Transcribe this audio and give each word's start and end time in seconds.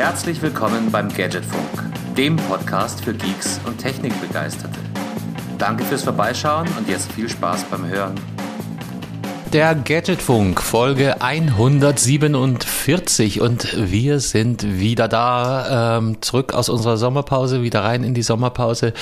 Herzlich 0.00 0.40
willkommen 0.40 0.90
beim 0.90 1.10
Gadgetfunk, 1.10 1.92
dem 2.16 2.36
Podcast 2.36 3.04
für 3.04 3.12
Geeks 3.12 3.60
und 3.66 3.76
Technikbegeisterte. 3.76 4.78
Danke 5.58 5.84
fürs 5.84 6.04
Vorbeischauen 6.04 6.66
und 6.78 6.88
jetzt 6.88 7.12
viel 7.12 7.28
Spaß 7.28 7.64
beim 7.64 7.86
Hören. 7.86 8.14
Der 9.52 9.74
Gadgetfunk, 9.74 10.62
Folge 10.62 11.20
147 11.20 13.42
und 13.42 13.76
wir 13.76 14.20
sind 14.20 14.78
wieder 14.78 15.06
da, 15.06 15.98
ähm, 15.98 16.22
zurück 16.22 16.54
aus 16.54 16.70
unserer 16.70 16.96
Sommerpause, 16.96 17.60
wieder 17.60 17.84
rein 17.84 18.02
in 18.02 18.14
die 18.14 18.22
Sommerpause. 18.22 18.94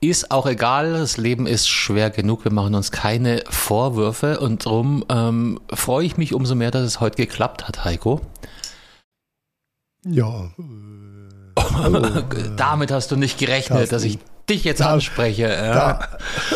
Ist 0.00 0.30
auch 0.30 0.46
egal, 0.46 0.94
das 0.94 1.18
Leben 1.18 1.46
ist 1.46 1.68
schwer 1.68 2.08
genug, 2.08 2.44
wir 2.44 2.52
machen 2.52 2.74
uns 2.74 2.90
keine 2.90 3.42
Vorwürfe 3.50 4.40
und 4.40 4.64
darum 4.64 5.04
ähm, 5.10 5.60
freue 5.70 6.06
ich 6.06 6.16
mich 6.16 6.32
umso 6.32 6.54
mehr, 6.54 6.70
dass 6.70 6.84
es 6.84 7.00
heute 7.00 7.16
geklappt 7.16 7.68
hat, 7.68 7.84
Heiko. 7.84 8.22
Ja. 10.04 10.50
Äh, 10.58 11.60
hallo, 11.74 12.22
Damit 12.56 12.90
hast 12.90 13.10
du 13.10 13.16
nicht 13.16 13.38
gerechnet, 13.38 13.78
Carsten. 13.78 13.94
dass 13.94 14.04
ich 14.04 14.18
dich 14.48 14.64
jetzt 14.64 14.80
da, 14.80 14.92
anspreche. 14.92 15.46
Da, 15.48 16.08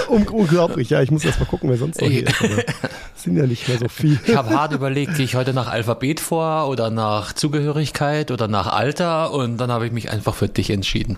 unglaublich, 0.08 0.90
ja, 0.90 1.02
ich 1.02 1.10
muss 1.10 1.24
erst 1.24 1.38
mal 1.40 1.46
gucken, 1.46 1.70
wer 1.70 1.76
sonst 1.76 2.00
noch 2.00 2.08
hier 2.08 2.26
ist. 2.26 2.36
sind 3.16 3.36
ja 3.36 3.46
nicht 3.46 3.68
mehr 3.68 3.78
so 3.78 3.88
viel. 3.88 4.18
Ich 4.26 4.36
habe 4.36 4.50
hart 4.50 4.72
überlegt, 4.72 5.16
gehe 5.16 5.24
ich 5.24 5.34
heute 5.34 5.54
nach 5.54 5.68
Alphabet 5.68 6.20
vor 6.20 6.68
oder 6.68 6.90
nach 6.90 7.32
Zugehörigkeit 7.32 8.30
oder 8.30 8.48
nach 8.48 8.66
Alter 8.66 9.32
und 9.32 9.58
dann 9.58 9.70
habe 9.70 9.86
ich 9.86 9.92
mich 9.92 10.10
einfach 10.10 10.34
für 10.34 10.48
dich 10.48 10.70
entschieden. 10.70 11.16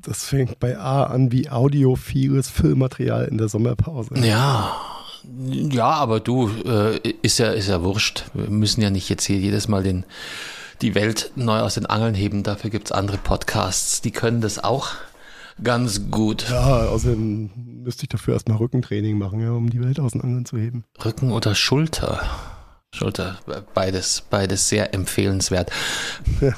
Das 0.00 0.24
fängt 0.24 0.58
bei 0.58 0.78
A 0.78 1.04
an 1.04 1.30
wie 1.30 1.48
audiophiles 1.48 2.48
Filmmaterial 2.48 3.26
in 3.26 3.38
der 3.38 3.48
Sommerpause. 3.48 4.14
Ja. 4.16 4.76
Ja, 5.24 5.90
aber 5.90 6.18
du, 6.18 6.50
äh, 6.66 6.98
ist 7.22 7.38
ja, 7.38 7.50
ist 7.50 7.68
ja 7.68 7.82
wurscht. 7.84 8.24
Wir 8.34 8.50
müssen 8.50 8.82
ja 8.82 8.90
nicht 8.90 9.08
jetzt 9.08 9.24
hier 9.24 9.38
jedes 9.38 9.68
Mal 9.68 9.84
den, 9.84 10.04
die 10.82 10.94
Welt 10.94 11.32
neu 11.36 11.60
aus 11.60 11.74
den 11.74 11.86
Angeln 11.86 12.14
heben. 12.14 12.42
Dafür 12.42 12.70
gibt 12.70 12.88
es 12.88 12.92
andere 12.92 13.18
Podcasts, 13.18 14.00
die 14.00 14.10
können 14.10 14.40
das 14.40 14.62
auch 14.62 14.88
ganz 15.62 16.10
gut. 16.10 16.48
Ja, 16.50 16.86
außerdem 16.86 17.50
müsste 17.84 18.04
ich 18.04 18.08
dafür 18.08 18.34
erstmal 18.34 18.58
Rückentraining 18.58 19.16
machen, 19.16 19.40
ja, 19.40 19.52
um 19.52 19.70
die 19.70 19.82
Welt 19.82 20.00
aus 20.00 20.12
den 20.12 20.20
Angeln 20.22 20.44
zu 20.44 20.58
heben. 20.58 20.84
Rücken 21.04 21.30
oder 21.30 21.54
Schulter? 21.54 22.20
Schulter, 22.94 23.38
beides, 23.72 24.24
beides 24.28 24.68
sehr 24.68 24.92
empfehlenswert. 24.92 25.70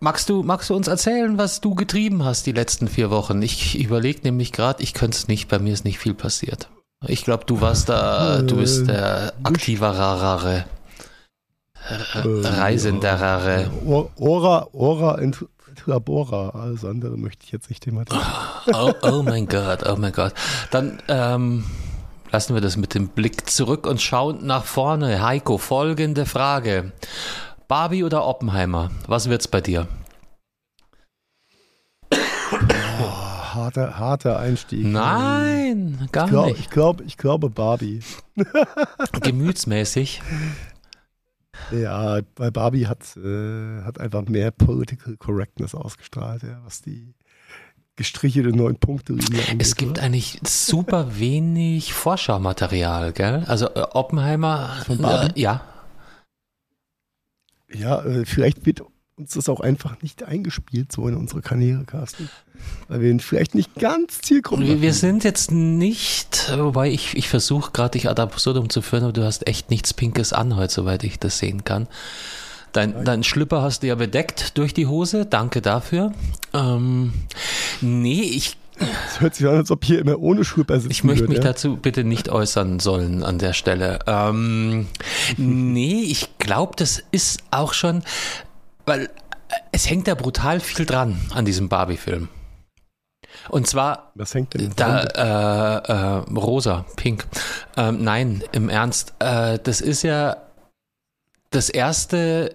magst, 0.00 0.28
du, 0.28 0.42
magst 0.42 0.70
du 0.70 0.74
uns 0.74 0.88
erzählen, 0.88 1.36
was 1.36 1.60
du 1.60 1.74
getrieben 1.74 2.24
hast 2.24 2.46
die 2.46 2.52
letzten 2.52 2.88
vier 2.88 3.10
Wochen? 3.10 3.42
Ich 3.42 3.78
überlege 3.78 4.20
nämlich 4.22 4.52
gerade, 4.52 4.82
ich 4.82 4.94
könnte 4.94 5.16
es 5.16 5.28
nicht, 5.28 5.48
bei 5.48 5.58
mir 5.58 5.74
ist 5.74 5.84
nicht 5.84 5.98
viel 5.98 6.14
passiert. 6.14 6.68
Ich 7.06 7.24
glaube, 7.24 7.44
du 7.44 7.60
warst 7.60 7.88
da, 7.88 8.42
du 8.42 8.56
bist 8.56 8.88
der 8.88 9.34
aktiverere. 11.88 12.58
Reisenderere. 12.58 13.70
Ora, 14.16 14.68
Ora 14.72 15.18
Labora. 15.86 16.50
Alles 16.50 16.84
andere 16.84 17.16
möchte 17.16 17.44
ich 17.44 17.52
jetzt 17.52 17.68
nicht 17.68 17.82
thematisieren. 17.82 18.26
Oh, 18.72 18.92
oh 19.02 19.22
mein 19.22 19.46
Gott, 19.46 19.86
oh 19.88 19.96
mein 19.96 20.12
Gott. 20.12 20.34
Dann 20.70 21.02
ähm, 21.08 21.64
lassen 22.30 22.54
wir 22.54 22.60
das 22.60 22.76
mit 22.76 22.94
dem 22.94 23.08
Blick 23.08 23.48
zurück 23.48 23.86
und 23.86 24.00
schauen 24.00 24.46
nach 24.46 24.64
vorne. 24.64 25.22
Heiko, 25.22 25.58
folgende 25.58 26.26
Frage. 26.26 26.92
Barbie 27.68 28.04
oder 28.04 28.26
Oppenheimer? 28.26 28.90
Was 29.06 29.28
wird's 29.28 29.48
bei 29.48 29.60
dir? 29.60 29.88
Oh, 32.10 33.54
harter, 33.54 33.98
harter 33.98 34.38
Einstieg. 34.38 34.84
Nein, 34.84 36.08
gar 36.12 36.26
ich 36.26 36.30
glaub, 36.30 36.46
nicht. 36.46 36.60
Ich 36.60 36.70
glaube, 36.70 37.04
ich 37.04 37.16
glaube 37.16 37.50
Barbie. 37.50 38.00
Gemütsmäßig. 39.22 40.22
Ja, 41.70 42.20
weil 42.36 42.50
Barbie 42.50 42.86
hat, 42.86 43.16
äh, 43.16 43.82
hat 43.82 44.00
einfach 44.00 44.26
mehr 44.26 44.50
Political 44.50 45.16
Correctness 45.16 45.74
ausgestrahlt, 45.74 46.42
ja, 46.42 46.60
was 46.64 46.82
die 46.82 47.14
gestrichelte 47.96 48.56
neun 48.56 48.76
Punkte 48.76 49.12
angeht. 49.12 49.56
Es 49.58 49.76
gibt 49.76 49.92
oder? 49.92 50.02
eigentlich 50.02 50.40
super 50.44 51.18
wenig 51.18 51.92
Vorschaumaterial, 51.92 53.12
gell? 53.12 53.44
Also 53.46 53.66
äh, 53.74 53.82
Oppenheimer, 53.92 54.70
Von 54.86 54.98
Barbie? 54.98 55.38
Äh, 55.38 55.42
ja. 55.42 55.60
Ja, 57.70 58.02
äh, 58.04 58.24
vielleicht 58.24 58.64
wird 58.66 58.82
uns 59.16 59.34
das 59.34 59.48
auch 59.48 59.60
einfach 59.60 60.00
nicht 60.02 60.22
eingespielt, 60.22 60.90
so 60.90 61.06
in 61.06 61.16
unsere 61.16 61.42
Kanäle, 61.42 61.84
Carsten. 61.84 62.30
Weil 62.88 63.00
wir 63.00 63.18
vielleicht 63.20 63.54
nicht 63.54 63.74
ganz 63.74 64.20
zielgruppen. 64.20 64.66
Wir, 64.66 64.80
wir 64.80 64.94
sind 64.94 65.24
jetzt 65.24 65.50
nicht, 65.50 66.52
wobei 66.56 66.90
ich, 66.90 67.16
ich 67.16 67.28
versuche 67.28 67.72
gerade 67.72 67.92
dich 67.92 68.08
ad 68.08 68.20
absurdum 68.20 68.70
zu 68.70 68.82
führen, 68.82 69.04
aber 69.04 69.12
du 69.12 69.24
hast 69.24 69.46
echt 69.46 69.70
nichts 69.70 69.92
Pinkes 69.94 70.32
an 70.32 70.56
heute, 70.56 70.72
soweit 70.72 71.04
ich 71.04 71.18
das 71.18 71.38
sehen 71.38 71.64
kann. 71.64 71.88
Dein, 72.72 73.04
dein 73.04 73.22
Schlüpper 73.22 73.60
hast 73.60 73.82
du 73.82 73.88
ja 73.88 73.96
bedeckt 73.96 74.56
durch 74.56 74.72
die 74.72 74.86
Hose, 74.86 75.26
danke 75.26 75.60
dafür. 75.60 76.14
Ähm, 76.54 77.12
nee, 77.82 78.22
ich 78.22 78.56
es 78.78 79.20
hört 79.20 79.34
sich 79.34 79.46
an, 79.46 79.56
als 79.56 79.70
ob 79.70 79.84
hier 79.84 80.00
immer 80.00 80.18
ohne 80.18 80.44
Schlüpper 80.44 80.76
sitzen 80.80 80.90
Ich 80.90 81.04
möchte 81.04 81.28
mich 81.28 81.38
ja? 81.38 81.44
dazu 81.44 81.76
bitte 81.76 82.04
nicht 82.04 82.30
äußern 82.30 82.80
sollen 82.80 83.22
an 83.22 83.38
der 83.38 83.52
Stelle. 83.52 84.00
Ähm, 84.06 84.86
nee, 85.36 86.02
ich 86.02 86.38
glaube, 86.38 86.72
das 86.76 87.02
ist 87.12 87.42
auch 87.50 87.74
schon, 87.74 88.02
weil 88.86 89.10
es 89.72 89.88
hängt 89.88 90.08
da 90.08 90.14
brutal 90.14 90.60
viel 90.60 90.86
dran 90.86 91.20
an 91.34 91.44
diesem 91.44 91.68
Barbie-Film. 91.68 92.28
Und 93.48 93.66
zwar. 93.66 94.12
Was 94.14 94.34
hängt 94.34 94.54
denn 94.54 94.72
da? 94.76 95.02
Äh, 95.02 95.92
äh, 95.92 96.38
rosa, 96.38 96.84
pink. 96.96 97.26
Ähm, 97.76 98.02
nein, 98.02 98.44
im 98.52 98.68
Ernst. 98.68 99.14
Äh, 99.18 99.58
das 99.62 99.80
ist 99.80 100.02
ja 100.02 100.36
das 101.50 101.68
erste 101.68 102.54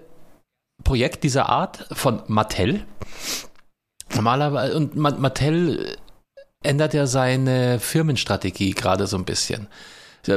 Projekt 0.84 1.24
dieser 1.24 1.50
Art 1.50 1.88
von 1.92 2.22
Mattel. 2.28 2.86
Normalerweise, 4.16 4.76
und 4.76 4.96
Mattel 4.96 5.98
ändert 6.64 6.94
ja 6.94 7.08
seine 7.08 7.80
Firmenstrategie 7.80 8.72
gerade 8.72 9.08
so 9.08 9.18
ein 9.18 9.26
bisschen. 9.26 9.68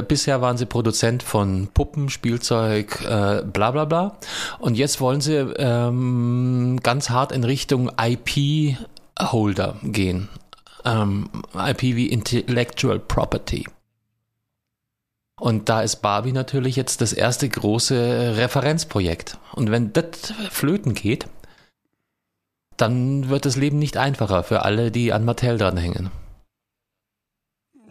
Bisher 0.07 0.41
waren 0.41 0.57
sie 0.57 0.65
Produzent 0.65 1.23
von 1.23 1.67
Puppen, 1.73 2.09
Spielzeug, 2.09 3.01
äh, 3.01 3.43
bla 3.43 3.71
bla 3.71 3.85
bla. 3.85 4.17
Und 4.59 4.77
jetzt 4.77 5.01
wollen 5.01 5.21
sie 5.21 5.35
ähm, 5.35 6.79
ganz 6.81 7.09
hart 7.09 7.31
in 7.31 7.43
Richtung 7.43 7.91
IP-Holder 7.99 9.75
gehen. 9.83 10.29
Ähm, 10.85 11.29
IP 11.53 11.81
wie 11.81 12.07
Intellectual 12.07 12.99
Property. 12.99 13.65
Und 15.39 15.69
da 15.69 15.81
ist 15.81 15.97
Barbie 15.97 16.33
natürlich 16.33 16.75
jetzt 16.75 17.01
das 17.01 17.13
erste 17.13 17.49
große 17.49 18.33
Referenzprojekt. 18.37 19.39
Und 19.53 19.71
wenn 19.71 19.91
das 19.91 20.33
flöten 20.51 20.93
geht, 20.93 21.25
dann 22.77 23.29
wird 23.29 23.45
das 23.45 23.55
Leben 23.55 23.79
nicht 23.79 23.97
einfacher 23.97 24.43
für 24.43 24.63
alle, 24.63 24.91
die 24.91 25.13
an 25.13 25.25
Mattel 25.25 25.57
dranhängen. 25.57 26.11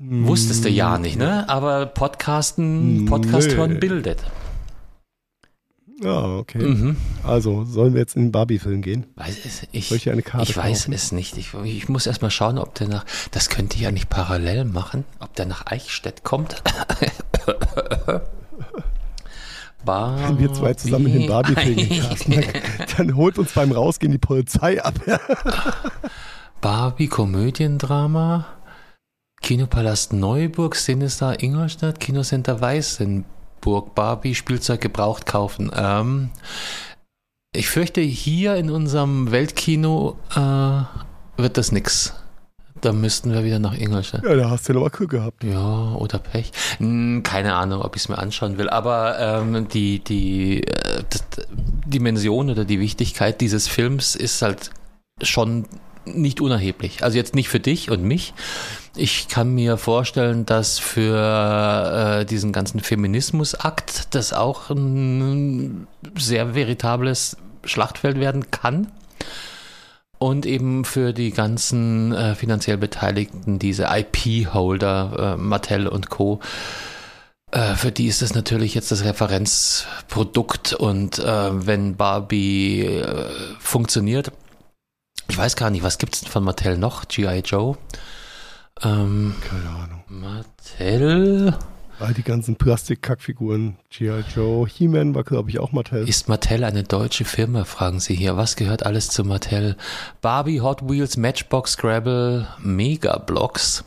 Wusstest 0.02 0.64
du 0.64 0.70
ja 0.70 0.96
nicht, 0.98 1.18
ne? 1.18 1.46
Aber 1.50 1.84
Podcasten, 1.84 3.04
Podcast 3.04 3.54
hören 3.54 3.78
bildet. 3.80 4.24
Ja, 6.02 6.38
okay. 6.38 6.62
Mhm. 6.62 6.96
Also, 7.22 7.64
sollen 7.66 7.92
wir 7.92 8.00
jetzt 8.00 8.16
in 8.16 8.22
den 8.22 8.32
Barbie-Film 8.32 8.80
gehen? 8.80 9.04
Weiß 9.16 9.36
es, 9.44 9.66
ich, 9.72 9.88
Soll 9.88 9.98
ich 9.98 10.08
eine 10.08 10.22
Karte 10.22 10.50
Ich 10.50 10.56
weiß 10.56 10.88
es 10.88 11.12
nicht. 11.12 11.36
Ich, 11.36 11.52
ich 11.52 11.90
muss 11.90 12.06
erst 12.06 12.22
mal 12.22 12.30
schauen, 12.30 12.56
ob 12.56 12.74
der 12.76 12.88
nach. 12.88 13.04
Das 13.32 13.50
könnte 13.50 13.76
ich 13.76 13.82
ja 13.82 13.90
nicht 13.90 14.08
parallel 14.08 14.64
machen, 14.64 15.04
ob 15.18 15.34
der 15.34 15.44
nach 15.44 15.66
Eichstätt 15.66 16.24
kommt. 16.24 16.62
Barbie. 19.84 20.22
Wenn 20.22 20.38
wir 20.38 20.52
zwei 20.54 20.72
zusammen 20.72 21.08
in 21.08 21.20
den 21.20 21.28
Barbie-Film 21.28 21.76
gehen, 21.76 22.04
dann, 22.28 22.44
dann 22.96 23.16
holt 23.16 23.38
uns 23.38 23.52
beim 23.52 23.72
Rausgehen 23.72 24.12
die 24.12 24.18
Polizei 24.18 24.82
ab. 24.82 24.94
Barbie, 26.62 27.08
Komödiendrama. 27.08 28.46
Kinopalast 29.42 30.12
Neuburg, 30.12 30.76
Sinister 30.76 31.42
Ingolstadt, 31.42 32.00
Kinocenter 32.00 32.60
Weißenburg, 32.60 33.94
Barbie, 33.94 34.34
Spielzeug 34.34 34.80
gebraucht 34.80 35.26
kaufen. 35.26 35.70
Ähm, 35.74 36.30
ich 37.52 37.68
fürchte, 37.68 38.00
hier 38.00 38.54
in 38.56 38.70
unserem 38.70 39.32
Weltkino 39.32 40.16
äh, 40.36 41.40
wird 41.40 41.56
das 41.56 41.72
nix. 41.72 42.14
Da 42.80 42.92
müssten 42.92 43.32
wir 43.32 43.44
wieder 43.44 43.58
nach 43.58 43.76
Ingolstadt. 43.76 44.24
Ja, 44.24 44.36
da 44.36 44.50
hast 44.50 44.68
du 44.68 44.72
ja 44.72 44.78
aber 44.78 44.90
Glück 44.90 45.10
gehabt. 45.10 45.44
Ja, 45.44 45.94
oder 45.94 46.18
Pech. 46.18 46.52
Hm, 46.78 47.22
keine 47.22 47.54
Ahnung, 47.54 47.82
ob 47.82 47.96
ich 47.96 48.02
es 48.02 48.08
mir 48.08 48.18
anschauen 48.18 48.56
will. 48.56 48.70
Aber 48.70 49.18
ähm, 49.18 49.68
die, 49.68 49.98
die 49.98 50.62
äh, 50.62 51.02
Dimension 51.86 52.50
oder 52.50 52.64
die 52.64 52.80
Wichtigkeit 52.80 53.40
dieses 53.40 53.68
Films 53.68 54.14
ist 54.14 54.40
halt 54.42 54.70
schon 55.22 55.66
nicht 56.04 56.40
unerheblich. 56.40 57.02
Also 57.02 57.16
jetzt 57.16 57.34
nicht 57.34 57.48
für 57.48 57.60
dich 57.60 57.90
und 57.90 58.02
mich. 58.02 58.34
Ich 58.96 59.28
kann 59.28 59.54
mir 59.54 59.76
vorstellen, 59.76 60.46
dass 60.46 60.78
für 60.78 62.20
äh, 62.20 62.24
diesen 62.24 62.52
ganzen 62.52 62.80
Feminismusakt 62.80 64.14
das 64.14 64.32
auch 64.32 64.70
ein 64.70 65.86
sehr 66.16 66.54
veritables 66.54 67.36
Schlachtfeld 67.64 68.18
werden 68.18 68.50
kann. 68.50 68.88
Und 70.18 70.44
eben 70.44 70.84
für 70.84 71.14
die 71.14 71.30
ganzen 71.30 72.12
äh, 72.12 72.34
finanziell 72.34 72.76
Beteiligten, 72.76 73.58
diese 73.58 73.88
IP-Holder, 73.90 75.34
äh, 75.34 75.40
Mattel 75.40 75.86
und 75.86 76.10
Co., 76.10 76.40
äh, 77.52 77.74
für 77.74 77.90
die 77.90 78.06
ist 78.06 78.22
das 78.22 78.34
natürlich 78.34 78.74
jetzt 78.74 78.92
das 78.92 79.04
Referenzprodukt 79.04 80.72
und 80.72 81.18
äh, 81.18 81.66
wenn 81.66 81.96
Barbie 81.96 82.82
äh, 82.84 83.26
funktioniert, 83.58 84.30
ich 85.30 85.38
weiß 85.38 85.54
gar 85.56 85.70
nicht, 85.70 85.82
was 85.84 85.98
gibt 85.98 86.14
es 86.14 86.20
denn 86.22 86.30
von 86.30 86.42
Mattel 86.42 86.76
noch? 86.76 87.06
G.I. 87.06 87.40
Joe? 87.44 87.78
Ähm, 88.82 89.34
Keine 89.48 89.70
Ahnung. 89.70 90.02
Mattel. 90.08 91.56
All 92.00 92.14
die 92.14 92.22
ganzen 92.22 92.56
Plastik-Kackfiguren, 92.56 93.76
G.I. 93.90 94.24
Joe, 94.34 94.66
He-Man 94.66 95.14
war, 95.14 95.22
glaube 95.22 95.50
ich, 95.50 95.60
auch 95.60 95.70
Mattel. 95.70 96.08
Ist 96.08 96.28
Mattel 96.28 96.64
eine 96.64 96.82
deutsche 96.82 97.24
Firma, 97.24 97.64
fragen 97.64 98.00
Sie 98.00 98.14
hier. 98.14 98.36
Was 98.36 98.56
gehört 98.56 98.84
alles 98.84 99.10
zu 99.10 99.22
Mattel? 99.22 99.76
Barbie, 100.20 100.62
Hot 100.62 100.88
Wheels, 100.88 101.16
Matchbox, 101.16 101.72
Scrabble, 101.72 102.48
Mega 102.58 103.18
Blocks. 103.18 103.84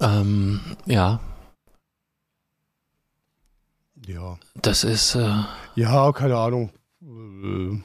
Ähm, 0.00 0.60
ja. 0.86 1.20
Ja. 4.04 4.38
Das 4.60 4.82
ist. 4.82 5.14
Äh, 5.14 5.30
ja, 5.76 6.10
keine 6.12 6.36
Ahnung. 6.38 6.70
Äh, 7.02 7.82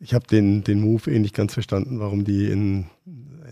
ich 0.00 0.14
habe 0.14 0.26
den, 0.26 0.62
den 0.64 0.80
Move 0.80 1.10
eh 1.10 1.18
nicht 1.18 1.34
ganz 1.34 1.54
verstanden, 1.54 2.00
warum 2.00 2.24
die 2.24 2.50
in 2.50 2.86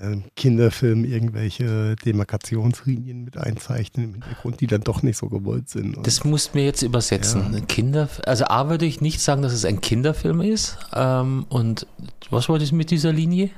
äh, 0.01 0.17
Kinderfilmen 0.37 1.05
irgendwelche 1.05 1.97
Demarkationslinien 1.97 3.25
mit 3.25 3.37
einzeichnen 3.37 4.07
im 4.07 4.13
Hintergrund, 4.15 4.61
die 4.61 4.67
dann 4.67 4.83
doch 4.83 5.03
nicht 5.03 5.17
so 5.17 5.29
gewollt 5.29 5.69
sind. 5.69 5.97
Und 5.97 6.07
das 6.07 6.25
musst 6.25 6.55
mir 6.55 6.65
jetzt 6.65 6.83
übersetzen. 6.83 7.53
Ja. 7.53 7.61
Kinder, 7.61 8.09
also 8.25 8.45
A 8.47 8.69
würde 8.69 8.87
ich 8.87 9.01
nicht 9.01 9.21
sagen, 9.21 9.43
dass 9.43 9.53
es 9.53 9.65
ein 9.65 9.81
Kinderfilm 9.81 10.41
ist. 10.41 10.79
Ähm, 10.95 11.47
und 11.49 11.87
was 12.31 12.49
wolltest 12.49 12.73
du 12.73 12.77
mit 12.77 12.91
dieser 12.91 13.13
Linie? 13.13 13.51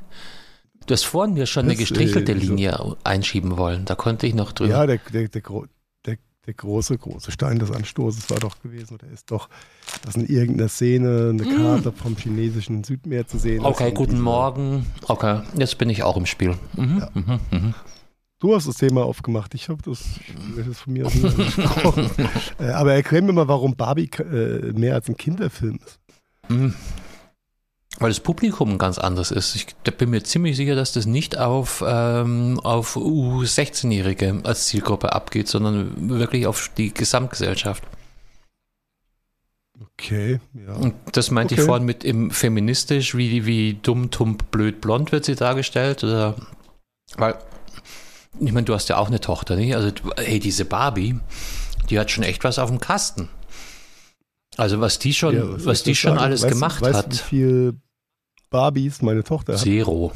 Du 0.87 0.95
hast 0.95 1.05
vorhin 1.05 1.35
mir 1.35 1.45
schon 1.45 1.67
das, 1.67 1.73
eine 1.73 1.79
gestrichelte 1.79 2.33
äh, 2.33 2.37
Linie 2.37 2.97
einschieben 3.05 3.59
wollen. 3.59 3.85
Da 3.85 3.95
konnte 3.95 4.27
ich 4.27 4.35
noch 4.35 4.53
drüber. 4.53 4.71
Ja, 4.71 4.87
der, 4.87 4.99
der, 5.13 5.29
der, 5.29 5.43
der 6.49 6.55
große, 6.55 6.97
große 6.97 7.31
Stein 7.31 7.59
des 7.59 7.71
Anstoßes 7.71 8.31
war 8.31 8.39
doch 8.39 8.61
gewesen, 8.63 8.95
oder 8.95 9.07
ist 9.13 9.31
doch, 9.31 9.51
dass 10.03 10.17
in 10.17 10.27
irgendeiner 10.27 10.71
Szene 10.71 11.29
eine 11.35 11.45
mm. 11.45 11.57
Karte 11.57 11.93
vom 11.93 12.17
chinesischen 12.17 12.83
Südmeer 12.85 13.27
zu 13.27 13.39
sehen 13.39 13.67
Okay, 13.67 13.93
guten 13.93 14.19
Morgen. 14.19 14.87
Okay, 15.07 15.43
jetzt 15.59 15.77
bin 15.77 15.91
ich 15.91 16.03
auch 16.03 16.17
im 16.17 16.25
Spiel. 16.25 16.55
Mhm, 16.75 16.99
ja. 17.01 17.11
mhm, 17.13 17.41
mhm. 17.51 17.75
Du 18.41 18.55
hast 18.55 18.67
das 18.67 18.77
Thema 18.77 19.05
aufgemacht. 19.05 19.55
Ich 19.55 19.69
habe 19.69 19.83
das, 19.83 20.03
das 20.57 20.79
von 20.79 20.93
mir 20.95 21.07
aus 21.07 21.15
nicht 21.15 21.27
angesprochen. 21.27 22.11
äh, 22.59 22.71
aber 22.71 22.95
erklär 22.95 23.21
mir 23.21 23.35
mal, 23.35 23.49
warum 23.49 23.77
Barbie 23.77 24.09
äh, 24.19 24.73
mehr 24.73 24.95
als 24.95 25.09
ein 25.09 25.19
Kinderfilm 25.19 25.79
ist. 25.85 26.01
Weil 28.01 28.11
das 28.11 28.21
Publikum 28.21 28.79
ganz 28.79 28.99
anders 28.99 29.33
ist. 29.33 29.57
Ich 29.57 29.75
bin 29.97 30.11
mir 30.11 30.23
ziemlich 30.23 30.57
sicher, 30.57 30.77
dass 30.77 30.93
das 30.93 31.07
nicht 31.07 31.37
auf, 31.37 31.83
ähm, 31.85 32.61
auf 32.61 32.97
U16-Jährige 32.97 34.41
als 34.45 34.67
Zielgruppe 34.67 35.13
abgeht, 35.13 35.49
sondern 35.49 36.09
wirklich 36.09 36.47
auf 36.47 36.71
die 36.77 36.95
Gesamtgesellschaft. 36.95 37.83
Okay, 39.81 40.39
ja. 40.55 40.75
Und 40.75 40.95
das 41.13 41.33
meinte 41.33 41.55
okay. 41.55 41.63
ich 41.63 41.67
vorhin 41.67 41.85
mit 41.85 42.05
im 42.05 42.31
feministisch, 42.31 43.17
wie, 43.17 43.47
wie 43.47 43.75
dumm, 43.75 44.13
tump, 44.13 44.51
blöd, 44.53 44.81
blond 44.81 45.11
wird 45.11 45.25
sie 45.25 45.35
dargestellt. 45.35 46.05
Oder, 46.05 46.37
weil, 47.17 47.35
ich 48.39 48.53
meine, 48.53 48.65
du 48.65 48.75
hast 48.75 48.89
ja 48.89 48.97
auch 48.99 49.09
eine 49.09 49.21
Tochter, 49.21 49.57
nicht? 49.57 49.75
Also, 49.75 49.91
hey, 50.17 50.39
diese 50.39 50.65
Barbie, 50.65 51.19
die 51.91 51.99
hat 51.99 52.13
schon 52.13 52.23
echt 52.23 52.45
was 52.45 52.61
auf 52.61 52.71
dem 52.71 52.79
Kasten. 52.79 53.29
Also 54.57 54.81
was 54.81 54.99
die 54.99 55.15
schon, 55.15 55.35
ja, 55.35 55.49
was, 55.49 55.67
was 55.67 55.83
die 55.85 55.95
schon 55.95 56.13
sagen? 56.13 56.23
alles 56.23 56.43
weißt, 56.43 56.53
gemacht 56.53 56.81
weißt, 56.81 56.95
hat. 56.95 57.13
Wie 57.13 57.17
viel 57.17 57.81
Barbies 58.51 59.03
meine 59.03 59.25
Tochter 59.25 59.55
hat. 59.55 59.61
Zero. 59.61 60.13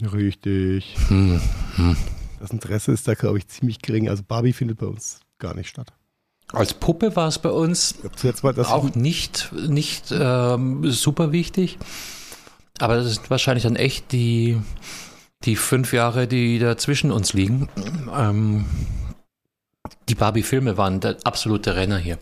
Richtig. 0.00 0.96
Hm, 1.08 1.40
hm. 1.76 1.96
Das 2.40 2.50
Interesse 2.50 2.92
ist 2.92 3.08
da, 3.08 3.14
glaube 3.14 3.38
ich, 3.38 3.48
ziemlich 3.48 3.80
gering. 3.80 4.08
Also 4.08 4.22
Barbie 4.26 4.52
findet 4.52 4.78
bei 4.78 4.86
uns 4.86 5.20
gar 5.38 5.54
nicht 5.54 5.68
statt. 5.68 5.92
Als 6.52 6.74
Puppe 6.74 7.16
war 7.16 7.28
es 7.28 7.38
bei 7.38 7.50
uns 7.50 7.94
auch 8.64 8.94
nicht, 8.94 9.50
nicht 9.52 10.12
ähm, 10.12 10.90
super 10.90 11.32
wichtig. 11.32 11.78
Aber 12.78 12.96
das 12.96 13.14
sind 13.14 13.30
wahrscheinlich 13.30 13.64
dann 13.64 13.76
echt 13.76 14.12
die, 14.12 14.60
die 15.44 15.56
fünf 15.56 15.92
Jahre, 15.92 16.26
die 16.26 16.58
da 16.58 16.76
zwischen 16.76 17.12
uns 17.12 17.32
liegen. 17.32 17.68
Ähm, 18.14 18.66
die 20.08 20.14
Barbie-Filme 20.14 20.76
waren 20.76 21.00
der 21.00 21.16
absolute 21.24 21.76
Renner 21.76 21.98
hier. 21.98 22.18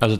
Also, 0.00 0.18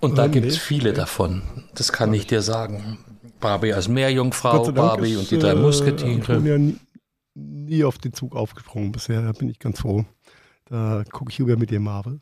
und 0.00 0.18
da 0.18 0.26
gibt 0.26 0.46
es 0.46 0.58
viele 0.58 0.92
davon. 0.92 1.42
Das 1.74 1.92
kann 1.92 2.12
ich 2.12 2.26
dir 2.26 2.42
sagen. 2.42 2.98
Barbie 3.40 3.74
als 3.74 3.88
Meerjungfrau, 3.88 4.72
Barbie 4.72 5.12
ist, 5.12 5.18
und 5.18 5.30
die 5.30 5.38
drei 5.38 5.50
äh, 5.50 5.54
Musketiere. 5.54 6.18
Ich 6.18 6.26
bin 6.26 6.46
ja 6.46 6.74
nie, 7.34 7.84
auf 7.84 7.98
den 7.98 8.12
Zug 8.12 8.34
aufgesprungen 8.36 8.92
bisher, 8.92 9.22
da 9.22 9.32
bin 9.32 9.50
ich 9.50 9.58
ganz 9.58 9.80
froh. 9.80 10.04
Da 10.70 11.04
gucke 11.12 11.30
ich 11.30 11.38
über 11.40 11.56
mit 11.56 11.70
dir 11.70 11.80
Marvel. 11.80 12.20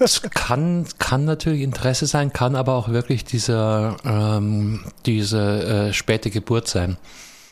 Es 0.00 0.22
kann, 0.22 0.86
kann 0.98 1.24
natürlich 1.24 1.62
Interesse 1.62 2.06
sein, 2.06 2.32
kann 2.32 2.56
aber 2.56 2.74
auch 2.74 2.88
wirklich 2.88 3.24
diese, 3.24 3.96
ähm, 4.04 4.80
diese 5.06 5.88
äh, 5.88 5.92
späte 5.92 6.30
Geburt 6.30 6.66
sein. 6.68 6.96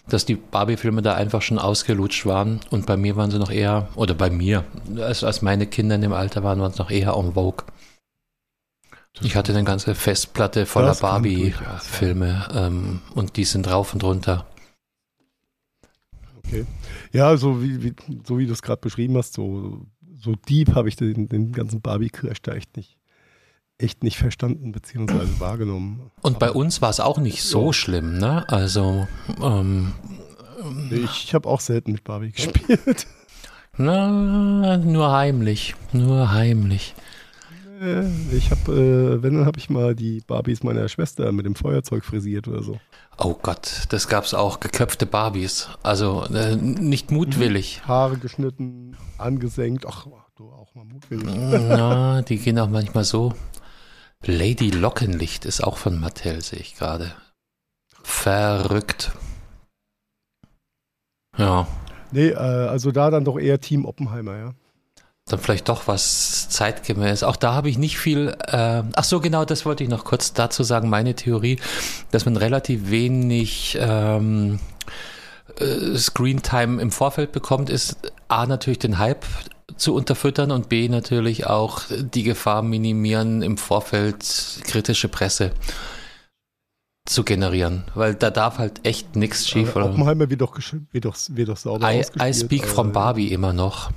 Dass 0.09 0.25
die 0.25 0.37
Barbie-Filme 0.37 1.03
da 1.03 1.15
einfach 1.15 1.43
schon 1.43 1.59
ausgelutscht 1.59 2.27
waren 2.27 2.61
und 2.71 2.87
bei 2.87 2.97
mir 2.97 3.17
waren 3.17 3.31
sie 3.31 3.39
noch 3.39 3.51
eher, 3.51 3.89
oder 3.97 4.15
bei 4.15 4.31
mir, 4.31 4.65
als, 4.97 5.25
als 5.25 5.43
meine 5.43 5.67
Kinder 5.67 5.97
in 5.97 6.01
dem 6.01 6.13
Alter 6.13 6.45
waren, 6.45 6.61
waren 6.61 6.73
sie 6.73 6.79
noch 6.79 6.91
eher 6.91 7.15
en 7.15 7.35
vogue. 7.35 7.65
Ich 9.23 9.35
hatte 9.35 9.53
eine 9.53 9.65
ganze 9.65 9.95
Festplatte 9.95 10.67
voller 10.67 10.95
Barbie-Filme 10.95 12.49
ähm, 12.55 13.01
und 13.15 13.37
die 13.37 13.45
sind 13.45 13.71
rauf 13.71 13.95
und 13.95 14.05
runter. 14.05 14.47
Okay. 16.39 16.67
Ja, 17.13 17.37
so 17.37 17.63
wie, 17.63 17.83
wie 17.83 17.95
so 18.25 18.39
wie 18.39 18.47
du 18.47 18.53
es 18.53 18.63
gerade 18.63 18.81
beschrieben 18.81 19.17
hast, 19.17 19.33
so, 19.33 19.87
so 20.21 20.35
deep 20.49 20.75
habe 20.75 20.89
ich 20.89 20.97
den, 20.97 21.29
den 21.29 21.53
ganzen 21.53 21.81
Barbie-Crash 21.81 22.43
da 22.43 22.53
echt 22.53 22.77
nicht, 22.77 22.99
echt 23.79 24.05
nicht 24.05 24.19
verstanden 24.19 24.73
bzw. 24.73 25.15
wahrgenommen. 25.39 26.11
Und 26.21 26.39
bei 26.39 26.51
uns 26.51 26.83
war 26.83 26.91
es 26.91 27.01
auch 27.01 27.19
nicht 27.19 27.43
so 27.43 27.67
ja. 27.67 27.73
schlimm, 27.73 28.19
ne? 28.19 28.47
Also 28.49 29.09
ähm, 29.43 29.93
ich 30.91 31.35
habe 31.35 31.49
auch 31.49 31.61
selten 31.61 31.93
mit 31.93 32.05
Barbie 32.05 32.33
gespielt. 32.33 33.07
Na, 33.79 34.77
nur 34.79 35.13
heimlich, 35.13 35.75
nur 35.93 36.33
heimlich. 36.33 36.95
Äh, 37.81 38.09
ich 38.33 38.51
habe, 38.51 38.73
äh, 38.73 39.23
wenn, 39.23 39.35
dann 39.35 39.47
habe 39.47 39.59
ich 39.59 39.71
mal 39.71 39.95
die 39.95 40.21
Barbies 40.27 40.63
meiner 40.63 40.89
Schwester 40.89 41.33
mit 41.33 41.47
dem 41.47 41.55
Feuerzeug 41.55 42.05
frisiert 42.05 42.49
oder 42.49 42.63
so. 42.63 42.79
Oh 43.19 43.35
Gott, 43.41 43.87
das 43.91 44.09
gab 44.09 44.25
es 44.25 44.35
auch, 44.35 44.61
geköpfte 44.61 45.07
Barbies. 45.07 45.69
Also 45.83 46.25
äh, 46.25 46.57
nicht 46.57 47.11
mutwillig. 47.11 47.83
Haare 47.87 48.19
geschnitten, 48.19 48.97
angesenkt. 49.19 49.87
Ach, 49.87 50.07
du 50.37 50.51
auch 50.51 50.75
mal 50.75 50.85
mutwillig. 50.85 51.27
Na, 51.27 52.23
die 52.23 52.39
gehen 52.39 52.59
auch 52.59 52.69
manchmal 52.69 53.05
so. 53.05 53.33
Lady 54.25 54.71
Lockenlicht 54.71 55.45
ist 55.45 55.63
auch 55.63 55.77
von 55.77 56.01
Mattel, 56.01 56.41
sehe 56.43 56.59
ich 56.59 56.75
gerade. 56.75 57.13
Verrückt. 58.03 59.13
Ja. 61.37 61.67
Nee, 62.13 62.29
äh, 62.29 62.37
also 62.37 62.93
da 62.93 63.11
dann 63.11 63.25
doch 63.25 63.39
eher 63.39 63.61
Team 63.61 63.85
Oppenheimer, 63.85 64.37
ja 64.37 64.55
dann 65.27 65.41
vielleicht 65.41 65.69
doch 65.69 65.89
was 65.89 66.49
zeitgemäß. 66.49 67.25
Auch 67.25 67.37
da 67.37 67.53
habe 67.53 67.69
ich 67.69 67.79
nicht 67.79 67.99
viel. 67.99 68.37
Äh, 68.47 68.85
ach 68.95 69.05
so, 69.05 69.21
genau, 69.21 69.45
das 69.45 69.67
wollte 69.67 69.83
ich 69.83 69.91
noch 69.91 70.05
kurz 70.05 70.33
dazu 70.33 70.63
sagen. 70.63 70.89
Meine 70.89 71.15
Theorie, 71.15 71.59
dass 72.13 72.25
man 72.27 72.37
relativ 72.37 72.91
wenig 72.91 73.77
ähm, 73.81 74.61
äh, 75.59 75.97
Screentime 75.99 76.81
im 76.81 76.93
Vorfeld 76.93 77.33
bekommt, 77.33 77.71
ist 77.71 78.13
a 78.29 78.47
natürlich 78.47 78.79
den 78.79 78.99
Hype 78.99 79.27
zu 79.77 79.95
unterfüttern 79.95 80.53
und 80.53 80.69
b 80.69 80.89
natürlich 80.89 81.47
auch 81.47 81.83
die 81.91 82.23
Gefahr 82.23 82.63
minimieren, 82.63 83.43
im 83.43 83.59
Vorfeld 83.59 84.25
kritische 84.65 85.09
Presse 85.09 85.51
zu 87.05 87.25
generieren, 87.25 87.85
weil 87.95 88.15
da 88.15 88.31
darf 88.31 88.59
halt 88.59 88.87
echt 88.87 89.17
nichts 89.17 89.49
schief. 89.49 89.75
Oppenheimer 89.77 90.31
wird 90.31 90.41
doch, 90.41 90.57
wird 90.93 91.05
doch, 91.05 91.17
wird 91.29 91.49
doch 91.49 91.57
sauber 91.57 91.93
I, 91.93 92.05
I 92.21 92.33
speak 92.33 92.65
from 92.65 92.93
Barbie 92.93 93.33
immer 93.33 93.53
noch. 93.53 93.91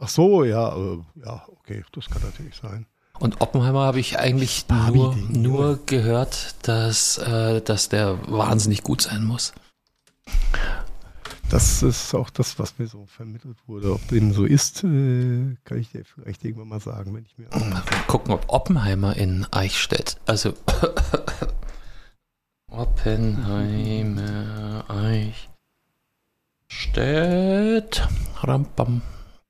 Ach 0.00 0.08
so, 0.08 0.44
ja, 0.44 0.76
äh, 0.76 0.98
ja, 1.24 1.42
okay, 1.58 1.82
das 1.92 2.08
kann 2.08 2.22
natürlich 2.22 2.54
sein. 2.56 2.86
Und 3.18 3.40
Oppenheimer 3.40 3.80
habe 3.80 3.98
ich 3.98 4.16
eigentlich 4.18 4.66
nur, 4.68 5.16
nur 5.16 5.80
gehört, 5.86 6.54
dass, 6.62 7.18
äh, 7.18 7.60
dass 7.60 7.88
der 7.88 8.16
wahnsinnig 8.30 8.84
gut 8.84 9.02
sein 9.02 9.24
muss. 9.24 9.52
Das 11.50 11.82
ist 11.82 12.14
auch 12.14 12.30
das, 12.30 12.60
was 12.60 12.78
mir 12.78 12.86
so 12.86 13.06
vermittelt 13.06 13.56
wurde. 13.66 13.92
Ob 13.92 14.06
dem 14.08 14.32
so 14.32 14.44
ist, 14.44 14.84
äh, 14.84 15.56
kann 15.64 15.78
ich 15.78 15.90
dir 15.90 16.04
vielleicht 16.04 16.44
irgendwann 16.44 16.68
mal 16.68 16.78
sagen, 16.80 17.12
wenn 17.14 17.24
ich 17.24 17.36
mir. 17.38 17.48
Mal 17.48 17.82
gucken, 18.06 18.34
ob 18.34 18.44
Oppenheimer 18.48 19.16
in 19.16 19.46
Eichstätt, 19.50 20.18
also 20.26 20.52
Oppenheimer 22.70 24.84
Eichstätt, 26.68 28.06
Rampam 28.42 29.00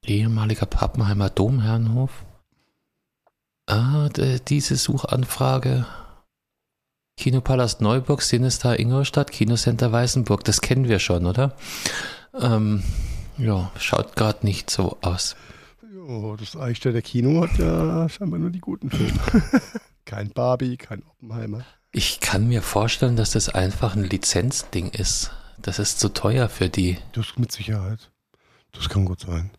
ehemaliger 0.08 0.66
Pappenheimer 0.66 1.30
Domherrenhof. 1.30 2.10
Ah, 3.66 4.08
diese 4.48 4.76
Suchanfrage. 4.76 5.86
Kinopalast 7.18 7.80
Neuburg, 7.80 8.22
Sinister 8.22 8.78
Ingolstadt, 8.78 9.32
Kinocenter 9.32 9.90
Weißenburg, 9.92 10.44
das 10.44 10.60
kennen 10.60 10.88
wir 10.88 11.00
schon, 11.00 11.26
oder? 11.26 11.54
Ähm, 12.40 12.82
Ja, 13.36 13.70
schaut 13.78 14.16
gerade 14.16 14.46
nicht 14.46 14.70
so 14.70 14.98
aus. 15.02 15.36
Ja, 15.82 16.36
das 16.36 16.56
Eichstätter 16.56 17.02
Kino 17.02 17.42
hat 17.42 17.58
ja 17.58 18.08
scheinbar 18.08 18.38
nur 18.38 18.50
die 18.50 18.60
guten 18.60 18.90
Filme. 18.90 19.18
kein 20.04 20.30
Barbie, 20.30 20.76
kein 20.76 21.02
Oppenheimer. 21.02 21.64
Ich 21.92 22.20
kann 22.20 22.48
mir 22.48 22.62
vorstellen, 22.62 23.16
dass 23.16 23.32
das 23.32 23.48
einfach 23.48 23.96
ein 23.96 24.04
Lizenzding 24.04 24.90
ist. 24.90 25.32
Das 25.60 25.78
ist 25.78 25.98
zu 26.00 26.08
teuer 26.08 26.48
für 26.48 26.68
die. 26.68 26.98
Das 27.12 27.36
mit 27.36 27.52
Sicherheit. 27.52 28.10
Das 28.72 28.88
kann 28.88 29.04
gut 29.04 29.20
sein. 29.20 29.50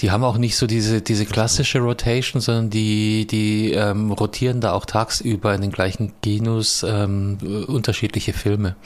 Die 0.00 0.10
haben 0.10 0.24
auch 0.24 0.38
nicht 0.38 0.56
so 0.56 0.66
diese, 0.66 1.02
diese 1.02 1.26
klassische 1.26 1.80
Rotation, 1.80 2.40
sondern 2.40 2.70
die, 2.70 3.26
die 3.26 3.72
ähm, 3.72 4.12
rotieren 4.12 4.60
da 4.60 4.72
auch 4.72 4.84
tagsüber 4.84 5.54
in 5.54 5.60
den 5.60 5.72
gleichen 5.72 6.12
Kinos 6.20 6.84
ähm, 6.88 7.38
unterschiedliche 7.66 8.32
Filme. 8.32 8.76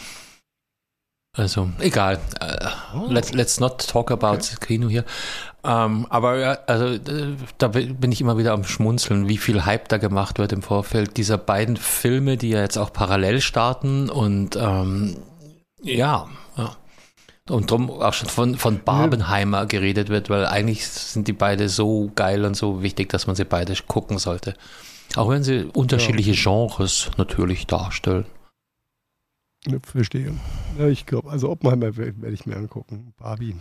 Also, 1.34 1.70
egal. 1.78 2.20
Uh, 2.42 3.10
let's, 3.10 3.32
let's 3.32 3.58
not 3.58 3.86
talk 3.88 4.10
about 4.10 4.34
okay. 4.34 4.56
Kino 4.60 4.88
hier. 4.88 5.04
Ähm, 5.64 6.06
aber 6.10 6.38
ja, 6.38 6.58
also 6.66 6.86
äh, 6.86 7.36
da 7.56 7.68
bin 7.68 8.12
ich 8.12 8.20
immer 8.20 8.36
wieder 8.36 8.52
am 8.52 8.64
Schmunzeln, 8.64 9.28
wie 9.28 9.38
viel 9.38 9.64
Hype 9.64 9.88
da 9.88 9.96
gemacht 9.96 10.38
wird 10.38 10.52
im 10.52 10.60
Vorfeld 10.60 11.16
dieser 11.16 11.38
beiden 11.38 11.78
Filme, 11.78 12.36
die 12.36 12.50
ja 12.50 12.60
jetzt 12.60 12.76
auch 12.76 12.92
parallel 12.92 13.40
starten 13.40 14.10
und 14.10 14.56
ähm, 14.56 15.16
ja, 15.82 16.28
ja. 16.56 16.76
Und 17.52 17.70
drum 17.70 17.90
auch 17.90 18.14
schon 18.14 18.30
von, 18.30 18.56
von 18.56 18.80
Barbenheimer 18.82 19.66
geredet 19.66 20.08
wird, 20.08 20.30
weil 20.30 20.46
eigentlich 20.46 20.88
sind 20.88 21.28
die 21.28 21.34
beide 21.34 21.68
so 21.68 22.10
geil 22.14 22.46
und 22.46 22.56
so 22.56 22.82
wichtig, 22.82 23.10
dass 23.10 23.26
man 23.26 23.36
sie 23.36 23.44
beide 23.44 23.74
gucken 23.86 24.16
sollte. 24.18 24.54
Auch 25.16 25.28
wenn 25.28 25.42
sie 25.42 25.68
unterschiedliche 25.74 26.32
ja. 26.32 26.42
Genres 26.42 27.10
natürlich 27.18 27.66
darstellen. 27.66 28.24
Ja, 29.66 29.76
verstehe. 29.82 30.32
Ja, 30.78 30.88
ich 30.88 31.04
glaube, 31.04 31.30
also 31.30 31.50
Oppenheimer 31.50 31.94
werde 31.98 32.32
ich 32.32 32.46
mir 32.46 32.56
angucken. 32.56 33.12
Barbie. 33.18 33.56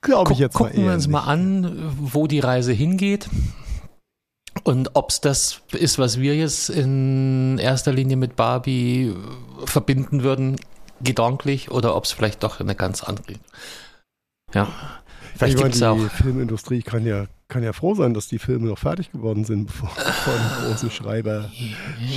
Glaube 0.00 0.32
ich 0.32 0.40
jetzt 0.40 0.54
Gucken 0.54 0.80
mal 0.80 0.88
wir 0.88 0.94
uns 0.94 1.06
nicht. 1.06 1.12
mal 1.12 1.22
an, 1.24 1.92
wo 2.00 2.26
die 2.26 2.40
Reise 2.40 2.72
hingeht. 2.72 3.28
Und 4.64 4.96
ob 4.96 5.10
es 5.10 5.20
das 5.20 5.62
ist, 5.70 6.00
was 6.00 6.18
wir 6.18 6.34
jetzt 6.34 6.68
in 6.68 7.58
erster 7.58 7.92
Linie 7.92 8.16
mit 8.16 8.34
Barbie 8.34 9.14
verbinden 9.66 10.24
würden, 10.24 10.56
gedanklich, 11.00 11.70
oder 11.70 11.96
ob 11.96 12.04
es 12.04 12.12
vielleicht 12.12 12.42
doch 12.42 12.60
eine 12.60 12.74
ganz 12.74 13.02
andere. 13.02 13.34
Ja. 14.54 14.68
Vielleicht 15.36 15.58
es 15.60 15.82
auch. 15.82 15.96
Die 15.96 16.08
Filmindustrie 16.08 16.82
kann 16.82 17.06
ja, 17.06 17.26
kann 17.46 17.62
ja 17.62 17.72
froh 17.72 17.94
sein, 17.94 18.12
dass 18.12 18.26
die 18.26 18.40
Filme 18.40 18.68
noch 18.68 18.78
fertig 18.78 19.12
geworden 19.12 19.44
sind, 19.44 19.66
bevor 19.68 19.88
von 19.88 20.66
großen 20.66 20.90
Schreiber 20.90 21.50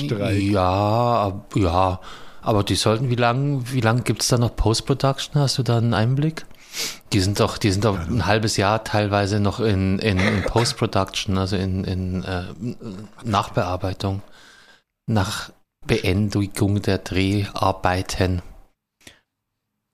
streiken. 0.05 0.51
Ja, 0.51 1.41
ja. 1.55 1.99
Aber 2.41 2.63
die 2.63 2.75
sollten, 2.75 3.09
wie 3.09 3.15
lange 3.15 3.71
wie 3.71 3.81
lang 3.81 4.03
gibt 4.03 4.23
es 4.23 4.29
da 4.29 4.37
noch 4.39 4.55
Post-Production? 4.55 5.39
Hast 5.39 5.59
du 5.59 5.63
da 5.63 5.77
einen 5.77 5.93
Einblick? 5.93 6.45
Die 7.13 7.19
sind 7.19 7.39
doch, 7.39 7.57
die 7.57 7.71
sind 7.71 7.85
doch 7.85 7.99
ein 7.99 8.25
halbes 8.25 8.57
Jahr 8.57 8.83
teilweise 8.83 9.39
noch 9.39 9.59
in, 9.59 9.99
in, 9.99 10.17
in 10.17 10.41
Post-Production, 10.43 11.37
also 11.37 11.57
in, 11.57 11.83
in 11.83 12.23
äh, 12.23 12.45
Nachbearbeitung, 13.23 14.21
nach 15.05 15.51
Beendigung 15.85 16.81
der 16.81 16.99
Dreharbeiten. 16.99 18.41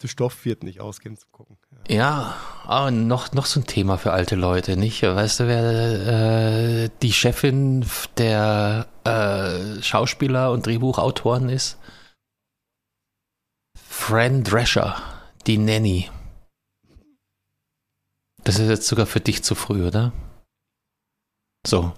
Der 0.01 0.08
Stoff 0.08 0.46
wird 0.46 0.63
nicht 0.63 0.80
ausgehen 0.80 1.18
zu 1.18 1.27
gucken. 1.32 1.58
Ja, 1.88 2.36
aber 2.66 2.92
noch, 2.92 3.32
noch 3.32 3.48
so 3.48 3.60
ein 3.60 3.66
Thema 3.66 3.98
für 3.98 4.12
alte 4.13 4.36
Leute, 4.36 4.77
nicht? 4.77 5.01
Weißt 5.01 5.39
du, 5.39 5.48
wer 5.48 6.84
äh, 6.84 6.89
die 7.01 7.13
Chefin 7.13 7.84
der 8.18 8.88
äh, 9.06 9.82
Schauspieler 9.82 10.51
und 10.51 10.66
Drehbuchautoren 10.66 11.50
ist? 11.50 11.80
Fran 13.75 14.44
Drescher, 14.44 15.01
die 15.48 15.58
Nanny. 15.58 16.12
Das 18.44 18.60
ist 18.60 18.70
jetzt 18.70 18.88
sogar 18.88 19.08
für 19.08 19.20
dich 19.20 19.44
zu 19.44 19.56
früh, 19.56 19.86
oder? 19.88 20.13
So. 21.66 21.94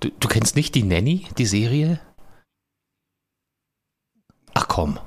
Du, 0.00 0.10
du 0.10 0.28
kennst 0.28 0.56
nicht 0.56 0.74
die 0.74 0.82
Nanny, 0.82 1.28
die 1.38 1.46
Serie? 1.46 2.00
Ach 4.54 4.66
komm. 4.66 4.98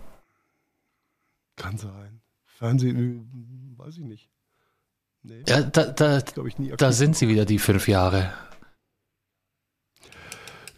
Kann 1.55 1.77
sein. 1.77 2.22
Fernsehen, 2.46 3.75
weiß 3.77 3.98
ich 3.98 4.03
nicht. 4.03 4.29
Nee. 5.24 5.43
Ja, 5.48 5.62
da, 5.62 5.86
da, 5.86 6.17
ich 6.17 6.25
da 6.77 6.91
sind 6.91 7.15
sie 7.15 7.27
wieder, 7.27 7.46
die 7.46 7.60
fünf 7.60 7.88
Jahre. 7.88 8.34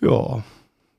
Ja, 0.02 0.44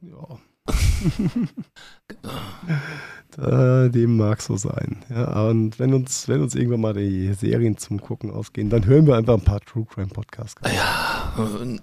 ja. 0.00 0.38
äh, 3.36 3.90
dem 3.90 4.16
mag 4.16 4.40
so 4.40 4.56
sein. 4.56 5.04
Ja, 5.10 5.48
und 5.48 5.78
wenn 5.78 5.92
uns, 5.92 6.26
wenn 6.26 6.40
uns 6.40 6.54
irgendwann 6.54 6.80
mal 6.80 6.94
die 6.94 7.34
Serien 7.34 7.76
zum 7.76 8.00
Gucken 8.00 8.30
ausgehen, 8.30 8.70
dann 8.70 8.86
hören 8.86 9.06
wir 9.06 9.16
einfach 9.16 9.34
ein 9.34 9.44
paar 9.44 9.60
True 9.60 9.84
Crime 9.84 10.08
Podcasts. 10.08 10.58
Ja, 10.64 11.34
äh, 11.38 11.78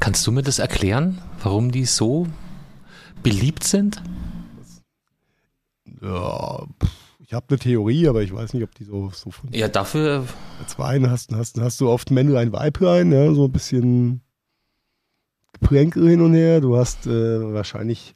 kannst 0.00 0.26
du 0.26 0.32
mir 0.32 0.42
das 0.42 0.58
erklären, 0.58 1.22
warum 1.42 1.70
die 1.70 1.84
so 1.84 2.26
beliebt 3.22 3.62
sind? 3.62 4.02
Ja, 6.02 6.66
ich 7.18 7.32
habe 7.32 7.46
eine 7.48 7.58
Theorie, 7.58 8.08
aber 8.08 8.22
ich 8.22 8.32
weiß 8.32 8.54
nicht, 8.54 8.62
ob 8.62 8.74
die 8.74 8.84
so, 8.84 9.10
so 9.10 9.30
funktioniert. 9.30 9.60
Ja, 9.60 9.68
dafür. 9.68 10.26
Als 10.62 10.78
Wein 10.78 11.10
hast, 11.10 11.32
hast, 11.32 11.60
hast 11.60 11.80
du 11.80 11.88
oft 11.88 12.10
Männlein, 12.10 12.52
Weiblein, 12.52 13.10
ja, 13.10 13.32
so 13.34 13.46
ein 13.46 13.52
bisschen 13.52 14.20
Geplänkel 15.52 16.08
hin 16.08 16.20
und 16.20 16.34
her. 16.34 16.60
Du 16.60 16.76
hast 16.76 17.06
äh, 17.06 17.52
wahrscheinlich 17.52 18.14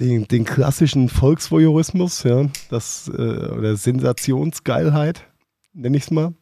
den, 0.00 0.26
den 0.26 0.44
klassischen 0.44 1.08
Volksvoyeurismus, 1.08 2.24
ja, 2.24 2.46
das, 2.70 3.08
äh, 3.08 3.12
oder 3.12 3.76
Sensationsgeilheit, 3.76 5.24
nenne 5.72 5.96
ich 5.96 6.04
es 6.04 6.10
mal. 6.10 6.34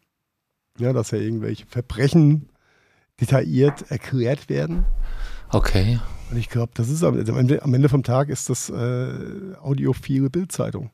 Ja, 0.79 0.93
dass 0.93 1.11
ja 1.11 1.19
irgendwelche 1.19 1.67
Verbrechen 1.67 2.49
detailliert 3.21 3.91
erklärt 3.91 4.49
werden. 4.49 4.87
Okay. 5.53 5.99
Und 6.31 6.37
ich 6.37 6.49
glaube, 6.49 6.73
das 6.75 6.89
ist 6.89 7.03
am 7.03 7.19
Ende, 7.19 7.63
am 7.63 7.75
Ende, 7.75 7.89
vom 7.89 8.03
Tag 8.03 8.29
ist 8.29 8.51
das 8.51 8.71
äh, 8.71 9.55
audiophile 9.61 10.31
Bildzeitung. 10.31 10.91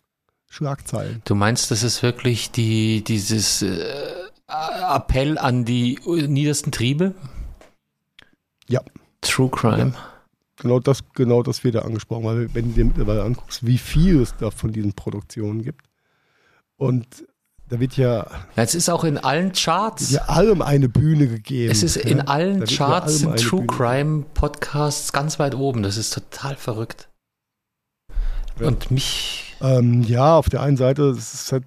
Schlagzeilen. 0.48 1.20
Du 1.25 1.34
meinst, 1.34 1.70
das 1.70 1.82
ist 1.82 2.02
wirklich 2.02 2.50
die, 2.50 3.02
dieses 3.04 3.62
äh, 3.62 3.84
Appell 4.46 5.38
an 5.38 5.64
die 5.64 5.98
niedersten 6.06 6.72
Triebe? 6.72 7.14
Ja. 8.68 8.80
True 9.20 9.50
Crime. 9.50 9.92
Ja 9.94 10.16
genau 10.56 10.80
das, 10.80 11.04
genau 11.12 11.42
das 11.42 11.64
wird 11.64 11.76
da 11.76 11.80
angesprochen, 11.80 12.25
weil 12.25 12.54
wenn 12.54 12.68
du 12.68 12.72
dir 12.72 12.84
mittlerweile 12.84 13.22
anguckst, 13.22 13.66
wie 13.66 13.78
viel 13.78 14.20
es 14.20 14.34
da 14.36 14.50
von 14.50 14.72
diesen 14.72 14.94
Produktionen 14.94 15.62
gibt. 15.62 15.86
Und 16.76 17.26
da 17.68 17.80
wird 17.80 17.96
ja. 17.96 18.26
Es 18.54 18.75
ist 18.75 18.88
auch 18.88 19.04
in 19.04 19.18
allen 19.18 19.52
Charts. 19.52 20.11
Ja, 20.11 20.23
allem 20.23 20.62
eine 20.62 20.88
Bühne 20.88 21.28
gegeben. 21.28 21.70
Es 21.70 21.82
ist 21.82 21.96
in 21.96 22.20
allen 22.20 22.64
Charts 22.64 23.23
in 23.23 23.37
True 23.37 23.62
Bühne 23.62 23.66
Crime 23.66 24.25
Podcasts 24.35 25.12
ganz 25.12 25.38
weit 25.38 25.54
oben. 25.54 25.82
Das 25.82 25.96
ist 25.96 26.12
total 26.12 26.56
verrückt. 26.56 27.08
Ja. 28.61 28.68
Und 28.68 28.90
mich. 28.90 29.56
Ähm, 29.61 30.02
ja, 30.02 30.37
auf 30.37 30.49
der 30.49 30.62
einen 30.62 30.76
Seite, 30.76 31.04
es 31.11 31.32
ist 31.32 31.52
halt, 31.52 31.64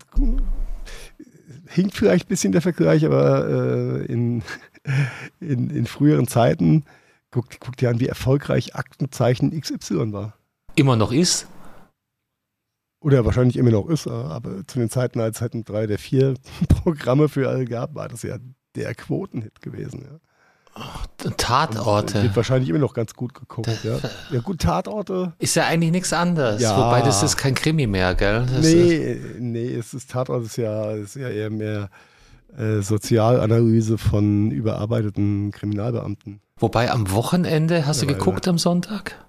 hinkt 1.68 1.96
vielleicht 1.96 2.25
ein 2.25 2.29
bisschen 2.29 2.51
der 2.51 2.62
Vergleich, 2.62 3.03
aber 3.06 3.48
äh, 3.48 4.06
in, 4.06 4.44
in, 5.39 5.70
in 5.70 5.86
früheren 5.88 6.27
Zeiten 6.27 6.86
Guck, 7.32 7.46
guck 7.60 7.77
dir 7.77 7.89
an, 7.89 8.00
wie 8.00 8.08
erfolgreich 8.08 8.75
Aktenzeichen 8.75 9.60
XY 9.60 10.12
war. 10.13 10.34
Immer 10.75 10.96
noch 10.96 11.12
ist? 11.12 11.48
Oder 13.01 13.25
wahrscheinlich 13.25 13.56
immer 13.56 13.72
noch 13.72 13.88
ist, 13.88 14.08
aber 14.08 14.68
zu 14.68 14.79
den 14.79 14.89
Zeiten, 14.89 15.22
als 15.22 15.41
es 15.41 15.50
drei 15.63 15.88
der 15.88 16.00
vier 16.00 16.34
Programme 16.84 17.29
für 17.29 17.48
alle 17.50 17.65
gab, 17.65 17.96
war 17.96 18.10
das 18.10 18.24
ja 18.24 18.38
der 18.75 18.94
Quotenhit 18.94 19.62
gewesen. 19.62 20.01
Ja. 20.03 20.20
Ach, 20.75 21.08
Tatorte. 21.38 22.24
Wird 22.24 22.36
wahrscheinlich 22.36 22.70
immer 22.70 22.79
noch 22.79 22.94
ganz 22.94 23.13
gut 23.13 23.34
geguckt. 23.34 23.68
Das, 23.68 23.84
ja. 23.84 23.98
ja, 24.32 24.39
gut, 24.39 24.60
Tatorte. 24.60 25.34
Ist 25.39 25.56
ja 25.56 25.65
eigentlich 25.65 25.91
nichts 25.91 26.13
anderes. 26.13 26.62
Ja. 26.62 26.77
Wobei 26.77 27.01
das 27.01 27.24
ist 27.24 27.38
kein 27.38 27.56
Krimi 27.56 27.88
mehr, 27.88 28.15
gell? 28.15 28.46
Das 28.46 28.65
nee, 28.65 29.20
nee, 29.39 29.74
es 29.74 29.94
ist 29.94 30.12
Tatort 30.12 30.46
ist 30.46 30.58
ja, 30.58 30.91
ist 30.91 31.15
ja 31.15 31.29
eher 31.29 31.50
mehr 31.50 31.89
äh, 32.58 32.82
Sozialanalyse 32.82 33.98
von 33.98 34.51
überarbeiteten 34.51 35.51
Kriminalbeamten. 35.51 36.41
Wobei 36.58 36.91
am 36.91 37.12
Wochenende, 37.12 37.86
hast 37.86 38.01
ja, 38.01 38.08
du 38.08 38.13
geguckt 38.13 38.48
am 38.48 38.58
Sonntag? 38.58 39.28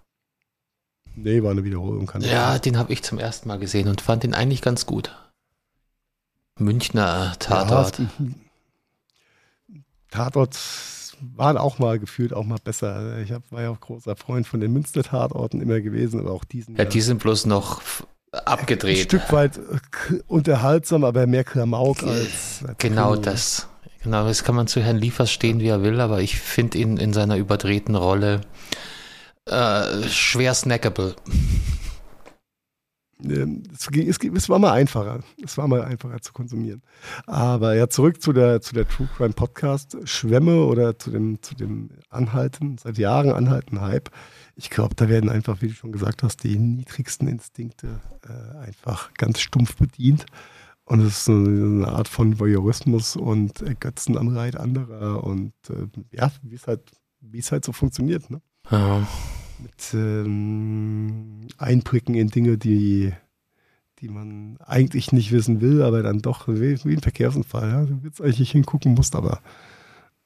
Nee, 1.16 1.42
war 1.42 1.50
eine 1.50 1.64
Wiederholung. 1.64 2.06
Kann 2.06 2.22
ja, 2.22 2.58
den 2.58 2.78
habe 2.78 2.92
ich 2.92 3.02
zum 3.02 3.18
ersten 3.18 3.48
Mal 3.48 3.58
gesehen 3.58 3.88
und 3.88 4.00
fand 4.00 4.22
den 4.22 4.34
eigentlich 4.34 4.62
ganz 4.62 4.86
gut. 4.86 5.14
Münchner 6.58 7.34
Tatort. 7.38 7.98
Ja, 7.98 8.06
Tatort 10.10 10.58
waren 11.36 11.56
auch 11.56 11.78
mal 11.78 11.98
gefühlt 11.98 12.32
auch 12.32 12.44
mal 12.44 12.58
besser. 12.62 13.18
Ich 13.18 13.32
hab, 13.32 13.42
war 13.50 13.62
ja 13.62 13.70
auch 13.70 13.80
großer 13.80 14.16
Freund 14.16 14.46
von 14.46 14.60
den 14.60 14.72
Münster 14.72 15.02
Tatorten 15.02 15.60
immer 15.60 15.80
gewesen, 15.80 16.20
aber 16.20 16.32
auch 16.32 16.44
diesen. 16.44 16.76
Ja, 16.76 16.84
die 16.84 17.00
sind 17.00 17.18
bloß 17.20 17.46
noch 17.46 17.82
abgedreht. 18.32 18.98
Ein 18.98 19.04
Stück 19.04 19.32
weit 19.32 19.58
äh, 19.58 20.20
unterhaltsam, 20.26 21.04
aber 21.04 21.26
mehr 21.26 21.44
Klamauk 21.44 22.02
als. 22.02 22.62
als 22.66 22.78
genau 22.78 23.12
Krimi. 23.12 23.24
das. 23.24 23.68
Genau, 24.02 24.26
das 24.26 24.44
kann 24.44 24.54
man 24.54 24.66
zu 24.66 24.80
Herrn 24.80 24.96
Liefers 24.96 25.30
stehen, 25.30 25.60
wie 25.60 25.68
er 25.68 25.82
will, 25.82 26.00
aber 26.00 26.22
ich 26.22 26.38
finde 26.38 26.78
ihn 26.78 26.96
in 26.96 27.12
seiner 27.12 27.36
überdrehten 27.36 27.94
Rolle 27.94 28.40
äh, 29.50 30.08
schwer 30.08 30.54
snackable. 30.54 31.16
es, 33.22 34.18
es, 34.18 34.48
war 34.48 34.58
mal 34.58 34.72
einfacher. 34.72 35.20
Es 35.42 35.58
war 35.58 35.68
mal 35.68 35.82
einfacher 35.82 36.20
zu 36.20 36.32
konsumieren. 36.32 36.82
Aber 37.26 37.74
ja, 37.74 37.88
zurück 37.88 38.22
zu 38.22 38.32
der, 38.32 38.60
zu 38.60 38.74
der 38.74 38.88
True 38.88 39.08
Crime 39.16 39.32
Podcast 39.32 39.96
Schwämme 40.04 40.64
oder 40.64 40.98
zu 40.98 41.10
dem, 41.10 41.42
zu 41.42 41.54
dem 41.54 41.90
Anhalten, 42.08 42.78
seit 42.78 42.98
Jahren 42.98 43.32
anhalten 43.32 43.80
Hype. 43.80 44.10
Ich 44.54 44.70
glaube, 44.70 44.94
da 44.94 45.08
werden 45.08 45.30
einfach, 45.30 45.60
wie 45.62 45.68
du 45.68 45.74
schon 45.74 45.92
gesagt 45.92 46.22
hast, 46.22 46.44
die 46.44 46.58
niedrigsten 46.58 47.28
Instinkte 47.28 48.00
äh, 48.28 48.58
einfach 48.58 49.12
ganz 49.14 49.40
stumpf 49.40 49.76
bedient. 49.76 50.26
Und 50.84 51.00
es 51.00 51.22
ist 51.22 51.28
eine, 51.28 51.88
Art 51.88 52.08
von 52.08 52.38
Voyeurismus 52.38 53.16
und 53.16 53.64
Götzenanreit 53.80 54.56
anderer 54.56 55.22
und 55.24 55.52
äh, 55.68 55.86
ja, 56.10 56.30
wie 56.42 56.54
es 56.54 56.66
halt, 56.66 56.82
es 57.32 57.52
halt 57.52 57.64
so 57.64 57.72
funktioniert. 57.72 58.28
Ne? 58.30 58.40
Ja 58.70 59.06
mit 59.62 59.94
ähm, 59.94 61.48
Einbrücken 61.58 62.14
in 62.14 62.28
Dinge, 62.28 62.58
die, 62.58 63.12
die 64.00 64.08
man 64.08 64.58
eigentlich 64.64 65.12
nicht 65.12 65.32
wissen 65.32 65.60
will, 65.60 65.82
aber 65.82 66.02
dann 66.02 66.20
doch 66.20 66.48
wie, 66.48 66.82
wie 66.84 66.94
ein 66.94 67.02
Verkehrsunfall. 67.02 67.68
Ja? 67.68 67.84
Du 67.84 68.02
willst 68.02 68.20
eigentlich 68.20 68.40
nicht 68.40 68.52
hingucken, 68.52 68.94
musst 68.94 69.14
aber. 69.14 69.40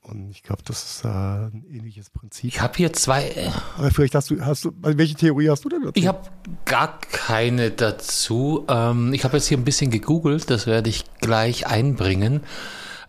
Und 0.02 0.30
ich 0.30 0.42
glaube, 0.42 0.62
das 0.66 0.84
ist 0.84 1.04
äh, 1.04 1.08
ein 1.08 1.64
ähnliches 1.70 2.10
Prinzip. 2.10 2.52
Ich 2.52 2.60
habe 2.60 2.74
hier 2.76 2.92
zwei. 2.92 3.26
Äh, 3.30 3.50
aber 3.78 3.90
vielleicht 3.90 4.14
hast 4.14 4.30
du, 4.30 4.40
hast 4.44 4.64
du, 4.66 4.72
welche 4.82 5.14
Theorie 5.14 5.48
hast 5.48 5.64
du 5.64 5.70
denn 5.70 5.80
dazu? 5.80 5.92
Ich 5.94 6.06
habe 6.06 6.28
gar 6.66 6.98
keine 7.00 7.70
dazu. 7.70 8.66
Ähm, 8.68 9.14
ich 9.14 9.24
habe 9.24 9.38
jetzt 9.38 9.46
hier 9.46 9.56
ein 9.56 9.64
bisschen 9.64 9.90
gegoogelt, 9.90 10.50
das 10.50 10.66
werde 10.66 10.90
ich 10.90 11.04
gleich 11.20 11.66
einbringen. 11.66 12.42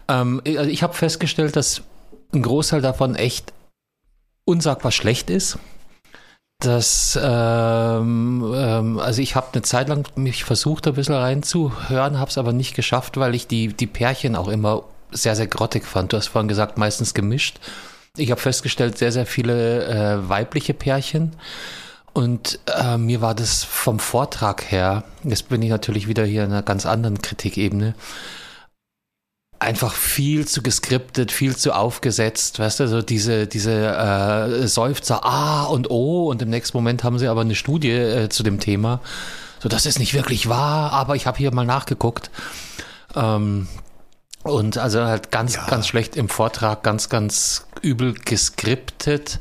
Ähm, 0.08 0.42
also 0.46 0.70
ich 0.70 0.84
habe 0.84 0.94
festgestellt, 0.94 1.58
dass 1.58 1.82
ein 2.34 2.42
Großteil 2.42 2.82
davon 2.82 3.16
echt 3.16 3.54
unsagbar 4.46 4.92
schlecht 4.92 5.30
ist 5.30 5.60
dass 6.60 7.20
ähm, 7.22 8.54
ähm, 8.56 9.00
also 9.00 9.22
ich 9.22 9.36
habe 9.36 9.48
eine 9.54 9.62
Zeit 9.62 9.90
lang 9.90 10.08
mich 10.16 10.44
versucht, 10.44 10.88
ein 10.88 10.94
bisschen 10.94 11.16
reinzuhören, 11.16 12.20
habe 12.20 12.30
es 12.30 12.38
aber 12.38 12.54
nicht 12.54 12.76
geschafft, 12.76 13.18
weil 13.18 13.36
ich 13.36 13.48
die, 13.48 13.68
die 13.68 13.88
Pärchen 13.88 14.36
auch 14.36 14.48
immer 14.48 14.84
sehr, 15.12 15.36
sehr 15.36 15.48
grottig 15.48 15.86
fand. 15.86 16.14
Du 16.14 16.18
hast 16.18 16.28
vorhin 16.28 16.48
gesagt, 16.48 16.78
meistens 16.78 17.14
gemischt. 17.14 17.60
Ich 18.18 18.32
habe 18.32 18.42
festgestellt, 18.42 18.98
sehr, 18.98 19.12
sehr 19.12 19.26
viele 19.26 19.86
äh, 19.86 20.30
weibliche 20.30 20.74
Pärchen. 20.74 21.34
Und 22.14 22.60
äh, 22.74 22.98
mir 22.98 23.20
war 23.20 23.36
das 23.36 23.66
vom 23.66 24.00
Vortrag 24.00 24.72
her, 24.72 25.04
jetzt 25.24 25.50
bin 25.50 25.62
ich 25.62 25.70
natürlich 25.70 26.08
wieder 26.08 26.24
hier 26.24 26.46
in 26.46 26.52
einer 26.52 26.64
ganz 26.64 26.86
anderen 26.86 27.22
Kritikebene, 27.22 27.94
einfach 29.66 29.94
viel 29.94 30.48
zu 30.48 30.62
geskriptet, 30.62 31.32
viel 31.32 31.56
zu 31.56 31.74
aufgesetzt, 31.74 32.60
weißt 32.60 32.80
du, 32.82 32.88
so 32.88 33.02
diese, 33.02 33.48
diese 33.48 33.74
äh, 33.74 34.68
Seufzer 34.68 35.26
A 35.26 35.64
und 35.64 35.90
O 35.90 36.30
und 36.30 36.42
im 36.42 36.50
nächsten 36.50 36.78
Moment 36.78 37.04
haben 37.04 37.20
sie 37.20 37.28
aber 37.28 37.42
eine 37.42 37.56
Studie 37.56 37.92
äh, 37.92 38.30
zu 38.30 38.44
dem 38.44 38.60
Thema. 38.60 39.02
So, 39.60 39.68
das 39.68 39.86
ist 39.86 40.00
nicht 40.00 40.14
wirklich 40.14 40.48
wahr, 40.48 40.92
aber 40.92 41.16
ich 41.16 41.28
habe 41.28 41.38
hier 41.38 41.54
mal 41.54 41.66
nachgeguckt. 41.66 42.30
Ähm, 43.16 43.68
und 44.44 44.78
also 44.78 45.04
halt 45.04 45.32
ganz, 45.32 45.56
ja. 45.56 45.66
ganz 45.66 45.88
schlecht 45.88 46.16
im 46.16 46.30
Vortrag, 46.30 46.84
ganz, 46.84 47.10
ganz 47.10 47.66
übel 47.82 48.14
geskriptet. 48.14 49.40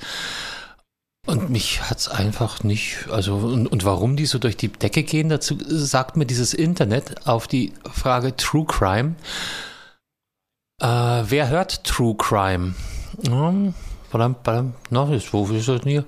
Und 1.26 1.50
mich 1.50 1.82
hat's 1.82 2.08
einfach 2.08 2.64
nicht, 2.64 3.08
also, 3.10 3.36
und, 3.36 3.66
und 3.66 3.84
warum 3.84 4.16
die 4.16 4.26
so 4.26 4.38
durch 4.38 4.56
die 4.56 4.68
Decke 4.68 5.02
gehen, 5.02 5.28
dazu 5.28 5.58
sagt 5.66 6.16
mir 6.16 6.26
dieses 6.26 6.54
Internet 6.54 7.26
auf 7.26 7.46
die 7.46 7.72
Frage 7.90 8.36
True 8.36 8.64
Crime. 8.66 9.14
Äh, 10.80 10.86
wer 10.86 11.48
hört 11.48 11.84
True 11.84 12.16
Crime? 12.16 12.74
Hier? 15.88 16.04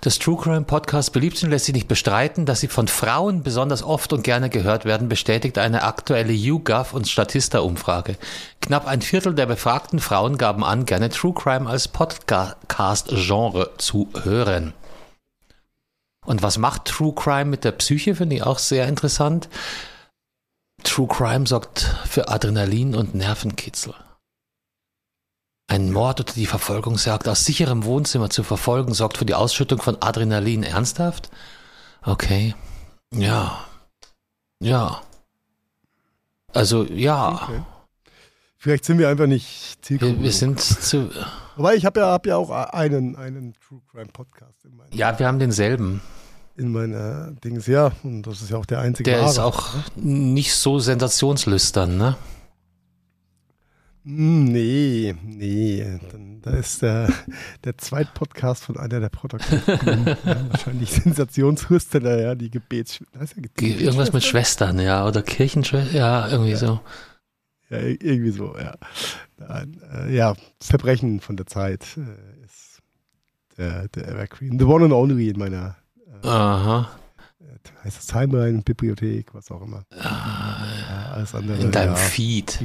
Das 0.00 0.18
True 0.18 0.36
Crime 0.36 0.62
Podcast 0.62 1.12
beliebt 1.12 1.36
sind, 1.36 1.50
lässt 1.50 1.66
sich 1.66 1.74
nicht 1.74 1.88
bestreiten, 1.88 2.46
dass 2.46 2.60
sie 2.60 2.68
von 2.68 2.88
Frauen 2.88 3.42
besonders 3.42 3.82
oft 3.82 4.12
und 4.12 4.22
gerne 4.22 4.48
gehört 4.48 4.86
werden, 4.86 5.08
bestätigt 5.08 5.58
eine 5.58 5.82
aktuelle 5.82 6.32
YouGov 6.32 6.94
und 6.94 7.08
Statista-Umfrage. 7.08 8.16
Knapp 8.60 8.86
ein 8.86 9.02
Viertel 9.02 9.34
der 9.34 9.46
befragten 9.46 9.98
Frauen 9.98 10.38
gaben 10.38 10.64
an, 10.64 10.86
gerne 10.86 11.10
True 11.10 11.34
Crime 11.34 11.68
als 11.68 11.88
Podcast-Genre 11.88 13.72
zu 13.76 14.08
hören. 14.22 14.72
Und 16.24 16.42
was 16.42 16.58
macht 16.58 16.86
True 16.86 17.14
Crime 17.14 17.46
mit 17.46 17.64
der 17.64 17.72
Psyche, 17.72 18.14
finde 18.14 18.36
ich 18.36 18.42
auch 18.42 18.58
sehr 18.58 18.88
interessant. 18.88 19.48
True 20.84 21.08
Crime 21.08 21.46
sorgt 21.46 21.80
für 22.06 22.28
Adrenalin 22.28 22.94
und 22.94 23.14
Nervenkitzel. 23.14 23.94
Ein 25.66 25.92
Mord 25.92 26.20
oder 26.20 26.32
die 26.32 26.46
Verfolgungsjagd 26.46 27.28
aus 27.28 27.44
sicherem 27.44 27.84
Wohnzimmer 27.84 28.30
zu 28.30 28.42
verfolgen, 28.42 28.94
sorgt 28.94 29.18
für 29.18 29.26
die 29.26 29.34
Ausschüttung 29.34 29.82
von 29.82 30.00
Adrenalin. 30.00 30.62
Ernsthaft? 30.62 31.30
Okay. 32.02 32.54
Ja. 33.12 33.64
Ja. 34.60 35.02
Also, 36.54 36.84
ja. 36.84 37.42
Okay. 37.42 37.62
Vielleicht 38.56 38.84
sind 38.84 38.98
wir 38.98 39.08
einfach 39.08 39.26
nicht 39.26 39.84
zielgruppen. 39.84 40.16
Wir, 40.16 40.24
wir 40.24 40.32
sind 40.32 40.60
zu. 40.60 41.10
Wobei 41.56 41.74
ich 41.74 41.84
habe 41.84 42.00
ja, 42.00 42.12
hab 42.12 42.26
ja 42.26 42.36
auch 42.36 42.50
einen, 42.50 43.16
einen 43.16 43.54
True 43.54 43.82
Crime 43.90 44.10
Podcast 44.12 44.64
in 44.64 44.74
meinem. 44.76 44.92
Ja, 44.92 45.18
wir 45.18 45.26
haben 45.26 45.38
denselben 45.38 46.00
in 46.58 46.72
meiner 46.72 47.32
Dings, 47.44 47.66
ja, 47.66 47.92
und 48.02 48.22
das 48.22 48.42
ist 48.42 48.50
ja 48.50 48.58
auch 48.58 48.66
der 48.66 48.80
einzige. 48.80 49.10
Der 49.10 49.20
Ware. 49.20 49.30
ist 49.30 49.38
auch 49.38 49.68
nicht 49.94 50.52
so 50.54 50.78
sensationslüstern, 50.78 51.96
ne? 51.96 52.16
Hm, 54.04 54.44
nee, 54.44 55.14
nee. 55.22 56.00
Dann, 56.10 56.40
da 56.42 56.50
ist 56.52 56.82
der, 56.82 57.12
der 57.64 57.78
Zweitpodcast 57.78 58.64
von 58.64 58.76
einer 58.76 59.00
der 59.00 59.08
Protagonisten. 59.08 60.06
ja, 60.24 60.50
wahrscheinlich 60.50 60.90
Sensationslüsterner, 60.90 62.18
ja, 62.18 62.34
die 62.34 62.50
Gebets. 62.50 63.00
Ja 63.00 63.20
Irgendwas 63.60 64.12
mit 64.12 64.24
Schwestern, 64.24 64.80
ja, 64.80 65.06
oder 65.06 65.22
Kirchenschwestern, 65.22 65.94
ja, 65.94 66.28
irgendwie 66.28 66.52
ja. 66.52 66.56
so. 66.56 66.80
Ja, 67.70 67.78
irgendwie 67.80 68.30
so, 68.30 68.56
ja. 68.56 68.74
Äh, 69.38 70.14
ja, 70.14 70.34
Verbrechen 70.60 71.20
von 71.20 71.36
der 71.36 71.46
Zeit 71.46 71.84
äh, 71.98 72.44
ist 72.44 72.80
der, 73.58 73.88
der 73.88 74.08
Evergreen. 74.08 74.58
The 74.58 74.64
one 74.64 74.86
and 74.86 74.94
only 74.94 75.28
in 75.28 75.38
meiner 75.38 75.76
Aha. 76.22 76.88
Heißt 77.84 78.00
es 78.00 78.06
Timeline, 78.06 78.62
Bibliothek, 78.62 79.34
was 79.34 79.50
auch 79.50 79.62
immer. 79.62 79.84
Ah, 79.98 80.64
ja, 80.90 81.12
alles 81.12 81.34
andere. 81.34 81.58
In 81.58 81.70
deinem 81.70 81.92
ja, 81.92 81.96
Feed. 81.96 82.58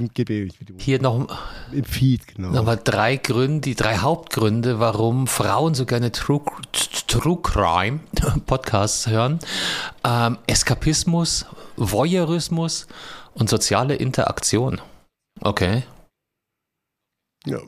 Hier 0.78 1.02
noch 1.02 1.28
im 1.72 1.84
Feed, 1.84 2.28
genau. 2.28 2.50
Nochmal 2.50 2.80
drei 2.84 3.18
Gründe, 3.18 3.62
die 3.62 3.76
drei 3.76 3.98
Hauptgründe, 3.98 4.80
warum 4.80 5.28
Frauen 5.28 5.76
so 5.76 5.86
gerne 5.86 6.12
True, 6.12 6.42
True 7.08 7.38
Crime 7.42 8.00
Podcasts 8.46 9.08
hören. 9.08 9.39
Ähm, 10.04 10.38
Eskapismus, 10.48 11.46
Voyeurismus 11.78 12.88
und 13.34 13.50
soziale 13.50 13.96
Interaktion. 13.96 14.82
Okay. 15.42 15.84
Ja, 17.46 17.60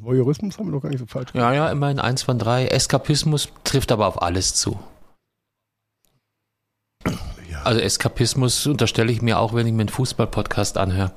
Voyeurismus 0.00 0.58
haben 0.58 0.66
wir 0.66 0.72
doch 0.72 0.82
gar 0.82 0.90
nicht 0.90 1.00
so 1.00 1.06
falsch 1.06 1.32
gemacht. 1.32 1.54
Ja, 1.54 1.66
ja, 1.66 1.70
immerhin 1.70 1.98
eins 1.98 2.22
von 2.22 2.38
drei. 2.38 2.66
Eskapismus 2.66 3.48
trifft 3.64 3.90
aber 3.90 4.06
auf 4.06 4.22
alles 4.22 4.54
zu. 4.54 4.78
Also 7.64 7.80
Eskapismus 7.80 8.66
unterstelle 8.66 9.10
ich 9.10 9.22
mir 9.22 9.38
auch, 9.38 9.54
wenn 9.54 9.66
ich 9.66 9.72
mir 9.72 9.82
einen 9.82 9.88
Fußball-Podcast 9.88 10.76
anhöre. 10.76 11.12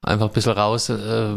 Einfach 0.00 0.28
ein 0.28 0.32
bisschen 0.32 0.52
raus, 0.52 0.88
äh, 0.90 1.36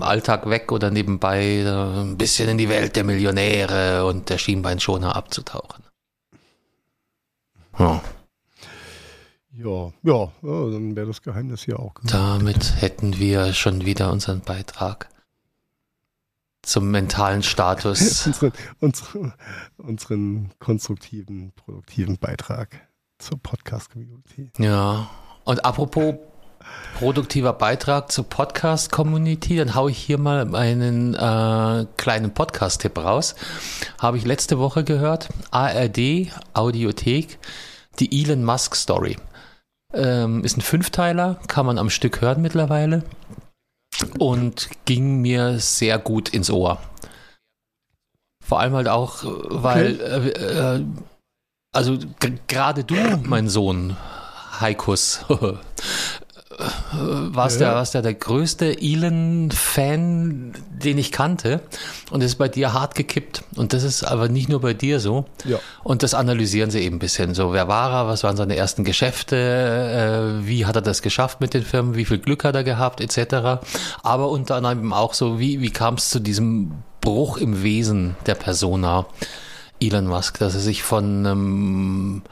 Alltag 0.00 0.48
weg 0.48 0.70
oder 0.70 0.90
nebenbei 0.90 1.58
äh, 1.58 1.68
ein 1.68 2.16
bisschen 2.16 2.48
in 2.48 2.58
die 2.58 2.68
Welt 2.68 2.94
der 2.94 3.04
Millionäre 3.04 4.04
und 4.04 4.30
der 4.30 4.38
Schienbeinschoner 4.38 5.16
abzutauchen. 5.16 5.82
Ja. 7.78 8.00
Ja, 9.52 9.92
ja, 10.02 10.32
ja 10.42 10.70
dann 10.70 10.94
wäre 10.94 11.06
das 11.06 11.22
Geheimnis 11.22 11.64
hier 11.64 11.80
auch. 11.80 11.94
Gemacht. 11.94 12.14
Damit 12.14 12.80
hätten 12.80 13.18
wir 13.18 13.52
schon 13.54 13.84
wieder 13.84 14.12
unseren 14.12 14.40
Beitrag 14.40 15.08
zum 16.66 16.90
mentalen 16.90 17.42
Status. 17.42 18.26
unseren, 18.26 18.52
unseren, 18.80 19.32
unseren 19.76 20.50
konstruktiven, 20.58 21.52
produktiven 21.54 22.18
Beitrag 22.18 22.88
zur 23.18 23.38
Podcast-Community. 23.40 24.50
Ja, 24.58 25.08
und 25.44 25.64
apropos 25.64 26.16
produktiver 26.98 27.52
Beitrag 27.52 28.10
zur 28.10 28.28
Podcast-Community, 28.28 29.56
dann 29.56 29.76
haue 29.76 29.92
ich 29.92 29.98
hier 29.98 30.18
mal 30.18 30.54
einen 30.54 31.14
äh, 31.14 31.86
kleinen 31.96 32.34
Podcast-Tipp 32.34 32.98
raus. 32.98 33.36
Habe 34.00 34.18
ich 34.18 34.24
letzte 34.24 34.58
Woche 34.58 34.82
gehört, 34.82 35.28
ARD, 35.52 36.32
Audiothek, 36.52 37.38
die 38.00 38.22
Elon 38.22 38.44
Musk 38.44 38.74
Story. 38.74 39.16
Ähm, 39.94 40.42
ist 40.42 40.56
ein 40.56 40.62
Fünfteiler, 40.62 41.38
kann 41.46 41.64
man 41.64 41.78
am 41.78 41.90
Stück 41.90 42.20
hören 42.20 42.42
mittlerweile 42.42 43.04
und 44.18 44.68
ging 44.84 45.20
mir 45.20 45.58
sehr 45.58 45.98
gut 45.98 46.28
ins 46.28 46.50
Ohr. 46.50 46.80
Vor 48.44 48.60
allem 48.60 48.74
halt 48.74 48.88
auch, 48.88 49.24
weil 49.24 49.94
okay. 49.94 50.28
äh, 50.28 50.76
äh, 50.76 50.84
also 51.72 51.98
gerade 52.46 52.84
du, 52.84 52.94
mein 53.24 53.48
Sohn, 53.48 53.96
Heikus, 54.60 55.24
warst, 56.58 57.60
ja. 57.60 57.68
der, 57.68 57.76
warst 57.76 57.94
der 57.94 58.02
der 58.02 58.14
größte 58.14 58.80
Elon-Fan, 58.80 60.54
den 60.70 60.98
ich 60.98 61.12
kannte 61.12 61.60
und 62.10 62.22
ist 62.22 62.36
bei 62.36 62.48
dir 62.48 62.72
hart 62.72 62.94
gekippt. 62.94 63.42
Und 63.56 63.72
das 63.72 63.82
ist 63.82 64.04
aber 64.04 64.28
nicht 64.28 64.48
nur 64.48 64.60
bei 64.60 64.72
dir 64.74 65.00
so. 65.00 65.26
Ja. 65.44 65.58
Und 65.82 66.02
das 66.02 66.14
analysieren 66.14 66.70
sie 66.70 66.80
eben 66.80 66.96
ein 66.96 66.98
bisschen. 66.98 67.34
So, 67.34 67.52
wer 67.52 67.68
war 67.68 67.92
er, 67.92 68.06
was 68.08 68.24
waren 68.24 68.36
seine 68.36 68.56
ersten 68.56 68.84
Geschäfte, 68.84 69.36
äh, 69.36 70.46
wie 70.46 70.66
hat 70.66 70.76
er 70.76 70.82
das 70.82 71.02
geschafft 71.02 71.40
mit 71.40 71.52
den 71.52 71.62
Firmen, 71.62 71.94
wie 71.94 72.04
viel 72.04 72.18
Glück 72.18 72.44
hat 72.44 72.54
er 72.54 72.64
gehabt, 72.64 73.00
etc. 73.00 73.60
Aber 74.02 74.30
unter 74.30 74.56
anderem 74.56 74.92
auch 74.92 75.14
so, 75.14 75.38
wie, 75.38 75.60
wie 75.60 75.70
kam 75.70 75.94
es 75.94 76.08
zu 76.08 76.20
diesem 76.20 76.72
Bruch 77.00 77.36
im 77.36 77.62
Wesen 77.62 78.16
der 78.26 78.34
Persona 78.34 79.06
Elon 79.80 80.06
Musk, 80.06 80.38
dass 80.38 80.54
er 80.54 80.60
sich 80.60 80.82
von 80.82 81.26
einem 81.26 82.22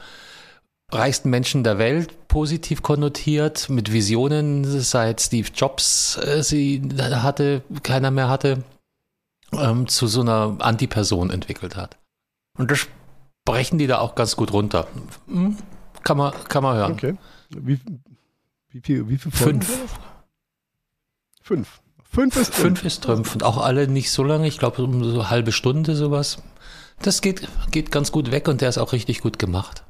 reichsten 0.91 1.29
Menschen 1.29 1.63
der 1.63 1.77
Welt 1.77 2.27
positiv 2.27 2.81
konnotiert, 2.81 3.69
mit 3.69 3.91
Visionen 3.91 4.63
seit 4.81 5.21
Steve 5.21 5.49
Jobs 5.53 6.17
äh, 6.17 6.43
sie 6.43 6.81
hatte, 6.99 7.63
keiner 7.83 8.11
mehr 8.11 8.29
hatte, 8.29 8.63
ähm, 9.51 9.87
zu 9.87 10.07
so 10.07 10.21
einer 10.21 10.57
Antiperson 10.59 11.29
entwickelt 11.29 11.75
hat. 11.75 11.97
Und 12.57 12.71
das 12.71 12.87
brechen 13.45 13.77
die 13.77 13.87
da 13.87 13.99
auch 13.99 14.15
ganz 14.15 14.35
gut 14.35 14.51
runter. 14.51 14.87
Hm? 15.27 15.57
Kann 16.03 16.17
man, 16.17 16.33
kann 16.49 16.63
man 16.63 16.75
hören. 16.75 16.91
Okay. 16.93 17.17
Wie, 17.49 17.79
wie 18.69 18.81
viel, 18.81 19.09
wie 19.09 19.17
viel 19.17 19.31
Fünf. 19.31 19.89
Fünf. 21.41 21.81
Fünf 22.03 22.37
ist 22.37 22.53
Fünf 22.53 22.83
ist 22.85 23.03
Trümpf. 23.03 23.33
Und 23.33 23.43
auch 23.43 23.57
alle 23.57 23.87
nicht 23.87 24.11
so 24.11 24.23
lange, 24.23 24.47
ich 24.47 24.57
glaube 24.57 24.83
um 24.83 25.03
so 25.03 25.19
eine 25.19 25.29
halbe 25.29 25.51
Stunde 25.51 25.95
sowas. 25.95 26.41
Das 27.01 27.21
geht, 27.21 27.47
geht 27.71 27.91
ganz 27.91 28.11
gut 28.11 28.31
weg 28.31 28.47
und 28.47 28.61
der 28.61 28.69
ist 28.69 28.77
auch 28.77 28.93
richtig 28.93 29.21
gut 29.21 29.37
gemacht. 29.37 29.84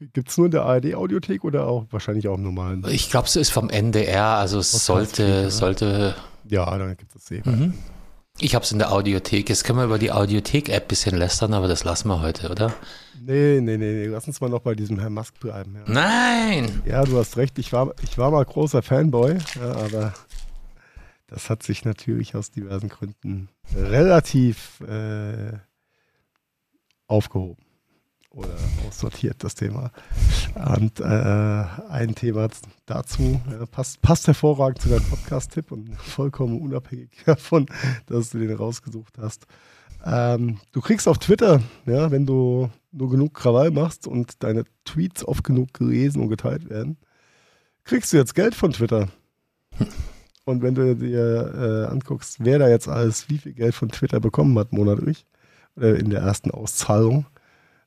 Gibt 0.00 0.28
es 0.28 0.36
nur 0.36 0.46
in 0.46 0.52
der 0.52 0.62
ARD-Audiothek 0.62 1.44
oder 1.44 1.66
auch 1.66 1.86
wahrscheinlich 1.90 2.26
auch 2.28 2.34
im 2.34 2.42
normalen? 2.42 2.84
Ich 2.88 3.10
glaube, 3.10 3.28
es 3.28 3.36
ist 3.36 3.50
vom 3.50 3.70
NDR, 3.70 4.24
also 4.24 4.58
es 4.58 4.72
sollte, 4.72 5.50
sollte. 5.50 6.14
Ja, 6.48 6.76
dann 6.76 6.96
gibt 6.96 7.14
es 7.14 7.30
es 7.30 7.46
mhm. 7.46 7.74
Ich 8.40 8.56
habe 8.56 8.64
es 8.64 8.72
in 8.72 8.78
der 8.80 8.90
Audiothek. 8.90 9.48
Jetzt 9.48 9.62
können 9.62 9.78
wir 9.78 9.84
über 9.84 9.98
die 9.98 10.10
Audiothek-App 10.10 10.82
ein 10.82 10.88
bisschen 10.88 11.16
lästern, 11.16 11.54
aber 11.54 11.68
das 11.68 11.84
lassen 11.84 12.08
wir 12.08 12.20
heute, 12.20 12.50
oder? 12.50 12.74
Nee, 13.24 13.60
nee, 13.60 13.76
nee, 13.76 13.92
nee. 13.92 14.06
Lass 14.06 14.26
uns 14.26 14.40
mal 14.40 14.50
noch 14.50 14.60
bei 14.60 14.74
diesem 14.74 14.98
Herrn 14.98 15.14
Musk 15.14 15.38
bleiben. 15.38 15.76
Ja. 15.76 15.82
Nein! 15.86 16.82
Ja, 16.84 17.04
du 17.04 17.16
hast 17.16 17.36
recht. 17.36 17.56
Ich 17.60 17.72
war, 17.72 17.94
ich 18.02 18.18
war 18.18 18.32
mal 18.32 18.44
großer 18.44 18.82
Fanboy, 18.82 19.38
ja, 19.54 19.72
aber 19.76 20.12
das 21.28 21.48
hat 21.48 21.62
sich 21.62 21.84
natürlich 21.84 22.34
aus 22.34 22.50
diversen 22.50 22.88
Gründen 22.88 23.48
relativ 23.72 24.80
äh, 24.80 25.52
aufgehoben 27.06 27.63
oder 28.34 28.54
aussortiert, 28.86 29.42
das 29.44 29.54
Thema. 29.54 29.90
Und 30.76 31.00
äh, 31.00 31.64
ein 31.88 32.14
Thema 32.14 32.48
dazu 32.86 33.40
äh, 33.50 33.66
passt, 33.66 34.00
passt 34.02 34.26
hervorragend 34.26 34.80
zu 34.80 34.88
deinem 34.88 35.04
Podcast-Tipp 35.04 35.72
und 35.72 35.94
vollkommen 35.96 36.60
unabhängig 36.60 37.10
davon, 37.26 37.66
dass 38.06 38.30
du 38.30 38.38
den 38.38 38.56
rausgesucht 38.56 39.18
hast. 39.18 39.46
Ähm, 40.04 40.58
du 40.72 40.80
kriegst 40.80 41.08
auf 41.08 41.18
Twitter, 41.18 41.62
ja, 41.86 42.10
wenn 42.10 42.26
du 42.26 42.70
nur 42.92 43.10
genug 43.10 43.34
Krawall 43.34 43.70
machst 43.70 44.06
und 44.06 44.42
deine 44.42 44.64
Tweets 44.84 45.26
oft 45.26 45.44
genug 45.44 45.72
gelesen 45.72 46.20
und 46.22 46.28
geteilt 46.28 46.68
werden, 46.68 46.98
kriegst 47.84 48.12
du 48.12 48.16
jetzt 48.16 48.34
Geld 48.34 48.54
von 48.54 48.72
Twitter. 48.72 49.08
Und 50.44 50.62
wenn 50.62 50.74
du 50.74 50.94
dir 50.94 51.86
äh, 51.88 51.92
anguckst, 51.92 52.36
wer 52.40 52.58
da 52.58 52.68
jetzt 52.68 52.88
alles 52.88 53.28
wie 53.30 53.38
viel 53.38 53.54
Geld 53.54 53.74
von 53.74 53.88
Twitter 53.88 54.20
bekommen 54.20 54.58
hat 54.58 54.72
monatlich, 54.72 55.26
äh, 55.80 55.98
in 55.98 56.10
der 56.10 56.20
ersten 56.20 56.50
Auszahlung, 56.50 57.26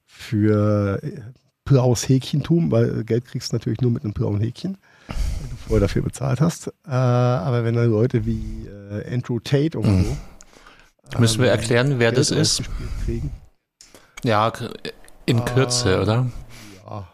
für 0.08 1.04
äh, 1.04 1.22
blaues 1.66 2.08
Häkchentum, 2.10 2.72
weil 2.72 3.04
Geld 3.04 3.26
kriegst 3.26 3.52
du 3.52 3.56
natürlich 3.56 3.82
nur 3.82 3.92
mit 3.92 4.04
einem 4.04 4.14
blauen 4.14 4.40
Häkchen, 4.40 4.78
wenn 5.08 5.50
du 5.50 5.56
vorher 5.58 5.82
dafür 5.82 6.02
bezahlt 6.02 6.42
hast. 6.42 6.68
Äh, 6.88 6.92
aber 6.92 7.64
wenn 7.64 7.76
dann 7.76 7.92
Leute 7.92 8.26
wie 8.26 8.68
äh, 8.68 9.14
Andrew 9.14 9.40
Tate 9.40 9.78
und 9.78 9.86
mhm. 9.86 10.06
so. 10.06 10.18
Müssen 11.20 11.40
wir 11.40 11.52
ähm, 11.52 11.60
erklären, 11.60 12.00
wer 12.00 12.12
Geld 12.12 12.18
das 12.18 12.32
ist? 12.32 12.64
Kriegen. 13.06 13.32
Ja, 14.24 14.52
in 15.26 15.46
Kürze, 15.46 16.00
uh, 16.00 16.02
oder? 16.02 16.32
Ja, 16.86 17.08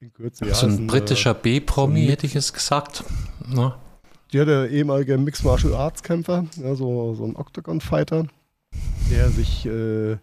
in 0.00 0.12
Kürze, 0.12 0.46
ja. 0.46 0.54
So 0.54 0.66
ein 0.66 0.86
britischer 0.86 1.34
B-Promi, 1.34 2.06
hätte 2.06 2.26
ich 2.26 2.36
es 2.36 2.52
gesagt. 2.52 3.04
Na? 3.46 3.54
Ne? 3.54 3.74
Ja, 4.32 4.44
der 4.44 4.70
ehemalige 4.70 5.18
Mixed 5.18 5.44
Martial 5.44 5.74
Arts 5.74 6.04
Kämpfer, 6.04 6.44
ja, 6.62 6.76
so, 6.76 7.14
so 7.14 7.24
ein 7.24 7.34
Octagon-Fighter, 7.34 8.26
der 9.10 9.28
sich 9.30 9.66
äh, 9.66 10.18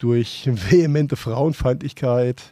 durch 0.00 0.48
vehemente 0.52 1.16
Frauenfeindlichkeit 1.16 2.42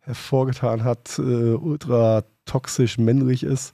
hervorgetan 0.00 0.84
hat, 0.84 1.18
äh, 1.18 1.54
ultra 1.54 2.24
toxisch 2.44 2.98
männlich 2.98 3.42
ist. 3.42 3.72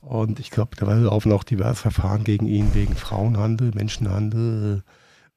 Und 0.00 0.38
ich 0.38 0.50
glaube, 0.50 0.76
da 0.76 0.86
laufen 0.92 1.32
auch 1.32 1.44
diverse 1.44 1.80
Verfahren 1.82 2.24
gegen 2.24 2.46
ihn 2.46 2.74
wegen 2.74 2.94
Frauenhandel, 2.94 3.70
Menschenhandel 3.74 4.82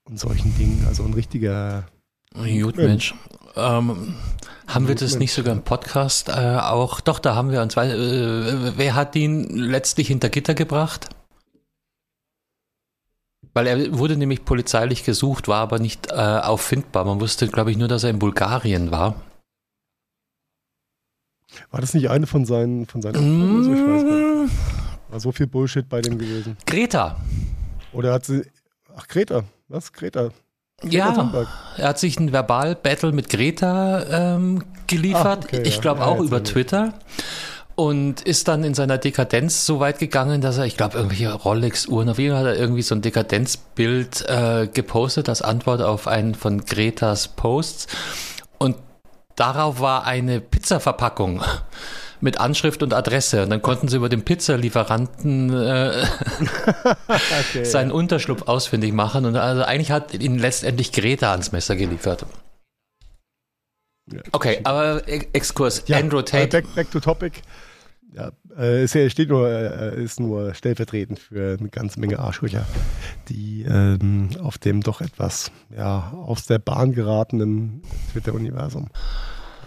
und 0.04 0.20
solchen 0.20 0.56
Dingen. 0.58 0.86
Also 0.88 1.04
ein 1.04 1.14
richtiger 1.14 1.86
Gut, 2.34 2.78
Mensch. 2.78 3.16
Ähm, 3.56 4.16
haben 4.68 4.88
wir 4.88 4.96
das 4.96 5.18
nicht 5.18 5.34
sogar 5.34 5.56
im 5.56 5.64
Podcast 5.64 6.30
äh, 6.30 6.58
auch? 6.58 7.02
Doch, 7.02 7.20
da 7.20 7.34
haben 7.36 7.52
wir 7.52 7.62
uns. 7.62 7.76
Äh, 7.78 8.78
wer 8.78 8.96
hat 8.96 9.16
ihn 9.16 9.50
letztlich 9.50 10.10
hinter 10.10 10.30
Gitter 10.30 10.54
gebracht? 10.54 11.10
Weil 13.58 13.66
er 13.66 13.98
wurde 13.98 14.18
nämlich 14.18 14.46
polizeilich 14.46 15.04
gesucht, 15.04 15.48
war 15.48 15.62
aber 15.62 15.80
nicht 15.80 16.12
äh, 16.12 16.14
auffindbar. 16.14 17.06
Man 17.06 17.20
wusste, 17.20 17.48
glaube 17.48 17.72
ich, 17.72 17.78
nur, 17.78 17.88
dass 17.88 18.04
er 18.04 18.12
in 18.12 18.20
Bulgarien 18.20 18.92
war. 18.92 19.16
War 21.72 21.82
das 21.82 21.96
nicht 21.96 22.08
eine 22.12 22.28
von 22.28 22.46
seinen, 22.46 22.86
von 22.86 23.02
seinen 23.02 23.16
Opfern? 23.16 23.58
Also 23.58 23.74
ich 23.74 23.80
weiß 23.80 24.04
nicht. 24.04 24.58
War 25.10 25.20
so 25.20 25.32
viel 25.32 25.48
Bullshit 25.48 25.90
bei 25.90 26.02
dem 26.02 26.20
gewesen. 26.20 26.56
Greta. 26.68 27.16
Oder 27.94 28.14
hat 28.14 28.26
sie. 28.26 28.44
Ach, 28.96 29.08
Greta. 29.08 29.44
Was? 29.70 29.92
Greta. 29.92 30.30
Greta 30.80 30.96
ja, 30.96 31.12
Thunberg. 31.14 31.48
er 31.78 31.88
hat 31.88 31.98
sich 31.98 32.20
ein 32.20 32.32
Verbal-Battle 32.32 33.12
mit 33.12 33.28
Greta 33.28 34.36
ähm, 34.36 34.64
geliefert. 34.86 35.46
Ach, 35.48 35.54
okay, 35.54 35.64
ich 35.64 35.82
glaube 35.82 36.02
ja. 36.02 36.06
auch 36.06 36.20
ja, 36.20 36.26
über 36.26 36.44
Twitter 36.44 36.94
und 37.78 38.22
ist 38.22 38.48
dann 38.48 38.64
in 38.64 38.74
seiner 38.74 38.98
Dekadenz 38.98 39.68
so 39.68 39.80
weit 39.80 40.00
gegangen, 40.00 40.42
dass 40.42 40.58
er, 40.58 40.66
ich 40.66 40.78
glaube, 40.78 40.98
irgendwelche 40.98 41.32
Rolex-Uhren, 41.32 42.10
auf 42.10 42.18
jeden 42.18 42.34
Fall 42.34 42.44
hat 42.44 42.56
er 42.56 42.60
irgendwie 42.60 42.82
so 42.82 42.96
ein 42.96 43.04
Dekadenzbild 43.04 44.28
äh, 44.28 44.68
gepostet 44.74 45.30
als 45.30 45.44
Antwort 45.44 45.84
auf 45.84 46.08
einen 46.08 46.34
von 46.34 46.66
Gretas 46.66 47.28
Posts. 47.28 47.86
Und 48.58 48.78
darauf 49.36 49.80
war 49.80 50.08
eine 50.08 50.42
Pizzaverpackung 50.42 51.44
mit 52.20 52.40
Anschrift 52.40 52.82
und 52.82 52.96
Adresse. 52.96 53.44
Und 53.44 53.52
dann 53.52 53.62
konnten 53.62 53.90
sie 53.90 53.98
über 53.98 54.10
den 54.10 54.26
Pizzalieferanten 54.26 55.54
äh, 55.54 56.04
okay, 57.08 57.64
seinen 57.64 57.90
ja. 57.90 57.96
Unterschlupf 57.96 58.48
ausfindig 58.48 58.92
machen. 58.92 59.24
Und 59.28 59.36
also 59.36 59.62
eigentlich 59.62 59.92
hat 59.92 60.16
ihn 60.16 60.40
letztendlich 60.40 60.94
Greta 60.94 61.30
ans 61.30 61.52
Messer 61.52 61.76
geliefert. 61.76 62.26
Okay, 64.32 64.62
aber 64.64 65.04
Exkurs. 65.08 65.84
Ja, 65.86 65.98
Andrew 65.98 66.24
Tate. 66.24 66.48
Back, 66.48 66.74
back 66.74 66.90
to 66.90 67.00
topic. 67.00 67.44
Ja, 68.14 68.32
äh, 68.58 68.86
ja, 68.86 69.10
steht 69.10 69.30
nur, 69.30 69.50
äh, 69.50 70.02
ist 70.02 70.20
nur 70.20 70.54
stellvertretend 70.54 71.20
für 71.20 71.58
eine 71.60 71.70
ganze 71.70 72.00
Menge 72.00 72.20
Arschlöcher, 72.20 72.66
die 73.28 73.64
ähm, 73.64 74.30
auf 74.42 74.58
dem 74.58 74.82
doch 74.82 75.02
etwas 75.02 75.52
ja, 75.76 76.12
aus 76.14 76.46
der 76.46 76.60
Bahn 76.60 76.94
geratenen 76.94 77.82
Twitter-Universum 78.12 78.88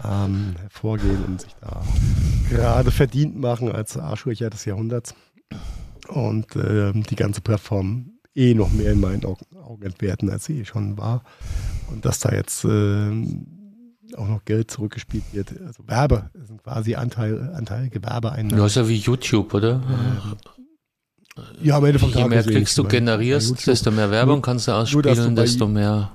ähm, 0.03 0.55
hervorgehen 0.59 1.23
und 1.25 1.41
sich 1.41 1.55
da 1.61 1.83
gerade 2.49 2.91
verdient 2.91 3.39
machen 3.39 3.71
als 3.71 3.95
Arschlöcher 3.97 4.49
des 4.49 4.65
Jahrhunderts. 4.65 5.15
Und 6.07 6.55
ähm, 6.55 7.03
die 7.03 7.15
ganze 7.15 7.41
Plattform 7.41 8.11
eh 8.35 8.53
noch 8.53 8.71
mehr 8.71 8.91
in 8.91 8.99
meinen 8.99 9.23
Augen, 9.25 9.83
entwerten, 9.83 10.29
als 10.29 10.45
sie 10.45 10.65
schon 10.65 10.97
war. 10.97 11.23
Und 11.89 12.05
dass 12.05 12.19
da 12.19 12.33
jetzt 12.33 12.65
ähm, 12.65 13.60
auch 14.17 14.27
noch 14.27 14.45
Geld 14.45 14.71
zurückgespielt 14.71 15.23
wird. 15.31 15.53
Also 15.65 15.87
Werbe, 15.87 16.29
das 16.33 16.47
sind 16.47 16.63
quasi 16.63 16.95
Anteil, 16.95 17.53
anteilige 17.53 18.03
Werbeeinnahmen. 18.03 18.57
Ja, 18.57 18.65
ist 18.65 18.75
ja 18.75 18.87
wie 18.87 18.97
YouTube, 18.97 19.53
oder? 19.53 19.81
Ja, 21.61 21.77
am 21.77 21.85
Ende 21.85 21.99
von 21.99 22.09
Je 22.09 22.27
mehr 22.27 22.43
Klicks 22.43 22.75
du 22.75 22.83
generierst, 22.83 23.65
desto 23.65 23.91
mehr 23.91 24.11
Werbung 24.11 24.35
nur, 24.35 24.41
kannst 24.41 24.67
du 24.67 24.73
ausspielen, 24.73 25.35
du 25.35 25.41
desto 25.41 25.67
mehr. 25.67 26.11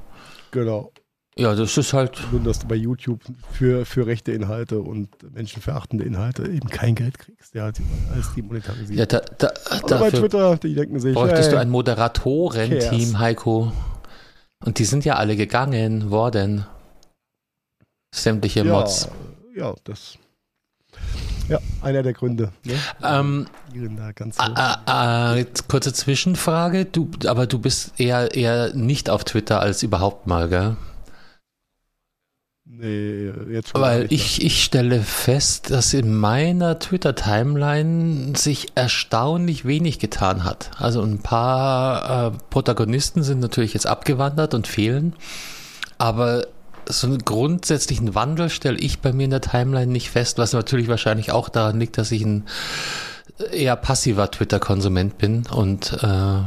Genau. 0.50 0.92
Ja, 1.38 1.54
das 1.54 1.76
ist 1.76 1.92
halt. 1.92 2.18
Nur, 2.32 2.40
dass 2.40 2.60
du 2.60 2.66
bei 2.66 2.76
YouTube 2.76 3.20
für, 3.52 3.84
für 3.84 4.06
rechte 4.06 4.32
Inhalte 4.32 4.80
und 4.80 5.08
menschenverachtende 5.34 6.02
Inhalte 6.04 6.44
eben 6.44 6.68
kein 6.70 6.94
Geld 6.94 7.18
kriegst. 7.18 7.54
Ja, 7.54 7.66
als 7.66 8.34
die 8.34 8.42
monetarisiert. 8.42 8.98
Ja, 8.98 9.04
da, 9.04 9.20
da, 9.36 9.48
dafür 9.86 9.98
bei 9.98 10.10
Twitter, 10.10 10.56
die 10.56 10.74
denken 10.74 10.98
sich. 10.98 11.14
Bräuchtest 11.14 11.48
hey, 11.48 11.56
du 11.56 11.60
ein 11.60 11.68
Moderatorenteam, 11.68 13.18
Heiko? 13.18 13.72
Und 14.64 14.78
die 14.78 14.86
sind 14.86 15.04
ja 15.04 15.16
alle 15.16 15.36
gegangen 15.36 16.10
worden. 16.10 16.64
Sämtliche 18.16 18.64
ja, 18.64 18.72
Mods. 18.72 19.08
Ja, 19.54 19.74
das. 19.84 20.18
Ja, 21.48 21.58
einer 21.82 22.02
der 22.02 22.12
Gründe. 22.12 22.52
Ne? 22.64 22.74
Ähm, 23.04 23.46
äh, 23.74 25.40
äh, 25.40 25.44
kurze 25.68 25.92
Zwischenfrage, 25.92 26.86
du, 26.86 27.10
aber 27.26 27.46
du 27.46 27.58
bist 27.58 28.00
eher, 28.00 28.34
eher 28.34 28.74
nicht 28.74 29.10
auf 29.10 29.24
Twitter 29.24 29.60
als 29.60 29.82
überhaupt 29.82 30.26
mal, 30.26 30.48
gell? 30.48 30.76
Nee, 32.64 33.32
jetzt 33.48 33.70
schon. 33.70 33.80
Weil 33.80 34.12
ich, 34.12 34.44
ich 34.44 34.64
stelle 34.64 35.00
fest, 35.00 35.70
dass 35.70 35.94
in 35.94 36.14
meiner 36.14 36.78
Twitter-Timeline 36.80 38.36
sich 38.36 38.72
erstaunlich 38.74 39.64
wenig 39.64 40.00
getan 40.00 40.42
hat. 40.42 40.70
Also 40.78 41.00
ein 41.02 41.20
paar 41.20 42.32
äh, 42.32 42.38
Protagonisten 42.50 43.22
sind 43.22 43.38
natürlich 43.38 43.72
jetzt 43.74 43.86
abgewandert 43.86 44.52
und 44.52 44.66
fehlen. 44.66 45.14
Aber 45.96 46.46
so 46.88 47.06
einen 47.06 47.18
grundsätzlichen 47.18 48.14
Wandel 48.14 48.50
stelle 48.50 48.78
ich 48.78 49.00
bei 49.00 49.12
mir 49.12 49.24
in 49.24 49.30
der 49.30 49.40
Timeline 49.40 49.90
nicht 49.90 50.10
fest, 50.10 50.38
was 50.38 50.52
natürlich 50.52 50.88
wahrscheinlich 50.88 51.32
auch 51.32 51.48
daran 51.48 51.78
liegt, 51.78 51.98
dass 51.98 52.12
ich 52.12 52.22
ein 52.22 52.46
eher 53.52 53.76
passiver 53.76 54.30
Twitter-Konsument 54.30 55.18
bin 55.18 55.46
und 55.46 55.92
äh, 56.02 56.40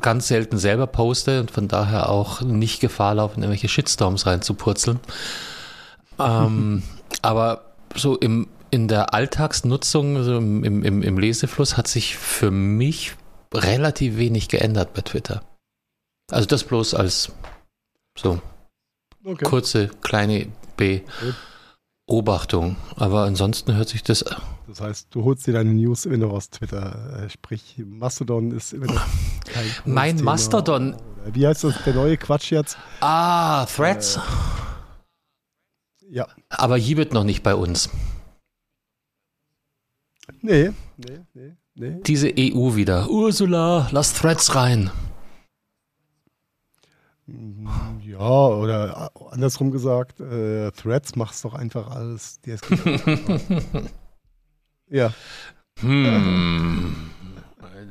ganz 0.00 0.28
selten 0.28 0.58
selber 0.58 0.86
poste 0.86 1.40
und 1.40 1.50
von 1.50 1.68
daher 1.68 2.08
auch 2.08 2.40
nicht 2.40 2.80
Gefahr 2.80 3.14
laufen, 3.14 3.42
irgendwelche 3.42 3.68
Shitstorms 3.68 4.26
reinzupurzeln. 4.26 5.00
ähm, 6.18 6.82
aber 7.22 7.64
so 7.94 8.16
im, 8.16 8.48
in 8.70 8.88
der 8.88 9.14
Alltagsnutzung, 9.14 10.16
also 10.16 10.36
im, 10.36 10.64
im, 10.64 11.02
im 11.02 11.18
Lesefluss, 11.18 11.76
hat 11.76 11.88
sich 11.88 12.16
für 12.16 12.50
mich 12.50 13.12
relativ 13.52 14.16
wenig 14.16 14.48
geändert 14.48 14.94
bei 14.94 15.02
Twitter. 15.02 15.42
Also 16.30 16.46
das 16.46 16.62
bloß 16.64 16.94
als 16.94 17.32
so 18.20 18.40
okay. 19.24 19.44
kurze, 19.44 19.88
kleine 20.02 20.46
Beobachtung. 22.06 22.76
Aber 22.96 23.24
ansonsten 23.24 23.74
hört 23.74 23.88
sich 23.88 24.02
das 24.02 24.24
das 24.70 24.80
heißt, 24.80 25.08
du 25.10 25.24
holst 25.24 25.48
dir 25.48 25.52
deine 25.52 25.74
News 25.74 26.06
immer 26.06 26.18
noch 26.18 26.32
aus 26.32 26.48
Twitter. 26.48 27.24
Äh, 27.24 27.28
sprich, 27.28 27.82
Mastodon 27.84 28.52
ist 28.52 28.72
immer 28.72 28.86
noch 28.86 29.04
kein 29.52 29.66
Mein 29.84 30.18
Thema. 30.18 30.32
Mastodon. 30.32 30.94
Wie 31.26 31.44
heißt 31.44 31.64
das, 31.64 31.82
der 31.82 31.94
neue 31.94 32.16
Quatsch 32.16 32.52
jetzt? 32.52 32.78
Ah, 33.00 33.66
Threads. 33.66 34.16
Äh, 36.02 36.14
ja. 36.14 36.28
Aber 36.48 36.76
Jibit 36.76 37.12
noch 37.12 37.24
nicht 37.24 37.42
bei 37.42 37.56
uns. 37.56 37.90
Nee, 40.40 40.70
nee, 40.96 41.20
nee, 41.34 41.56
nee. 41.74 42.00
Diese 42.06 42.28
EU 42.28 42.76
wieder. 42.76 43.10
Ursula, 43.10 43.88
lass 43.90 44.14
Threads 44.14 44.54
rein. 44.54 44.92
Ja, 48.20 48.48
oder 48.48 49.10
andersrum 49.30 49.70
gesagt, 49.70 50.20
äh, 50.20 50.70
Threads 50.72 51.16
machst 51.16 51.42
doch 51.42 51.54
einfach 51.54 51.90
alles. 51.90 52.38
Ja. 54.92 55.14
Hm. 55.78 57.12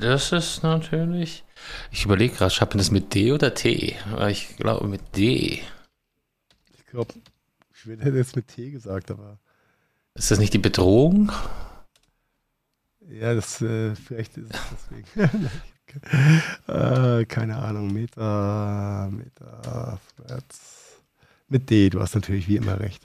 Das 0.02 0.34
ist 0.34 0.64
natürlich. 0.64 1.46
Ich 1.92 2.04
überlege 2.04 2.36
gerade, 2.36 2.52
schreibt 2.52 2.74
man 2.74 2.80
das 2.80 2.92
mit 2.92 3.16
D 3.16 3.32
oder 3.32 3.54
T? 3.54 3.96
Ich 4.28 4.58
glaube 4.58 4.86
mit 4.90 5.16
D. 5.16 5.62
Ich 6.78 6.86
glaube, 6.88 7.14
ich 7.74 7.86
hätte 7.86 8.18
jetzt 8.18 8.36
mit 8.36 8.50
T 8.50 8.70
gesagt, 8.72 9.12
aber. 9.12 9.40
Ist 10.14 10.30
das 10.30 10.40
nicht 10.40 10.54
die 10.54 10.58
Bedrohung? 10.58 11.32
Ja, 13.08 13.34
das 13.34 13.62
äh, 13.62 13.96
vielleicht 13.96 14.38
ist 14.38 14.54
es 14.54 14.60
deswegen. 14.92 15.50
äh, 16.68 17.26
keine 17.26 17.58
Ahnung, 17.58 17.92
Meta, 17.94 19.10
Meta, 19.12 20.00
Threads. 20.18 21.02
Mit 21.48 21.70
D, 21.70 21.90
du 21.90 22.00
hast 22.00 22.16
natürlich 22.16 22.48
wie 22.48 22.58
immer 22.58 22.80
recht. 22.80 23.02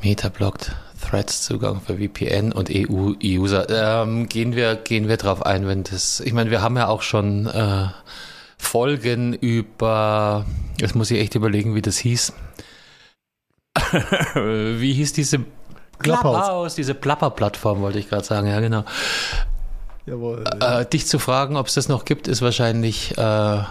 Meta 0.00 0.28
blockt 0.28 0.72
Threads-Zugang 1.00 1.80
für 1.80 1.98
VPN 1.98 2.52
und 2.52 2.70
EU-User. 2.70 4.02
Ähm, 4.02 4.28
gehen 4.28 4.56
wir, 4.56 4.76
gehen 4.76 5.08
wir 5.08 5.16
drauf 5.16 5.44
ein, 5.46 5.66
wenn 5.66 5.84
das, 5.84 6.20
ich 6.20 6.32
meine, 6.32 6.50
wir 6.50 6.62
haben 6.62 6.76
ja 6.76 6.88
auch 6.88 7.02
schon 7.02 7.46
äh, 7.46 7.88
Folgen 8.58 9.32
über, 9.34 10.46
jetzt 10.80 10.94
muss 10.94 11.10
ich 11.10 11.20
echt 11.20 11.34
überlegen, 11.34 11.74
wie 11.74 11.82
das 11.82 11.98
hieß. 11.98 12.32
wie 14.34 14.92
hieß 14.92 15.12
diese 15.12 15.44
Clubhouse, 15.98 16.74
diese 16.74 16.94
Plapper-Plattform, 16.94 17.80
wollte 17.80 17.98
ich 17.98 18.08
gerade 18.08 18.24
sagen, 18.24 18.48
ja 18.48 18.60
genau. 18.60 18.84
Jawohl. 20.06 20.44
Äh, 20.60 20.86
dich 20.86 21.06
zu 21.06 21.18
fragen, 21.18 21.56
ob 21.56 21.68
es 21.68 21.74
das 21.74 21.88
noch 21.88 22.04
gibt, 22.04 22.28
ist 22.28 22.42
wahrscheinlich 22.42 23.16
äh, 23.16 23.62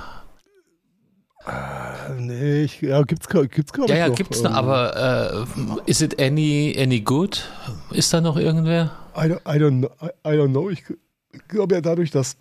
äh, 1.46 2.14
nee, 2.20 2.64
ich, 2.64 2.82
ja, 2.82 3.02
gibt's, 3.02 3.28
gibt's 3.28 3.74
glaube 3.74 3.92
ja, 3.92 3.98
ja, 3.98 4.08
noch. 4.10 4.16
gibt's 4.16 4.42
noch, 4.42 4.52
aber 4.52 5.48
äh, 5.48 5.90
is 5.90 6.02
it 6.02 6.22
any, 6.22 6.76
any 6.80 7.02
good? 7.02 7.50
Ist 7.92 8.14
da 8.14 8.22
noch 8.22 8.38
irgendwer? 8.38 8.92
I 9.16 9.22
don't, 9.22 9.42
I 9.46 9.60
don't, 9.60 9.86
I 10.26 10.38
don't 10.38 10.50
know. 10.50 10.70
Ich 10.70 10.84
glaube 11.48 11.76
ja 11.76 11.82
dadurch, 11.82 12.12
dass, 12.12 12.38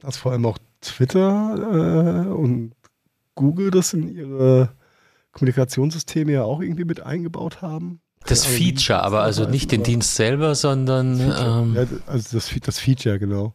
dass 0.00 0.16
vor 0.16 0.32
allem 0.32 0.46
auch 0.46 0.58
Twitter 0.80 2.26
äh, 2.26 2.30
und 2.30 2.72
Google 3.34 3.70
das 3.70 3.92
in 3.92 4.14
ihre 4.14 4.70
Kommunikationssysteme 5.32 6.32
ja 6.32 6.42
auch 6.44 6.60
irgendwie 6.60 6.84
mit 6.84 7.00
eingebaut 7.00 7.62
haben. 7.62 8.00
Das 8.26 8.44
Feature, 8.44 9.02
aber 9.02 9.22
also 9.22 9.48
nicht 9.48 9.72
den 9.72 9.82
Dienst 9.82 10.14
selber, 10.14 10.54
sondern. 10.54 11.20
Ähm, 11.20 11.74
ja, 11.74 11.86
also 12.06 12.36
das, 12.36 12.50
das 12.62 12.78
Feature, 12.78 13.18
genau. 13.18 13.54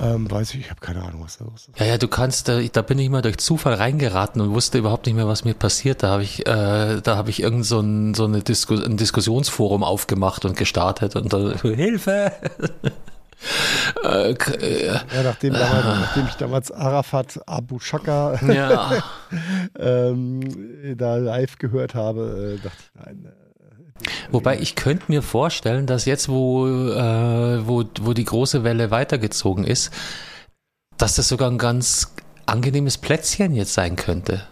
Ähm, 0.00 0.30
weiß 0.30 0.54
ich, 0.54 0.60
ich 0.60 0.70
habe 0.70 0.80
keine 0.80 1.02
Ahnung, 1.02 1.22
was 1.24 1.36
da 1.36 1.44
los 1.44 1.68
ist. 1.68 1.78
Ja, 1.78 1.84
ja, 1.84 1.98
du 1.98 2.08
kannst, 2.08 2.48
da, 2.48 2.60
da 2.60 2.80
bin 2.80 2.98
ich 2.98 3.10
mal 3.10 3.20
durch 3.20 3.36
Zufall 3.36 3.74
reingeraten 3.74 4.40
und 4.40 4.50
wusste 4.52 4.78
überhaupt 4.78 5.04
nicht 5.06 5.14
mehr, 5.14 5.28
was 5.28 5.44
mir 5.44 5.52
passiert. 5.52 6.02
Da 6.02 6.08
habe 6.08 6.22
ich, 6.22 6.46
äh, 6.46 7.00
da 7.02 7.16
habe 7.16 7.28
ich 7.28 7.42
irgend 7.42 7.66
so 7.66 7.80
ein, 7.80 8.14
so 8.14 8.24
eine 8.24 8.40
Disku 8.40 8.74
ein 8.74 8.96
Diskussionsforum 8.96 9.84
aufgemacht 9.84 10.44
und 10.46 10.56
gestartet 10.56 11.16
und 11.16 11.32
da, 11.32 11.52
Hilfe! 11.62 12.32
äh, 14.04 14.32
äh, 14.32 14.86
ja, 14.86 15.22
nachdem, 15.22 15.52
damals, 15.52 15.84
äh, 15.84 16.00
nachdem 16.00 16.26
ich 16.28 16.34
damals 16.34 16.72
Arafat 16.72 17.40
Abu 17.46 17.78
Shaka 17.78 18.38
ja. 18.46 19.02
ähm, 19.78 20.96
da 20.96 21.16
live 21.16 21.58
gehört 21.58 21.94
habe, 21.94 22.58
äh, 22.58 22.62
dachte 22.62 22.78
ich, 22.78 23.04
nein, 23.04 23.32
Wobei 24.30 24.58
ich 24.58 24.74
könnte 24.74 25.04
mir 25.08 25.22
vorstellen, 25.22 25.86
dass 25.86 26.04
jetzt, 26.04 26.28
wo, 26.28 26.66
äh, 26.66 27.66
wo, 27.66 27.84
wo 28.00 28.12
die 28.12 28.24
große 28.24 28.64
Welle 28.64 28.90
weitergezogen 28.90 29.64
ist, 29.64 29.90
dass 30.96 31.14
das 31.14 31.28
sogar 31.28 31.50
ein 31.50 31.58
ganz 31.58 32.14
angenehmes 32.46 32.98
Plätzchen 32.98 33.54
jetzt 33.54 33.74
sein 33.74 33.96
könnte. 33.96 34.42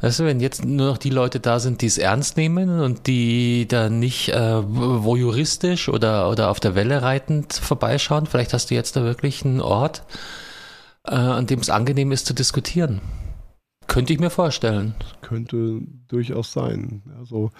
Weißt 0.00 0.20
du, 0.20 0.24
wenn 0.24 0.40
jetzt 0.40 0.62
nur 0.64 0.88
noch 0.88 0.98
die 0.98 1.10
Leute 1.10 1.40
da 1.40 1.58
sind, 1.58 1.80
die 1.80 1.86
es 1.86 1.96
ernst 1.96 2.36
nehmen 2.36 2.80
und 2.80 3.06
die 3.06 3.66
da 3.66 3.88
nicht 3.88 4.28
äh, 4.28 4.62
voyeuristisch 4.62 5.88
oder, 5.88 6.30
oder 6.30 6.50
auf 6.50 6.60
der 6.60 6.74
Welle 6.74 7.00
reitend 7.00 7.54
vorbeischauen, 7.54 8.26
vielleicht 8.26 8.52
hast 8.52 8.70
du 8.70 8.74
jetzt 8.74 8.96
da 8.96 9.04
wirklich 9.04 9.44
einen 9.44 9.62
Ort, 9.62 10.02
äh, 11.04 11.14
an 11.14 11.46
dem 11.46 11.60
es 11.60 11.70
angenehm 11.70 12.12
ist 12.12 12.26
zu 12.26 12.34
diskutieren. 12.34 13.00
Könnte 13.86 14.12
ich 14.12 14.20
mir 14.20 14.28
vorstellen. 14.28 14.94
Könnte 15.22 15.80
durchaus 16.08 16.52
sein. 16.52 17.02
Also 17.18 17.50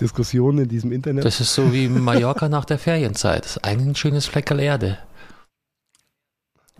Diskussionen 0.00 0.58
in 0.58 0.68
diesem 0.68 0.92
Internet. 0.92 1.24
Das 1.24 1.40
ist 1.40 1.54
so 1.54 1.72
wie 1.72 1.88
Mallorca 1.88 2.48
nach 2.48 2.64
der 2.64 2.78
Ferienzeit. 2.78 3.44
Das 3.44 3.52
ist 3.52 3.64
ein 3.64 3.94
schönes 3.94 4.26
Fleckerl 4.26 4.60
Erde. 4.60 4.98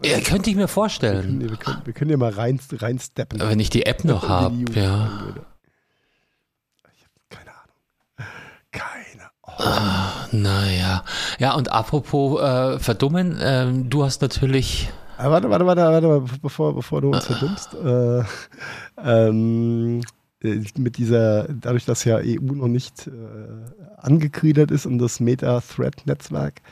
Ja, 0.04 0.18
könnte 0.20 0.50
ich 0.50 0.56
mir 0.56 0.68
vorstellen. 0.68 1.40
Wir 1.40 1.48
können, 1.48 1.50
wir 1.50 1.56
können, 1.56 1.82
wir 1.84 1.92
können 1.92 2.10
ja 2.10 2.16
mal 2.16 2.32
rein, 2.32 2.58
reinsteppen. 2.72 3.40
Wenn 3.40 3.60
ich 3.60 3.70
die 3.70 3.84
App 3.84 4.04
noch 4.04 4.28
habe, 4.28 4.56
ja. 4.72 5.10
Ich 6.94 7.04
habe 7.04 7.14
keine 7.28 7.50
Ahnung. 7.50 8.30
Keine 8.70 9.30
Ahnung. 9.42 9.82
Ah, 9.82 10.26
naja. 10.32 11.04
Ja, 11.38 11.54
und 11.54 11.70
apropos 11.70 12.40
äh, 12.40 12.78
verdummen, 12.78 13.38
äh, 13.38 13.70
du 13.72 14.04
hast 14.04 14.22
natürlich. 14.22 14.90
Ah, 15.18 15.30
warte, 15.30 15.50
warte, 15.50 15.66
warte, 15.66 15.82
warte, 15.82 16.24
bevor, 16.40 16.74
bevor 16.74 17.02
du 17.02 17.10
uns 17.10 17.26
verdummst. 17.26 17.74
Äh, 17.74 18.22
ähm, 19.04 20.00
äh, 20.00 20.19
mit 20.42 20.96
dieser, 20.96 21.48
dadurch, 21.48 21.84
dass 21.84 22.04
ja 22.04 22.16
EU 22.16 22.54
noch 22.54 22.68
nicht 22.68 23.06
äh, 23.06 23.10
angegliedert 23.96 24.70
ist 24.70 24.86
und 24.86 24.98
das 24.98 25.20
Meta-Thread-Netzwerk, 25.20 26.62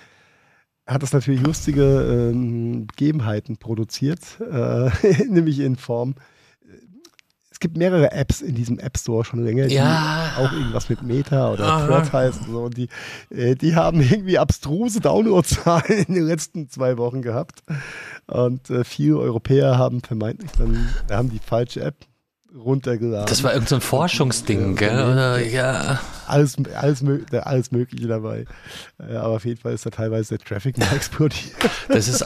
hat 0.86 1.02
das 1.02 1.12
natürlich 1.12 1.42
lustige 1.42 2.30
ähm, 2.32 2.86
Begebenheiten 2.86 3.58
produziert, 3.58 4.20
äh, 4.40 4.90
nämlich 5.28 5.60
in 5.60 5.76
Form, 5.76 6.14
äh, 6.62 6.72
es 7.50 7.60
gibt 7.60 7.76
mehrere 7.76 8.12
Apps 8.12 8.40
in 8.40 8.54
diesem 8.54 8.78
App 8.78 8.96
Store 8.96 9.22
schon 9.22 9.44
länger, 9.44 9.66
ja. 9.66 10.30
die 10.38 10.40
auch 10.40 10.52
irgendwas 10.52 10.88
mit 10.88 11.02
Meta 11.02 11.52
oder 11.52 11.64
Aha. 11.66 11.86
Thread 11.86 12.12
heißen. 12.14 12.46
So, 12.50 12.62
und 12.62 12.76
die, 12.78 12.88
äh, 13.28 13.54
die 13.54 13.76
haben 13.76 14.00
irgendwie 14.00 14.38
abstruse 14.38 15.00
Downloadzahlen 15.00 16.06
in 16.06 16.14
den 16.14 16.24
letzten 16.24 16.70
zwei 16.70 16.96
Wochen 16.96 17.20
gehabt. 17.20 17.62
Und 18.26 18.70
äh, 18.70 18.82
viele 18.82 19.18
Europäer 19.18 19.76
haben 19.76 20.00
vermeintlich 20.00 20.52
dann, 20.52 20.88
haben 21.10 21.28
die 21.28 21.38
falsche 21.38 21.82
App 21.82 22.07
runtergeladen. 22.54 23.26
Das 23.26 23.42
war 23.42 23.52
irgendein 23.52 23.80
so 23.80 23.86
Forschungsding, 23.86 24.76
gell? 24.76 24.90
Oder, 24.90 25.44
ja. 25.44 26.00
Alles, 26.26 26.56
alles, 26.74 27.04
alles 27.32 27.70
Mögliche 27.72 28.06
dabei. 28.06 28.44
Äh, 28.98 29.16
aber 29.16 29.36
auf 29.36 29.44
jeden 29.44 29.60
Fall 29.60 29.74
ist 29.74 29.86
da 29.86 29.90
teilweise 29.90 30.36
der 30.36 30.46
Traffic 30.46 30.78
mal 30.78 30.88
explodiert. 30.94 31.54
Das 31.88 32.08
ist 32.08 32.24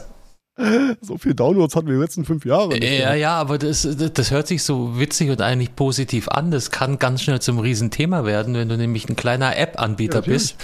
so 1.00 1.16
viele 1.16 1.34
Downloads 1.34 1.74
hatten 1.74 1.86
wir 1.86 1.94
in 1.94 1.98
den 1.98 2.04
letzten 2.04 2.24
fünf 2.24 2.44
Jahren. 2.44 2.72
Ja, 2.82 3.14
ja, 3.14 3.34
aber 3.34 3.58
das, 3.58 3.88
das 4.12 4.30
hört 4.30 4.46
sich 4.46 4.62
so 4.62 4.98
witzig 4.98 5.30
und 5.30 5.40
eigentlich 5.40 5.74
positiv 5.74 6.28
an. 6.28 6.50
Das 6.50 6.70
kann 6.70 6.98
ganz 6.98 7.22
schnell 7.22 7.40
zum 7.40 7.58
Riesenthema 7.58 8.24
werden, 8.24 8.54
wenn 8.54 8.68
du 8.68 8.76
nämlich 8.76 9.08
ein 9.08 9.16
kleiner 9.16 9.56
App-Anbieter 9.56 10.20
ja, 10.20 10.26
bist 10.26 10.56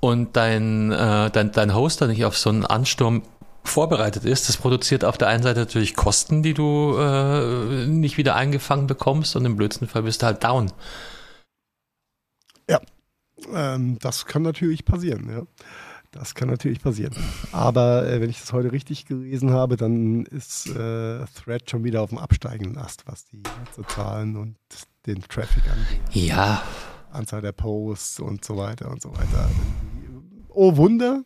und 0.00 0.36
dein, 0.36 0.92
äh, 0.92 1.30
dein, 1.30 1.50
dein 1.52 1.74
Hoster 1.74 2.06
nicht 2.06 2.24
auf 2.24 2.38
so 2.38 2.50
einen 2.50 2.64
Ansturm 2.64 3.22
vorbereitet 3.66 4.24
ist. 4.24 4.48
Das 4.48 4.56
produziert 4.56 5.04
auf 5.04 5.18
der 5.18 5.28
einen 5.28 5.42
Seite 5.42 5.60
natürlich 5.60 5.94
Kosten, 5.94 6.42
die 6.42 6.54
du 6.54 6.96
äh, 6.98 7.86
nicht 7.86 8.16
wieder 8.18 8.34
eingefangen 8.34 8.86
bekommst 8.86 9.36
und 9.36 9.44
im 9.44 9.56
blödsten 9.56 9.88
Fall 9.88 10.02
bist 10.02 10.22
du 10.22 10.26
halt 10.26 10.42
down. 10.42 10.72
Ja, 12.68 12.80
ähm, 13.52 13.98
das 14.00 14.26
kann 14.26 14.42
natürlich 14.42 14.84
passieren, 14.84 15.28
ja. 15.30 15.42
Das 16.12 16.34
kann 16.34 16.48
natürlich 16.48 16.80
passieren. 16.80 17.14
Aber 17.52 18.08
äh, 18.08 18.20
wenn 18.20 18.30
ich 18.30 18.40
das 18.40 18.52
heute 18.52 18.72
richtig 18.72 19.04
gelesen 19.04 19.50
habe, 19.50 19.76
dann 19.76 20.24
ist 20.24 20.66
äh, 20.68 21.24
Thread 21.26 21.70
schon 21.70 21.84
wieder 21.84 22.00
auf 22.00 22.08
dem 22.08 22.18
absteigenden 22.18 22.78
Ast, 22.78 23.06
was 23.06 23.26
die 23.26 23.42
Zahlen 23.88 24.36
und 24.36 24.56
den 25.06 25.20
Traffic 25.22 25.64
angeht. 25.64 26.00
Ja. 26.12 26.62
Anzahl 27.10 27.42
der 27.42 27.52
Posts 27.52 28.20
und 28.20 28.44
so 28.44 28.56
weiter 28.56 28.90
und 28.90 29.02
so 29.02 29.10
weiter. 29.12 29.50
Oh 30.48 30.76
Wunder, 30.76 31.22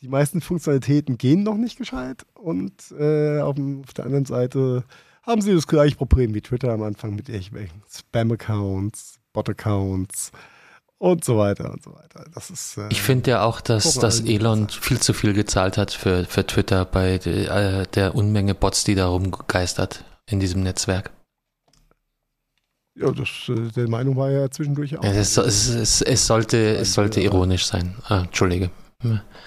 die 0.00 0.08
meisten 0.08 0.40
Funktionalitäten 0.40 1.18
gehen 1.18 1.42
noch 1.42 1.56
nicht 1.56 1.76
gescheit 1.76 2.24
und 2.34 2.72
äh, 2.98 3.40
auf, 3.40 3.56
auf, 3.58 3.94
der 3.94 4.04
anderen 4.06 4.24
Seite 4.24 4.84
haben 5.22 5.42
sie 5.42 5.54
das 5.54 5.66
gleiche 5.66 5.96
Problem 5.96 6.34
wie 6.34 6.40
Twitter 6.40 6.72
am 6.72 6.82
Anfang 6.82 7.14
mit 7.14 7.28
irgendwelchen 7.28 7.82
Spam-Accounts, 7.90 9.18
Bot-Accounts 9.32 10.32
und 10.98 11.24
so 11.24 11.38
weiter 11.38 11.72
und 11.72 11.82
so 11.82 11.94
weiter. 11.94 12.24
Das 12.34 12.50
ist, 12.50 12.76
äh, 12.76 12.88
ich 12.90 13.02
finde 13.02 13.32
ja 13.32 13.42
auch, 13.42 13.60
dass, 13.60 13.94
dass 13.94 14.20
Elon 14.20 14.68
viel 14.68 15.00
zu 15.00 15.12
viel 15.12 15.32
gezahlt 15.32 15.78
hat 15.78 15.92
für, 15.92 16.24
für 16.24 16.46
Twitter 16.46 16.84
bei 16.84 17.18
de, 17.18 17.46
äh, 17.46 17.86
der 17.94 18.14
Unmenge 18.14 18.54
Bots, 18.54 18.84
die 18.84 18.94
da 18.94 19.08
rumgeistert 19.08 20.04
in 20.26 20.40
diesem 20.40 20.62
Netzwerk. 20.62 21.10
Ja, 22.94 23.12
das, 23.12 23.28
äh, 23.48 23.70
der 23.76 23.88
Meinung 23.88 24.16
war 24.16 24.30
ja 24.30 24.50
zwischendurch 24.50 24.98
auch. 24.98 25.04
Ja, 25.04 25.10
es, 25.10 25.36
es, 25.36 25.68
es, 25.68 26.02
es, 26.02 26.26
sollte, 26.26 26.76
es 26.76 26.94
sollte 26.94 27.20
ironisch 27.20 27.66
sein. 27.66 27.94
Ah, 28.08 28.22
Entschuldige. 28.22 28.70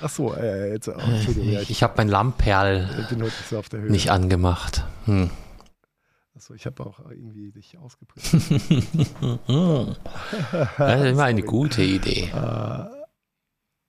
Ach 0.02 0.10
so, 0.10 0.34
äh, 0.34 0.72
jetzt, 0.72 0.88
oh, 0.88 0.94
Entschuldigung. 0.94 1.62
ich, 1.62 1.70
ich 1.70 1.84
habe 1.84 1.96
mein 1.98 2.08
Lammperl 2.08 3.08
nicht 3.90 4.10
angemacht. 4.10 4.86
Hm. 5.06 5.30
Achso, 6.34 6.54
ich 6.54 6.66
habe 6.66 6.86
auch 6.86 7.00
irgendwie 7.10 7.52
dich 7.52 7.78
ausgeprägt. 7.78 8.32
das 10.78 11.02
ist 11.02 11.12
immer 11.12 11.26
eine 11.26 11.44
gute 11.44 11.84
Idee. 11.84 12.32
Uh, 12.34 12.86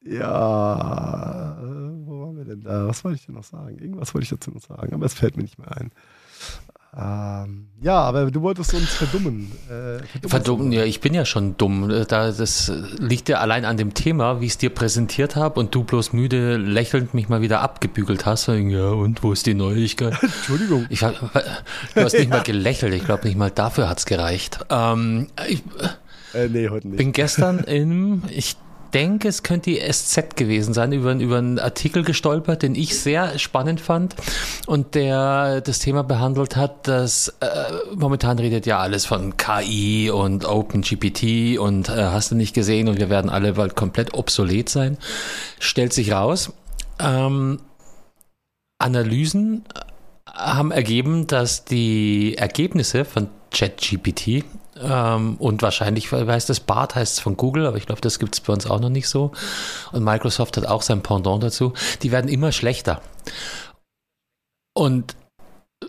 ja, 0.04 1.58
wo 1.62 2.22
waren 2.22 2.36
wir 2.36 2.44
denn 2.44 2.62
da? 2.62 2.88
Was 2.88 3.04
wollte 3.04 3.20
ich 3.20 3.26
denn 3.26 3.36
noch 3.36 3.44
sagen? 3.44 3.78
Irgendwas 3.78 4.12
wollte 4.14 4.24
ich 4.24 4.30
dazu 4.30 4.50
noch 4.50 4.62
sagen, 4.62 4.92
aber 4.92 5.06
es 5.06 5.14
fällt 5.14 5.36
mir 5.36 5.44
nicht 5.44 5.60
mehr 5.60 5.76
ein. 5.76 5.92
Ähm, 6.94 7.68
ja, 7.80 8.00
aber 8.00 8.30
du 8.30 8.42
wolltest 8.42 8.74
uns 8.74 8.90
verdummen. 8.90 9.50
Äh, 9.70 10.28
verdummen, 10.28 10.72
ja, 10.72 10.84
ich 10.84 11.00
bin 11.00 11.14
ja 11.14 11.24
schon 11.24 11.56
dumm. 11.56 11.90
Äh, 11.90 12.04
da, 12.04 12.30
das 12.30 12.70
liegt 12.98 13.30
ja 13.30 13.38
allein 13.38 13.64
an 13.64 13.78
dem 13.78 13.94
Thema, 13.94 14.42
wie 14.42 14.46
ich 14.46 14.52
es 14.52 14.58
dir 14.58 14.68
präsentiert 14.68 15.34
habe 15.34 15.58
und 15.58 15.74
du 15.74 15.84
bloß 15.84 16.12
müde 16.12 16.58
lächelnd 16.58 17.14
mich 17.14 17.30
mal 17.30 17.40
wieder 17.40 17.60
abgebügelt 17.62 18.26
hast. 18.26 18.48
Ja, 18.48 18.90
und 18.90 19.22
wo 19.22 19.32
ist 19.32 19.46
die 19.46 19.54
Neuigkeit? 19.54 20.14
Entschuldigung. 20.22 20.86
Ich 20.90 21.02
hab, 21.02 21.14
du 21.94 22.00
hast 22.02 22.12
nicht 22.12 22.30
mal 22.30 22.42
gelächelt. 22.42 22.92
Ich 22.92 23.04
glaube, 23.04 23.26
nicht 23.26 23.38
mal 23.38 23.50
dafür 23.50 23.88
hat 23.88 23.98
es 23.98 24.04
gereicht. 24.04 24.58
Ähm, 24.68 25.28
ich, 25.48 25.62
äh, 26.34 26.48
nee, 26.48 26.68
heute 26.68 26.88
nicht. 26.88 26.98
bin 26.98 27.12
gestern 27.12 27.58
im, 27.64 28.22
ich 28.28 28.56
denke, 28.92 29.28
es 29.28 29.42
könnte 29.42 29.70
die 29.70 29.80
SZ 29.80 30.36
gewesen 30.36 30.74
sein, 30.74 30.92
über, 30.92 31.12
über 31.14 31.38
einen 31.38 31.58
Artikel 31.58 32.04
gestolpert, 32.04 32.62
den 32.62 32.74
ich 32.74 32.98
sehr 32.98 33.38
spannend 33.38 33.80
fand 33.80 34.14
und 34.66 34.94
der 34.94 35.60
das 35.60 35.78
Thema 35.78 36.02
behandelt 36.02 36.56
hat, 36.56 36.88
dass 36.88 37.28
äh, 37.40 37.46
momentan 37.94 38.38
redet 38.38 38.66
ja 38.66 38.78
alles 38.78 39.06
von 39.06 39.36
KI 39.36 40.10
und 40.10 40.44
OpenGPT 40.44 41.58
und 41.58 41.88
äh, 41.88 41.92
hast 41.92 42.30
du 42.30 42.34
nicht 42.34 42.54
gesehen 42.54 42.88
und 42.88 42.98
wir 42.98 43.10
werden 43.10 43.30
alle 43.30 43.54
bald 43.54 43.76
komplett 43.76 44.14
obsolet 44.14 44.68
sein. 44.68 44.98
Stellt 45.58 45.92
sich 45.92 46.12
raus. 46.12 46.52
Ähm, 46.98 47.60
Analysen 48.78 49.64
haben 50.26 50.70
ergeben, 50.70 51.26
dass 51.26 51.64
die 51.64 52.36
Ergebnisse 52.36 53.04
von 53.04 53.28
ChatGPT 53.50 54.44
ähm, 54.82 55.36
und 55.38 55.62
wahrscheinlich 55.62 56.12
weiß 56.12 56.46
das 56.46 56.60
Bart 56.60 56.94
heißt 56.94 57.14
es 57.14 57.20
von 57.20 57.36
Google, 57.36 57.66
aber 57.66 57.76
ich 57.76 57.86
glaube, 57.86 58.00
das 58.00 58.18
gibt 58.18 58.34
es 58.34 58.40
bei 58.40 58.52
uns 58.52 58.66
auch 58.66 58.80
noch 58.80 58.88
nicht 58.88 59.08
so. 59.08 59.32
Und 59.92 60.04
Microsoft 60.04 60.56
hat 60.56 60.66
auch 60.66 60.82
sein 60.82 61.02
Pendant 61.02 61.42
dazu. 61.42 61.72
Die 62.02 62.12
werden 62.12 62.28
immer 62.28 62.52
schlechter. 62.52 63.00
Und 64.74 65.14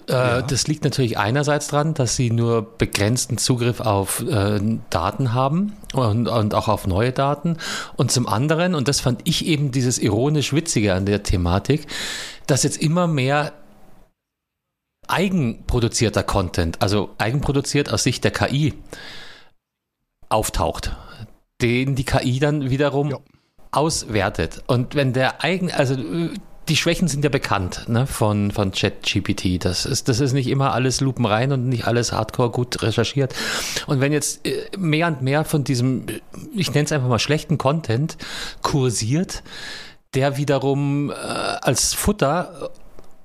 äh, 0.07 0.13
ja. 0.13 0.41
Das 0.41 0.67
liegt 0.67 0.83
natürlich 0.83 1.17
einerseits 1.17 1.67
daran, 1.67 1.93
dass 1.93 2.15
sie 2.15 2.31
nur 2.31 2.77
begrenzten 2.77 3.37
Zugriff 3.37 3.79
auf 3.79 4.21
äh, 4.27 4.59
Daten 4.89 5.33
haben 5.33 5.73
und, 5.93 6.27
und 6.27 6.55
auch 6.55 6.67
auf 6.67 6.87
neue 6.87 7.11
Daten. 7.11 7.57
Und 7.95 8.11
zum 8.11 8.27
anderen, 8.27 8.75
und 8.75 8.87
das 8.87 9.01
fand 9.01 9.21
ich 9.25 9.45
eben 9.45 9.71
dieses 9.71 9.99
ironisch 9.99 10.53
Witzige 10.53 10.93
an 10.93 11.05
der 11.05 11.23
Thematik, 11.23 11.87
dass 12.47 12.63
jetzt 12.63 12.81
immer 12.81 13.07
mehr 13.07 13.53
eigenproduzierter 15.07 16.23
Content, 16.23 16.81
also 16.81 17.11
eigenproduziert 17.17 17.91
aus 17.91 18.03
Sicht 18.03 18.23
der 18.23 18.31
KI, 18.31 18.73
auftaucht, 20.29 20.95
den 21.61 21.95
die 21.95 22.05
KI 22.05 22.39
dann 22.39 22.69
wiederum 22.69 23.11
ja. 23.11 23.17
auswertet. 23.71 24.63
Und 24.67 24.95
wenn 24.95 25.13
der 25.13 25.43
eigen, 25.43 25.71
also 25.71 25.95
die 26.69 26.77
Schwächen 26.77 27.07
sind 27.07 27.23
ja 27.23 27.29
bekannt 27.29 27.85
ne, 27.87 28.07
von, 28.07 28.51
von 28.51 28.71
ChatGPT. 28.71 29.63
Das 29.63 29.85
ist, 29.85 30.07
das 30.07 30.19
ist 30.19 30.33
nicht 30.33 30.47
immer 30.47 30.73
alles 30.73 31.01
lupenrein 31.01 31.51
und 31.51 31.67
nicht 31.67 31.85
alles 31.85 32.13
hardcore 32.13 32.51
gut 32.51 32.81
recherchiert. 32.81 33.35
Und 33.87 33.99
wenn 33.99 34.13
jetzt 34.13 34.45
äh, 34.47 34.69
mehr 34.77 35.07
und 35.07 35.21
mehr 35.21 35.43
von 35.43 35.63
diesem, 35.63 36.05
ich 36.55 36.73
nenne 36.73 36.85
es 36.85 36.91
einfach 36.91 37.09
mal 37.09 37.19
schlechten 37.19 37.57
Content 37.57 38.17
kursiert, 38.61 39.43
der 40.13 40.37
wiederum 40.37 41.11
äh, 41.11 41.13
als 41.13 41.93
Futter 41.93 42.71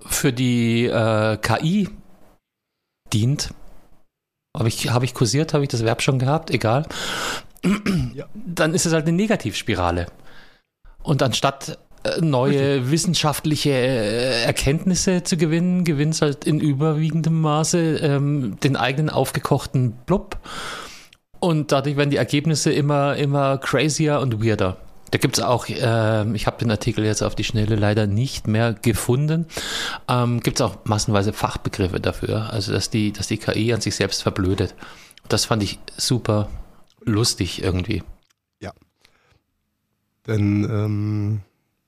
für 0.09 0.33
die 0.33 0.87
äh, 0.87 1.37
KI 1.37 1.88
dient. 3.12 3.51
Habe 4.57 4.68
ich, 4.68 4.90
hab 4.90 5.03
ich 5.03 5.14
kursiert, 5.14 5.55
habe 5.55 5.64
ich 5.64 5.68
das 5.68 5.85
Verb 5.85 6.03
schon 6.03 6.18
gehabt? 6.18 6.51
Egal. 6.51 6.87
Ja. 8.14 8.27
Dann 8.35 8.75
ist 8.75 8.87
es 8.87 8.92
halt 8.92 9.07
eine 9.07 9.16
Negativspirale. 9.16 10.07
Und 11.03 11.23
anstatt 11.23 11.79
äh, 12.05 12.21
neue 12.21 12.90
wissenschaftliche 12.90 13.71
äh, 13.71 14.44
Erkenntnisse 14.44 15.23
zu 15.23 15.37
gewinnen, 15.37 15.85
gewinnt 15.85 16.14
es 16.14 16.23
halt 16.23 16.44
in 16.44 16.61
überwiegendem 16.61 17.40
Maße 17.40 17.97
ähm, 17.97 18.59
den 18.61 18.77
eigenen 18.77 19.11
aufgekochten 19.11 19.92
Blub. 20.07 20.38
Und 21.40 21.73
dadurch 21.73 21.97
werden 21.97 22.11
die 22.11 22.16
Ergebnisse 22.16 22.73
immer, 22.73 23.16
immer 23.16 23.59
crazier 23.59 24.21
und 24.21 24.44
weirder. 24.44 24.77
Da 25.11 25.18
gibt 25.18 25.38
es 25.38 25.44
auch, 25.44 25.68
äh, 25.68 26.33
ich 26.35 26.47
habe 26.47 26.59
den 26.59 26.71
Artikel 26.71 27.05
jetzt 27.05 27.23
auf 27.23 27.35
die 27.35 27.44
Schnelle 27.44 27.77
leider 27.77 28.07
nicht 28.07 28.47
mehr 28.47 28.75
gefunden, 28.75 29.47
ähm, 30.09 30.40
gibt 30.40 30.61
es 30.61 30.66
auch 30.66 30.85
massenweise 30.85 31.33
Fachbegriffe 31.33 32.01
dafür, 32.01 32.53
also 32.53 32.73
dass 32.73 32.90
die, 32.90 33.12
dass 33.12 33.29
die 33.29 33.38
KI 33.38 33.73
an 33.73 33.81
sich 33.81 33.94
selbst 33.94 34.23
verblödet. 34.23 34.75
Das 35.29 35.44
fand 35.44 35.62
ich 35.62 35.79
super 35.97 36.49
lustig 37.01 37.62
irgendwie. 37.62 38.03
Ja. 38.61 38.73
Denn 40.27 40.64
ähm, 40.64 41.40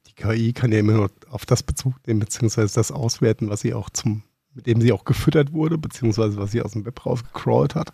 die 0.06 0.14
KI 0.14 0.52
kann 0.52 0.72
ja 0.72 0.78
immer 0.78 0.92
nur 0.92 1.10
auf 1.30 1.46
das 1.46 1.62
Bezug 1.62 1.94
nehmen, 2.06 2.20
beziehungsweise 2.20 2.74
das 2.74 2.92
auswerten, 2.92 3.50
was 3.50 3.60
sie 3.60 3.74
auch 3.74 3.90
zum, 3.90 4.22
mit 4.54 4.66
dem 4.66 4.80
sie 4.80 4.92
auch 4.92 5.04
gefüttert 5.04 5.52
wurde, 5.52 5.78
beziehungsweise 5.78 6.36
was 6.36 6.52
sie 6.52 6.62
aus 6.62 6.72
dem 6.72 6.84
Web 6.86 7.04
rausgecrawlt 7.04 7.74
hat. 7.74 7.92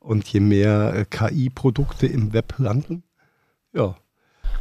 Und 0.00 0.26
je 0.28 0.40
mehr 0.40 0.94
äh, 0.94 1.04
KI-Produkte 1.04 2.06
im 2.06 2.32
Web 2.32 2.54
landen, 2.58 3.02
ja, 3.72 3.96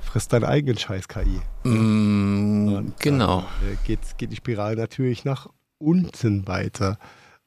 frisst 0.08 0.34
deinen 0.34 0.46
eigenen 0.46 0.78
Scheiß 0.78 1.08
KI. 1.08 1.39
Mm, 1.67 2.93
genau. 3.00 3.46
Geht, 3.86 4.00
geht 4.17 4.32
die 4.32 4.36
Spirale 4.36 4.76
natürlich 4.76 5.26
nach 5.26 5.48
unten 5.78 6.48
weiter. 6.48 6.98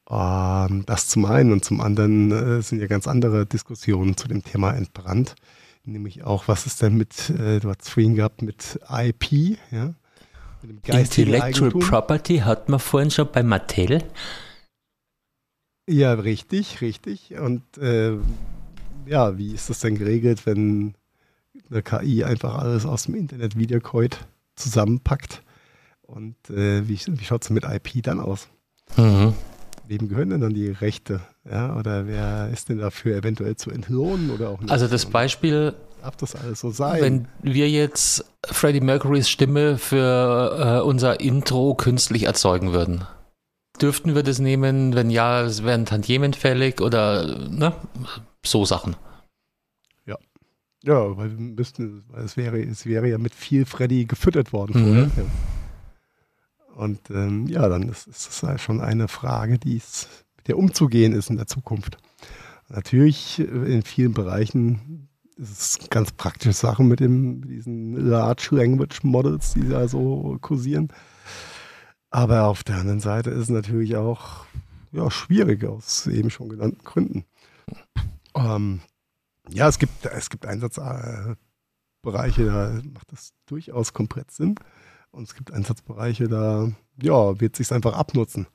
Um, 0.04 0.84
das 0.86 1.06
zum 1.06 1.24
einen 1.24 1.52
und 1.52 1.64
zum 1.64 1.80
anderen 1.80 2.32
äh, 2.32 2.62
sind 2.62 2.80
ja 2.80 2.88
ganz 2.88 3.06
andere 3.06 3.46
Diskussionen 3.46 4.16
zu 4.16 4.26
dem 4.26 4.42
Thema 4.42 4.72
entbrannt. 4.72 5.36
Nämlich 5.84 6.24
auch, 6.24 6.48
was 6.48 6.66
ist 6.66 6.82
denn 6.82 6.96
mit, 6.96 7.30
äh, 7.30 7.60
du 7.60 7.68
hast 7.68 7.88
vorhin 7.88 8.16
gehabt 8.16 8.42
mit 8.42 8.80
IP, 8.90 9.56
ja? 9.70 9.94
Mit 10.62 10.88
Intellectual 10.88 11.68
Eigentum. 11.70 11.80
Property 11.80 12.38
hat 12.38 12.68
man 12.68 12.80
vorhin 12.80 13.10
schon 13.10 13.30
bei 13.30 13.42
Mattel. 13.42 14.02
Ja, 15.88 16.12
richtig, 16.14 16.80
richtig. 16.80 17.38
Und 17.38 17.62
äh, 17.78 18.18
ja, 19.06 19.38
wie 19.38 19.54
ist 19.54 19.70
das 19.70 19.80
denn 19.80 19.96
geregelt, 19.96 20.44
wenn 20.44 20.94
eine 21.70 21.82
KI 21.82 22.24
einfach 22.24 22.56
alles 22.56 22.86
aus 22.86 23.04
dem 23.04 23.14
Internet 23.14 23.56
wiederkäut, 23.56 24.18
zusammenpackt. 24.56 25.42
Und 26.02 26.34
äh, 26.50 26.88
wie, 26.88 26.98
wie 27.06 27.24
schaut 27.24 27.44
es 27.44 27.50
mit 27.50 27.64
IP 27.64 28.02
dann 28.02 28.20
aus? 28.20 28.48
Mhm. 28.96 29.34
Wem 29.86 30.08
gehören 30.08 30.30
denn 30.30 30.40
dann 30.40 30.54
die 30.54 30.68
Rechte? 30.68 31.20
Ja, 31.48 31.76
oder 31.76 32.06
wer 32.06 32.48
ist 32.52 32.68
denn 32.68 32.78
dafür 32.78 33.16
eventuell 33.16 33.56
zu 33.56 33.70
entlohnen 33.70 34.30
oder 34.30 34.50
auch 34.50 34.60
nicht? 34.60 34.70
Also 34.70 34.86
das 34.86 35.06
Beispiel, 35.06 35.74
darf 36.02 36.16
das 36.16 36.36
alles 36.36 36.60
so 36.60 36.70
sein? 36.70 37.00
Wenn 37.00 37.28
wir 37.42 37.68
jetzt 37.68 38.24
Freddie 38.44 38.80
Mercurys 38.80 39.28
Stimme 39.28 39.78
für 39.78 40.80
äh, 40.80 40.86
unser 40.86 41.20
Intro 41.20 41.74
künstlich 41.74 42.24
erzeugen 42.24 42.72
würden, 42.72 43.04
dürften 43.80 44.14
wir 44.14 44.22
das 44.22 44.38
nehmen? 44.38 44.94
Wenn 44.94 45.10
ja, 45.10 45.46
wären 45.64 45.86
Tantiemen 45.86 46.34
fällig 46.34 46.80
oder 46.80 47.48
ne? 47.48 47.72
so 48.44 48.64
Sachen. 48.64 48.96
Ja, 50.82 51.16
weil 51.16 51.30
wir 51.30 51.38
müssten, 51.38 52.04
weil 52.08 52.24
es 52.24 52.36
wäre, 52.36 52.60
es 52.60 52.86
wäre 52.86 53.08
ja 53.08 53.18
mit 53.18 53.34
viel 53.34 53.66
Freddy 53.66 54.06
gefüttert 54.06 54.52
worden 54.52 54.80
mhm. 54.80 55.10
vorher. 55.10 55.26
Und 56.74 57.10
ähm, 57.10 57.46
ja, 57.46 57.68
dann 57.68 57.88
ist, 57.88 58.06
ist 58.06 58.30
es 58.30 58.42
halt 58.42 58.60
schon 58.60 58.80
eine 58.80 59.08
Frage, 59.08 59.58
die 59.58 59.76
es, 59.76 60.08
mit 60.36 60.48
der 60.48 60.56
umzugehen 60.56 61.12
ist 61.12 61.28
in 61.28 61.36
der 61.36 61.46
Zukunft. 61.46 61.98
Natürlich 62.68 63.40
äh, 63.40 63.42
in 63.42 63.82
vielen 63.82 64.14
Bereichen 64.14 65.08
ist 65.36 65.78
es 65.80 65.90
ganz 65.90 66.12
praktische 66.12 66.54
Sachen 66.54 66.88
mit, 66.88 67.00
dem, 67.00 67.40
mit 67.40 67.50
diesen 67.50 67.94
Large 67.96 68.48
Language 68.52 69.02
Models, 69.02 69.54
die 69.54 69.68
da 69.68 69.88
so 69.88 70.38
kursieren. 70.40 70.88
Aber 72.10 72.44
auf 72.44 72.64
der 72.64 72.76
anderen 72.76 73.00
Seite 73.00 73.30
ist 73.30 73.42
es 73.42 73.48
natürlich 73.50 73.96
auch 73.96 74.46
ja, 74.92 75.10
schwierig 75.10 75.64
aus 75.64 76.06
eben 76.06 76.30
schon 76.30 76.48
genannten 76.48 76.82
Gründen. 76.84 77.24
Ähm, 78.34 78.80
ja, 79.48 79.68
es 79.68 79.78
gibt, 79.78 80.04
es 80.06 80.30
gibt 80.30 80.46
Einsatzbereiche, 80.46 81.36
da 82.44 82.80
macht 82.92 83.12
das 83.12 83.32
durchaus 83.46 83.92
komplett 83.92 84.30
Sinn. 84.30 84.54
Und 85.12 85.24
es 85.24 85.34
gibt 85.34 85.52
Einsatzbereiche, 85.52 86.28
da 86.28 86.70
ja, 87.02 87.40
wird 87.40 87.56
sich 87.56 87.72
einfach 87.72 87.94
abnutzen. 87.94 88.46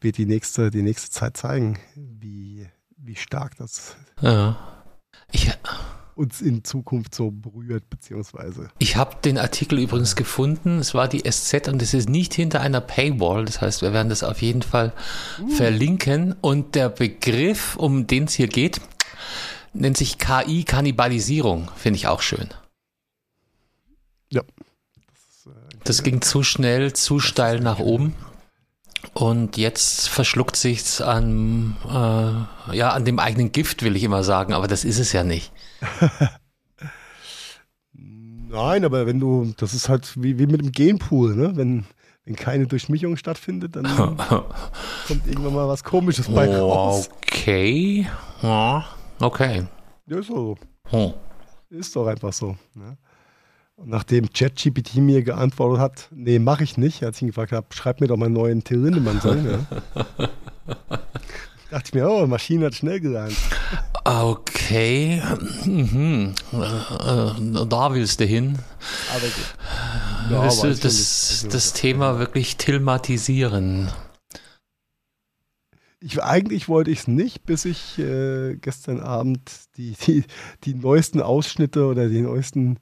Wird 0.00 0.18
die 0.18 0.26
nächste, 0.26 0.70
die 0.70 0.82
nächste 0.82 1.10
Zeit 1.10 1.36
zeigen, 1.36 1.78
wie, 1.94 2.66
wie 2.96 3.14
stark 3.14 3.56
das 3.56 3.96
ja. 4.20 4.58
ich, 5.30 5.52
uns 6.20 6.40
in 6.42 6.64
Zukunft 6.64 7.14
so 7.14 7.30
berührt, 7.30 7.88
beziehungsweise. 7.88 8.68
Ich 8.78 8.96
habe 8.96 9.16
den 9.24 9.38
Artikel 9.38 9.78
übrigens 9.78 10.16
gefunden. 10.16 10.78
Es 10.78 10.94
war 10.94 11.08
die 11.08 11.22
SZ 11.22 11.68
und 11.68 11.80
es 11.80 11.94
ist 11.94 12.08
nicht 12.08 12.34
hinter 12.34 12.60
einer 12.60 12.80
Paywall. 12.80 13.46
Das 13.46 13.60
heißt, 13.60 13.80
wir 13.82 13.92
werden 13.92 14.10
das 14.10 14.22
auf 14.22 14.42
jeden 14.42 14.62
Fall 14.62 14.92
uh. 15.40 15.48
verlinken. 15.48 16.34
Und 16.40 16.74
der 16.74 16.90
Begriff, 16.90 17.76
um 17.76 18.06
den 18.06 18.24
es 18.24 18.34
hier 18.34 18.48
geht, 18.48 18.80
nennt 19.72 19.96
sich 19.96 20.18
KI-Kannibalisierung. 20.18 21.70
Finde 21.76 21.96
ich 21.96 22.06
auch 22.06 22.22
schön. 22.22 22.48
Ja. 24.30 24.42
Das 25.84 26.02
ging 26.02 26.20
zu 26.22 26.42
schnell, 26.42 26.92
zu 26.92 27.20
steil 27.20 27.60
nach 27.60 27.78
oben. 27.78 28.14
Und 29.14 29.56
jetzt 29.56 30.08
verschluckt 30.08 30.56
sich's 30.56 31.00
an, 31.00 31.76
äh, 31.88 32.76
ja, 32.76 32.90
an 32.90 33.04
dem 33.04 33.18
eigenen 33.18 33.50
Gift, 33.50 33.82
will 33.82 33.96
ich 33.96 34.04
immer 34.04 34.22
sagen, 34.22 34.52
aber 34.52 34.68
das 34.68 34.84
ist 34.84 34.98
es 34.98 35.12
ja 35.12 35.24
nicht. 35.24 35.52
Nein, 37.94 38.84
aber 38.84 39.06
wenn 39.06 39.18
du, 39.20 39.54
das 39.56 39.72
ist 39.74 39.88
halt 39.88 40.12
wie, 40.22 40.38
wie 40.38 40.46
mit 40.46 40.60
dem 40.60 40.72
Genpool, 40.72 41.34
ne? 41.34 41.56
Wenn, 41.56 41.84
wenn 42.24 42.36
keine 42.36 42.66
Durchmischung 42.66 43.16
stattfindet, 43.16 43.76
dann 43.76 43.86
kommt 45.06 45.26
irgendwann 45.26 45.54
mal 45.54 45.68
was 45.68 45.82
Komisches 45.82 46.28
bei 46.28 46.54
raus. 46.54 47.08
Okay. 47.22 48.06
Ja, 48.42 48.84
okay. 49.20 49.66
Ja, 50.06 50.18
ist 50.18 50.26
so. 50.26 50.56
Hm. 50.88 51.12
Ist 51.70 51.94
doch 51.94 52.06
einfach 52.06 52.32
so. 52.32 52.56
Ne? 52.74 52.96
Und 53.76 53.88
nachdem 53.88 54.30
ChatGPT 54.30 54.96
mir 54.96 55.22
geantwortet 55.22 55.80
hat, 55.80 56.08
nee, 56.10 56.38
mache 56.38 56.64
ich 56.64 56.76
nicht, 56.76 57.02
als 57.02 57.16
ich 57.16 57.22
ihn 57.22 57.28
gefragt 57.28 57.52
habe, 57.52 57.66
schreib 57.70 58.00
mir 58.00 58.08
doch 58.08 58.16
mal 58.16 58.26
einen 58.26 58.34
neuen 58.34 58.64
Till 58.64 58.78
Lindemann-Song. 58.80 59.66
Ja. 60.70 60.98
dachte 61.70 61.84
ich 61.86 61.94
mir, 61.94 62.08
oh, 62.08 62.26
Maschine 62.26 62.66
hat 62.66 62.74
schnell 62.74 63.00
gelernt. 63.00 63.36
Okay, 64.04 65.22
mhm. 65.64 66.34
Äh, 66.52 67.66
da 67.66 67.94
willst 67.94 68.20
du 68.20 68.24
hin. 68.24 68.58
Aber. 69.14 70.34
Ja, 70.34 70.42
willst 70.42 70.62
du 70.62 70.68
das, 70.68 71.42
also, 71.44 71.48
das 71.48 71.72
Thema 71.72 72.18
wirklich 72.18 72.56
tilmatisieren? 72.56 73.88
Ich, 76.02 76.22
eigentlich 76.22 76.68
wollte 76.68 76.90
ich 76.90 77.00
es 77.00 77.08
nicht, 77.08 77.44
bis 77.44 77.64
ich 77.66 77.98
äh, 77.98 78.56
gestern 78.56 79.00
Abend 79.00 79.50
die, 79.76 79.94
die, 80.06 80.24
die 80.64 80.74
neuesten 80.74 81.20
Ausschnitte 81.20 81.84
oder 81.84 82.08
die 82.08 82.22
neuesten 82.22 82.78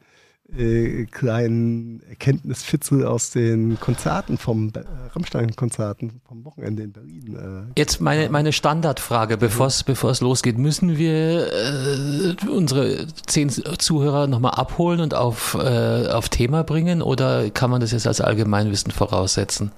äh, 0.56 1.04
kleinen 1.06 2.00
Erkenntnisfitzel 2.08 3.04
aus 3.04 3.30
den 3.30 3.78
Konzerten 3.80 4.38
vom 4.38 4.68
äh, 4.74 4.80
Rammstein-Konzerten 5.14 6.20
vom 6.26 6.44
Wochenende 6.44 6.84
in 6.84 6.92
Berlin. 6.92 7.68
Äh, 7.68 7.72
Jetzt 7.78 8.00
meine, 8.00 8.30
meine 8.30 8.52
Standardfrage, 8.52 9.36
bevor 9.36 9.66
es 9.66 9.84
bevor 9.84 10.10
es 10.10 10.20
losgeht. 10.20 10.56
Müssen 10.56 10.96
wir 10.96 11.52
äh, 11.52 12.48
unsere 12.48 13.06
zehn 13.26 13.50
Zuhörer 13.50 14.26
nochmal 14.26 14.52
abholen 14.52 15.00
und 15.00 15.12
auf, 15.12 15.54
äh, 15.54 16.06
auf 16.08 16.28
Thema 16.30 16.64
bringen 16.64 17.02
oder 17.02 17.50
kann 17.50 17.70
man 17.70 17.80
das 17.80 17.92
jetzt 17.92 18.06
als 18.06 18.20
Allgemeinwissen 18.20 18.90
voraussetzen? 18.92 19.72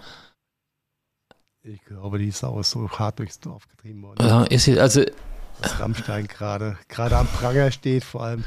Ich 1.63 1.85
glaube, 1.85 2.19
die 2.19 2.29
ist 2.29 2.39
so 2.39 2.91
hart 2.91 3.19
durchs 3.19 3.39
Dorf 3.39 3.69
getrieben 3.69 4.03
worden. 4.03 4.27
Ja, 4.27 4.45
ist, 4.45 4.69
also 4.69 5.05
dass 5.61 5.79
Rammstein 5.79 6.27
gerade 6.27 6.79
gerade 6.89 7.17
am 7.17 7.27
Pranger 7.27 7.71
steht, 7.71 8.03
vor 8.05 8.23
allem. 8.23 8.45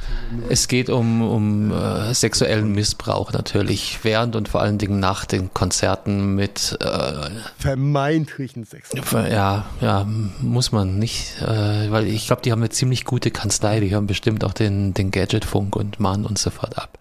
Es 0.49 0.68
geht 0.68 0.89
um, 0.89 1.22
um 1.22 1.72
äh, 1.72 2.14
sexuellen 2.14 2.72
Missbrauch 2.72 3.32
natürlich, 3.34 3.99
während 4.03 4.36
und 4.36 4.49
vor 4.49 4.61
allen 4.61 4.80
Dingen 4.80 4.99
nach 4.99 5.26
den 5.26 5.53
Konzerten 5.53 6.34
mit 6.36 6.76
äh, 6.82 7.30
vermeintlichen 7.59 8.66
Sex. 8.66 8.89
Ja, 9.14 9.66
ja, 9.80 10.07
muss 10.41 10.72
man 10.72 10.97
nicht, 10.97 11.39
äh, 11.41 11.91
weil 11.91 12.07
ich 12.07 12.28
glaube, 12.28 12.41
die 12.41 12.51
haben 12.51 12.61
eine 12.61 12.70
ziemlich 12.70 13.05
gute 13.05 13.30
Kanzlei, 13.30 13.80
die 13.80 13.91
hören 13.91 14.07
bestimmt 14.07 14.43
auch 14.43 14.53
den, 14.53 14.93
den 14.93 15.11
Gadgetfunk 15.11 15.76
und 15.76 15.99
mahnen 15.99 16.26
uns 16.26 16.41
sofort 16.41 16.78
ab. 16.78 16.97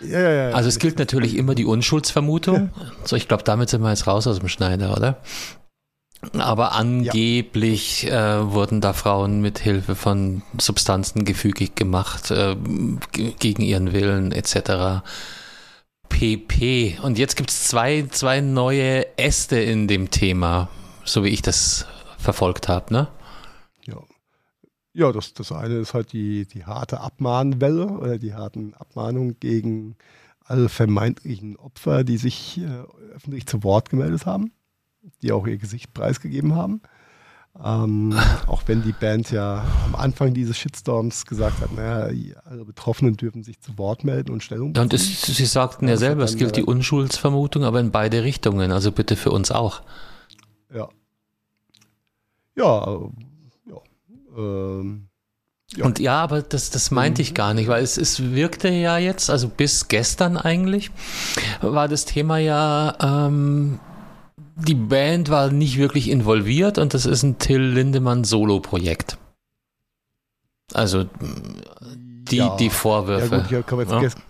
Ja, 0.00 0.20
ja, 0.20 0.30
ja, 0.30 0.50
also 0.50 0.68
es 0.68 0.78
gilt 0.78 0.98
natürlich 0.98 1.36
immer 1.36 1.54
die 1.54 1.64
Unschuldsvermutung. 1.64 2.70
So, 3.04 3.16
ich 3.16 3.28
glaube, 3.28 3.42
damit 3.42 3.68
sind 3.68 3.82
wir 3.82 3.90
jetzt 3.90 4.06
raus 4.06 4.26
aus 4.26 4.38
dem 4.38 4.48
Schneider, 4.48 4.96
oder? 4.96 5.20
Aber 6.36 6.72
angeblich 6.72 8.02
ja. 8.02 8.40
äh, 8.40 8.52
wurden 8.52 8.80
da 8.80 8.92
Frauen 8.92 9.40
mit 9.40 9.60
Hilfe 9.60 9.94
von 9.94 10.42
Substanzen 10.60 11.24
gefügig 11.24 11.76
gemacht, 11.76 12.30
äh, 12.32 12.56
gegen 13.12 13.62
ihren 13.62 13.92
Willen 13.92 14.32
etc. 14.32 15.02
PP. 16.08 16.98
Und 17.02 17.18
jetzt 17.18 17.36
gibt 17.36 17.50
es 17.50 17.64
zwei, 17.64 18.06
zwei 18.10 18.40
neue 18.40 19.06
Äste 19.16 19.60
in 19.60 19.86
dem 19.86 20.10
Thema, 20.10 20.68
so 21.04 21.22
wie 21.22 21.28
ich 21.28 21.42
das 21.42 21.86
verfolgt 22.18 22.68
habe, 22.68 22.92
ne? 22.92 23.08
Ja. 24.98 25.12
Das, 25.12 25.34
das 25.34 25.52
eine 25.52 25.76
ist 25.76 25.94
halt 25.94 26.12
die, 26.12 26.46
die 26.46 26.64
harte 26.64 27.00
Abmahnwelle 27.00 27.86
oder 27.86 28.18
die 28.18 28.34
harten 28.34 28.74
Abmahnungen 28.74 29.38
gegen 29.40 29.96
alle 30.44 30.68
vermeintlichen 30.68 31.56
Opfer, 31.56 32.04
die 32.04 32.16
sich 32.16 32.58
äh, 32.58 33.14
öffentlich 33.14 33.46
zu 33.46 33.62
Wort 33.62 33.90
gemeldet 33.90 34.26
haben 34.26 34.52
die 35.22 35.32
auch 35.32 35.46
ihr 35.46 35.58
Gesicht 35.58 35.92
preisgegeben 35.94 36.54
haben. 36.54 36.80
Ähm, 37.62 38.14
auch 38.46 38.62
wenn 38.66 38.82
die 38.82 38.92
Band 38.92 39.30
ja 39.30 39.64
am 39.84 39.94
Anfang 39.94 40.34
dieses 40.34 40.56
Shitstorms 40.56 41.26
gesagt 41.26 41.60
hat, 41.60 41.72
naja, 41.72 42.14
alle 42.44 42.64
Betroffenen 42.64 43.16
dürfen 43.16 43.42
sich 43.42 43.60
zu 43.60 43.76
Wort 43.78 44.04
melden 44.04 44.30
und 44.30 44.42
Stellung 44.42 44.72
beziehen. 44.72 44.80
Ja, 44.80 44.82
und 44.82 44.92
das, 44.92 45.22
sie 45.22 45.46
sagten 45.46 45.86
ja, 45.86 45.92
ja 45.92 45.96
selber, 45.96 46.24
es 46.24 46.36
gilt 46.36 46.56
die 46.56 46.64
Unschuldsvermutung, 46.64 47.64
aber 47.64 47.80
in 47.80 47.90
beide 47.90 48.22
Richtungen, 48.22 48.70
also 48.70 48.92
bitte 48.92 49.16
für 49.16 49.30
uns 49.30 49.50
auch. 49.50 49.82
Ja. 50.72 50.88
Ja, 52.56 52.90
ja. 52.90 53.10
Ähm, 54.38 55.08
ja. 55.76 55.84
Und 55.84 55.98
ja, 55.98 56.22
aber 56.22 56.40
das, 56.40 56.70
das 56.70 56.90
meinte 56.90 57.20
ich 57.20 57.34
gar 57.34 57.52
nicht, 57.52 57.68
weil 57.68 57.82
es, 57.82 57.98
es 57.98 58.32
wirkte 58.32 58.68
ja 58.68 58.96
jetzt, 58.96 59.28
also 59.28 59.48
bis 59.48 59.88
gestern 59.88 60.38
eigentlich, 60.38 60.90
war 61.60 61.88
das 61.88 62.06
Thema 62.06 62.38
ja 62.38 62.96
ähm, 63.26 63.78
die 64.58 64.74
Band 64.74 65.30
war 65.30 65.50
nicht 65.50 65.78
wirklich 65.78 66.10
involviert 66.10 66.78
und 66.78 66.94
das 66.94 67.06
ist 67.06 67.22
ein 67.22 67.38
Till 67.38 67.60
Lindemann 67.60 68.24
Solo-Projekt. 68.24 69.18
Also 70.74 71.04
die, 72.30 72.36
ja. 72.36 72.56
die 72.56 72.70
Vorwürfe. 72.70 73.36
Ja, 73.36 73.40
gut, 73.40 73.50
ja, 73.50 73.62
kann 73.62 73.78
man 73.78 74.02
jetzt 74.02 74.16
ja. 74.16 74.22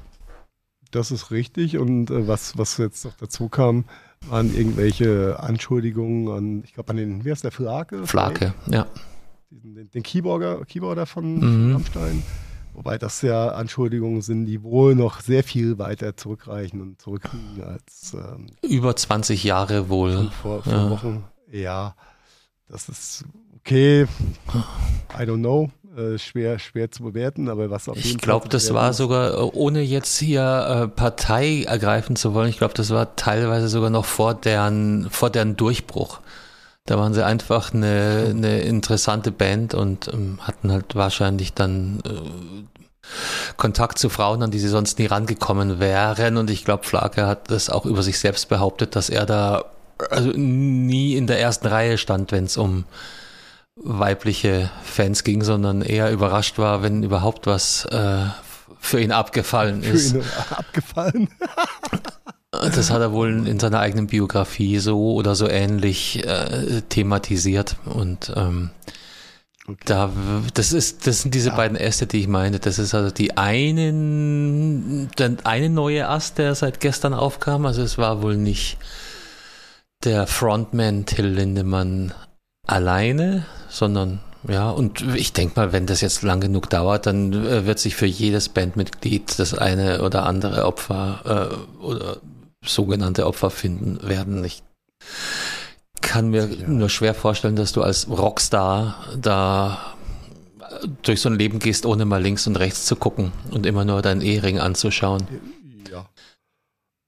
Das 0.90 1.10
ist 1.10 1.30
richtig 1.30 1.76
und 1.76 2.10
äh, 2.10 2.28
was, 2.28 2.56
was 2.56 2.78
jetzt 2.78 3.04
noch 3.04 3.14
dazu 3.14 3.48
kam, 3.48 3.84
waren 4.26 4.54
irgendwelche 4.54 5.38
Anschuldigungen 5.38 6.28
an, 6.34 6.64
ich 6.64 6.74
glaube 6.74 6.90
an 6.90 6.96
den, 6.96 7.24
wie 7.24 7.30
heißt 7.30 7.44
der, 7.44 7.50
Flake? 7.50 8.06
Flake, 8.06 8.54
ja. 8.66 8.86
Den, 9.50 9.90
den 9.90 10.02
Keyboarder, 10.02 10.64
Keyboarder 10.64 11.06
von, 11.06 11.66
mhm. 11.66 11.72
Rammstein. 11.72 12.22
Wobei 12.74 12.96
das 12.96 13.22
ja 13.22 13.48
Anschuldigungen 13.48 14.22
sind, 14.22 14.46
die 14.46 14.62
wohl 14.62 14.94
noch 14.94 15.20
sehr 15.20 15.42
viel 15.42 15.78
weiter 15.78 16.16
zurückreichen 16.16 16.80
und 16.80 17.02
zurückliegen 17.02 17.64
als 17.64 18.14
ähm, 18.14 18.46
über 18.62 18.94
20 18.94 19.42
Jahre 19.42 19.88
wohl. 19.88 20.30
Vor, 20.42 20.62
vor 20.62 20.72
ja. 20.72 20.90
Wochen. 20.90 21.24
Ja, 21.50 21.96
das 22.68 22.88
ist 22.88 23.24
okay. 23.56 24.06
I 25.18 25.22
don't 25.22 25.38
know. 25.38 25.70
Äh, 25.96 26.18
schwer, 26.18 26.60
schwer 26.60 26.92
zu 26.92 27.02
bewerten, 27.02 27.48
aber 27.48 27.70
was 27.70 27.88
auf 27.88 27.96
jeden 27.96 28.08
Ich 28.08 28.18
glaube, 28.18 28.48
das 28.48 28.72
war 28.72 28.92
sogar, 28.92 29.32
äh, 29.32 29.50
ohne 29.54 29.80
jetzt 29.80 30.18
hier 30.18 30.84
äh, 30.84 30.88
Partei 30.88 31.64
ergreifen 31.64 32.14
zu 32.14 32.34
wollen, 32.34 32.50
ich 32.50 32.58
glaube, 32.58 32.74
das 32.74 32.90
war 32.90 33.16
teilweise 33.16 33.68
sogar 33.68 33.90
noch 33.90 34.04
vor 34.04 34.34
deren, 34.34 35.10
vor 35.10 35.30
deren 35.30 35.56
Durchbruch. 35.56 36.20
Da 36.88 36.96
waren 36.96 37.12
sie 37.12 37.22
einfach 37.22 37.74
eine, 37.74 38.28
eine 38.30 38.60
interessante 38.60 39.30
Band 39.30 39.74
und 39.74 40.08
ähm, 40.08 40.38
hatten 40.40 40.72
halt 40.72 40.94
wahrscheinlich 40.94 41.52
dann 41.52 42.00
äh, 42.06 42.64
Kontakt 43.58 43.98
zu 43.98 44.08
Frauen, 44.08 44.42
an 44.42 44.50
die 44.50 44.58
sie 44.58 44.68
sonst 44.68 44.98
nie 44.98 45.04
rangekommen 45.04 45.80
wären. 45.80 46.38
Und 46.38 46.48
ich 46.48 46.64
glaube, 46.64 46.84
Flake 46.84 47.26
hat 47.26 47.50
das 47.50 47.68
auch 47.68 47.84
über 47.84 48.02
sich 48.02 48.18
selbst 48.18 48.48
behauptet, 48.48 48.96
dass 48.96 49.10
er 49.10 49.26
da 49.26 49.66
also 50.08 50.30
nie 50.30 51.14
in 51.14 51.26
der 51.26 51.38
ersten 51.38 51.66
Reihe 51.66 51.98
stand, 51.98 52.32
wenn 52.32 52.44
es 52.44 52.56
um 52.56 52.86
weibliche 53.76 54.70
Fans 54.82 55.24
ging, 55.24 55.44
sondern 55.44 55.82
eher 55.82 56.10
überrascht 56.10 56.56
war, 56.56 56.82
wenn 56.82 57.02
überhaupt 57.02 57.46
was 57.46 57.84
äh, 57.84 58.24
für 58.80 58.98
ihn 58.98 59.12
abgefallen 59.12 59.82
ist. 59.82 60.12
Für 60.12 60.18
ihn 60.20 60.24
abgefallen. 60.56 61.28
Das 62.50 62.90
hat 62.90 63.00
er 63.02 63.12
wohl 63.12 63.46
in 63.46 63.60
seiner 63.60 63.80
eigenen 63.80 64.06
Biografie 64.06 64.78
so 64.78 65.12
oder 65.12 65.34
so 65.34 65.48
ähnlich 65.48 66.24
äh, 66.26 66.80
thematisiert. 66.88 67.76
Und 67.84 68.32
ähm, 68.36 68.70
okay. 69.66 69.76
da, 69.84 70.10
das 70.54 70.72
ist, 70.72 71.06
das 71.06 71.22
sind 71.22 71.34
diese 71.34 71.50
ja. 71.50 71.56
beiden 71.56 71.76
Äste, 71.76 72.06
die 72.06 72.20
ich 72.20 72.28
meine. 72.28 72.58
Das 72.58 72.78
ist 72.78 72.94
also 72.94 73.10
die 73.10 73.36
einen, 73.36 75.10
der 75.18 75.36
eine 75.44 75.68
neue 75.68 76.08
Ast, 76.08 76.38
der 76.38 76.54
seit 76.54 76.80
gestern 76.80 77.12
aufkam. 77.12 77.66
Also 77.66 77.82
es 77.82 77.98
war 77.98 78.22
wohl 78.22 78.36
nicht 78.38 78.78
der 80.04 80.26
Frontman 80.26 81.04
Till 81.04 81.26
Lindemann 81.26 82.14
alleine, 82.66 83.44
sondern 83.68 84.20
ja, 84.46 84.70
und 84.70 85.02
ich 85.16 85.34
denke 85.34 85.60
mal, 85.60 85.72
wenn 85.72 85.86
das 85.86 86.00
jetzt 86.00 86.22
lang 86.22 86.40
genug 86.40 86.70
dauert, 86.70 87.04
dann 87.06 87.32
äh, 87.32 87.66
wird 87.66 87.78
sich 87.78 87.96
für 87.96 88.06
jedes 88.06 88.48
Bandmitglied 88.48 89.38
das 89.38 89.52
eine 89.52 90.02
oder 90.02 90.24
andere 90.24 90.64
Opfer 90.64 91.58
äh, 91.82 91.82
oder 91.84 92.18
sogenannte 92.64 93.26
Opfer 93.26 93.50
finden 93.50 94.06
werden. 94.06 94.44
Ich 94.44 94.62
kann 96.00 96.30
mir 96.30 96.46
ja. 96.46 96.68
nur 96.68 96.88
schwer 96.88 97.14
vorstellen, 97.14 97.56
dass 97.56 97.72
du 97.72 97.82
als 97.82 98.08
Rockstar 98.08 98.96
da 99.20 99.94
durch 101.02 101.20
so 101.20 101.28
ein 101.28 101.38
Leben 101.38 101.58
gehst, 101.58 101.86
ohne 101.86 102.04
mal 102.04 102.22
links 102.22 102.46
und 102.46 102.56
rechts 102.56 102.86
zu 102.86 102.96
gucken 102.96 103.32
und 103.50 103.66
immer 103.66 103.84
nur 103.84 104.02
deinen 104.02 104.20
Ehering 104.20 104.58
anzuschauen. 104.58 105.26
Ja. 105.90 106.08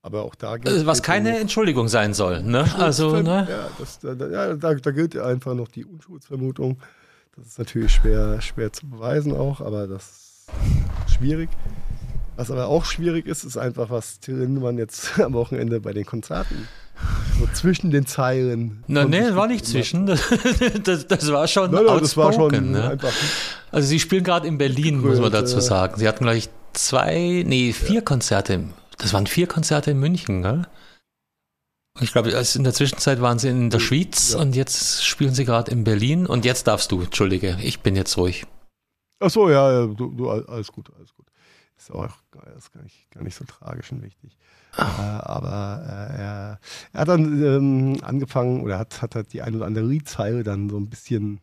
Aber 0.02 0.22
auch 0.22 0.34
da 0.34 0.56
gilt 0.56 0.86
Was 0.86 1.02
keine 1.02 1.32
noch, 1.32 1.40
Entschuldigung 1.40 1.88
sein 1.88 2.14
soll, 2.14 2.42
ne? 2.42 2.64
Also, 2.78 3.20
ne? 3.20 3.46
Ja, 3.48 3.68
das, 3.78 3.98
da, 3.98 4.12
ja 4.12 4.54
da, 4.54 4.74
da 4.74 4.90
gilt 4.90 5.16
einfach 5.18 5.54
noch 5.54 5.68
die 5.68 5.84
Unschuldsvermutung. 5.84 6.78
Das 7.36 7.46
ist 7.46 7.58
natürlich 7.58 7.92
schwer, 7.92 8.40
schwer 8.40 8.72
zu 8.72 8.88
beweisen 8.88 9.34
auch, 9.34 9.60
aber 9.60 9.86
das 9.86 10.48
ist 11.06 11.14
schwierig. 11.14 11.50
Was 12.40 12.50
aber 12.50 12.68
auch 12.68 12.86
schwierig 12.86 13.26
ist, 13.26 13.44
ist 13.44 13.58
einfach, 13.58 13.90
was 13.90 14.18
Till 14.18 14.36
Lindemann 14.36 14.78
jetzt 14.78 15.20
am 15.20 15.34
Wochenende 15.34 15.78
bei 15.78 15.92
den 15.92 16.06
Konzerten 16.06 16.66
so 17.38 17.46
zwischen 17.52 17.90
den 17.90 18.06
Zeilen. 18.06 18.82
Nein, 18.86 19.10
nee, 19.10 19.34
war 19.34 19.46
nicht 19.46 19.66
zwischen. 19.66 20.06
Das, 20.06 20.22
das, 20.82 21.06
das, 21.06 21.32
war 21.32 21.46
schon 21.48 21.70
nein, 21.70 21.84
nein, 21.84 22.00
das 22.00 22.16
war 22.16 22.32
schon 22.32 22.72
ne? 22.72 22.98
Also 23.70 23.88
sie 23.88 24.00
spielen 24.00 24.24
gerade 24.24 24.48
in 24.48 24.56
Berlin, 24.56 25.02
Größe. 25.02 25.20
muss 25.20 25.20
man 25.20 25.32
dazu 25.32 25.60
sagen. 25.60 25.98
Sie 25.98 26.08
hatten 26.08 26.24
gleich 26.24 26.48
zwei, 26.72 27.44
nee, 27.46 27.74
vier 27.74 27.96
ja. 27.96 28.00
Konzerte. 28.00 28.64
Das 28.96 29.12
waren 29.12 29.26
vier 29.26 29.46
Konzerte 29.46 29.90
in 29.90 30.00
München, 30.00 30.40
gell? 30.40 30.66
Ich 32.00 32.12
glaube, 32.12 32.30
in 32.30 32.64
der 32.64 32.72
Zwischenzeit 32.72 33.20
waren 33.20 33.38
sie 33.38 33.50
in 33.50 33.68
der 33.68 33.80
Schweiz 33.80 34.32
ja. 34.32 34.38
und 34.38 34.56
jetzt 34.56 35.04
spielen 35.04 35.34
sie 35.34 35.44
gerade 35.44 35.70
in 35.70 35.84
Berlin 35.84 36.24
und 36.24 36.46
jetzt 36.46 36.66
darfst 36.66 36.90
du, 36.90 37.02
Entschuldige, 37.02 37.58
ich 37.62 37.80
bin 37.80 37.96
jetzt 37.96 38.16
ruhig. 38.16 38.46
Ach 39.22 39.28
so, 39.28 39.50
ja, 39.50 39.84
du, 39.84 40.06
du 40.06 40.30
alles 40.30 40.72
gut, 40.72 40.90
alles 40.96 41.14
gut. 41.14 41.26
Ist 41.76 41.92
auch 41.92 42.19
ist 42.56 42.72
gar, 42.72 42.82
nicht, 42.82 43.10
gar 43.10 43.22
nicht 43.22 43.34
so 43.34 43.44
tragisch 43.44 43.92
und 43.92 44.02
wichtig. 44.02 44.36
Äh, 44.76 44.82
aber 44.82 45.82
äh, 45.84 46.20
er, 46.20 46.58
er, 46.92 47.00
hat 47.00 47.08
dann 47.08 47.42
ähm, 47.42 47.96
angefangen 48.02 48.62
oder 48.62 48.78
hat, 48.78 49.02
hat, 49.02 49.14
hat 49.14 49.32
die 49.32 49.42
ein 49.42 49.54
oder 49.54 49.66
andere 49.66 49.84
Liedzeile 49.84 50.44
dann 50.44 50.68
so 50.68 50.76
ein 50.76 50.88
bisschen 50.88 51.40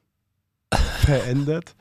verändert 1.00 1.76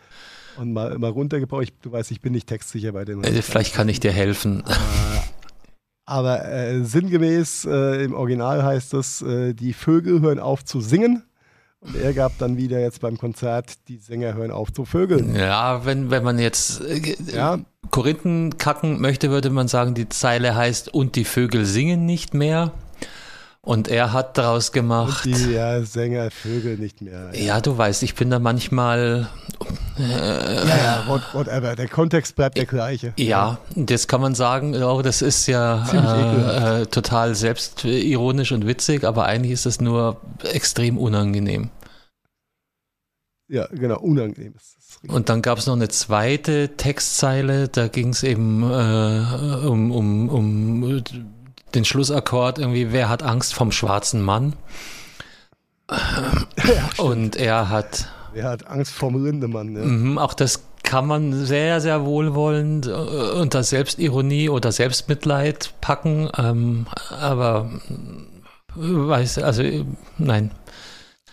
und 0.57 0.73
mal, 0.73 0.99
mal 0.99 1.11
runtergebaut. 1.11 1.65
Ich, 1.65 1.73
du 1.81 1.93
weißt, 1.93 2.11
ich 2.11 2.21
bin 2.21 2.33
nicht 2.33 2.49
textsicher 2.49 2.93
bei 2.93 3.05
den. 3.05 3.23
Äh, 3.23 3.43
vielleicht 3.43 3.75
kann 3.75 3.89
ich 3.89 4.01
dir 4.01 4.13
helfen. 4.13 4.65
Äh, 4.67 4.73
aber 6.05 6.49
äh, 6.49 6.85
sinngemäß 6.85 7.65
äh, 7.65 8.05
im 8.05 8.15
Original 8.15 8.63
heißt 8.63 8.95
es, 8.95 9.25
die 9.27 9.73
Vögel 9.73 10.21
hören 10.21 10.39
auf 10.39 10.65
zu 10.65 10.81
singen. 10.81 11.26
Und 11.87 11.97
er 11.97 12.13
gab 12.13 12.37
dann 12.39 12.57
wieder 12.57 12.81
jetzt 12.81 13.01
beim 13.01 13.17
Konzert, 13.17 13.75
die 13.89 13.99
Sänger 13.99 14.35
hören 14.35 14.51
auf 14.51 14.73
zu 14.73 14.85
vögeln. 14.85 15.35
Ja, 15.35 15.85
wenn, 15.85 16.11
wenn 16.11 16.25
man 16.25 16.39
jetzt 16.39 16.81
äh, 16.81 17.17
ja. 17.33 17.59
Korinthen 17.91 18.59
kacken 18.59 19.01
möchte, 19.01 19.31
würde 19.31 19.51
man 19.51 19.69
sagen, 19.69 19.95
die 19.95 20.09
Zeile 20.09 20.55
heißt, 20.57 20.93
und 20.93 21.17
die 21.17 21.25
Vögel 21.25 21.65
singen 21.65 22.05
nicht 22.05 22.35
mehr. 22.35 22.73
Und 23.67 23.89
er 23.89 24.13
hat 24.13 24.39
daraus 24.39 24.71
gemacht. 24.71 25.27
Und 25.27 25.35
die 25.35 25.53
ja, 25.55 25.83
Sänger, 25.83 26.31
Vögel 26.31 26.79
nicht 26.79 27.03
mehr. 27.03 27.33
Ja. 27.35 27.41
ja, 27.41 27.61
du 27.61 27.77
weißt, 27.77 28.05
ich 28.05 28.15
bin 28.15 28.31
da 28.31 28.39
manchmal. 28.39 29.29
Äh, 29.99 30.03
ja, 30.03 30.77
ja, 31.09 31.23
whatever. 31.33 31.75
Der 31.75 31.89
Kontext 31.89 32.37
bleibt 32.37 32.57
der 32.57 32.67
gleiche. 32.67 33.13
Ja, 33.17 33.59
das 33.75 34.07
kann 34.07 34.21
man 34.21 34.37
sagen. 34.37 34.81
Oh, 34.81 35.03
das 35.03 35.21
ist 35.21 35.49
ja 35.49 35.85
äh, 35.93 36.83
äh, 36.83 36.87
total 36.87 37.35
selbstironisch 37.35 38.53
und 38.53 38.69
witzig, 38.69 39.03
aber 39.03 39.25
eigentlich 39.25 39.53
ist 39.53 39.67
es 39.67 39.81
nur 39.81 40.21
extrem 40.45 40.97
unangenehm. 40.97 41.71
Ja, 43.49 43.67
genau, 43.71 44.01
unangenehm 44.01 44.55
ist 44.57 44.77
es. 44.79 45.11
Und 45.11 45.29
dann 45.29 45.41
gab 45.41 45.59
es 45.59 45.67
noch 45.67 45.77
eine 45.77 45.89
zweite 45.89 46.77
Textzeile, 46.77 47.69
da 47.69 47.89
ging 47.89 48.09
es 48.09 48.23
eben 48.23 48.63
äh, 48.63 49.67
um, 49.67 49.93
um, 49.93 50.29
um 50.29 51.03
den 51.75 51.85
Schlussakkord 51.85 52.59
irgendwie, 52.59 52.93
wer 52.93 53.09
hat 53.09 53.23
Angst 53.23 53.55
vom 53.55 53.71
schwarzen 53.71 54.23
Mann? 54.23 54.57
Ja, 55.89 56.91
und 57.05 57.37
er 57.37 57.69
hat. 57.69 58.09
Wer 58.33 58.51
hat 58.51 58.67
Angst 58.67 58.93
vom 58.93 59.25
Lindemann? 59.25 59.77
Ja. 59.77 59.85
Mhm, 59.85 60.19
auch 60.19 60.35
das 60.35 60.65
kann 60.83 61.07
man 61.07 61.33
sehr, 61.45 61.81
sehr 61.81 62.05
wohlwollend 62.05 62.87
äh, 62.87 62.91
unter 62.91 63.63
Selbstironie 63.63 64.49
oder 64.49 64.73
Selbstmitleid 64.73 65.75
packen. 65.81 66.31
Ähm, 66.37 66.87
aber 67.21 67.71
weiß, 68.75 69.39
also 69.39 69.63
nein. 70.19 70.51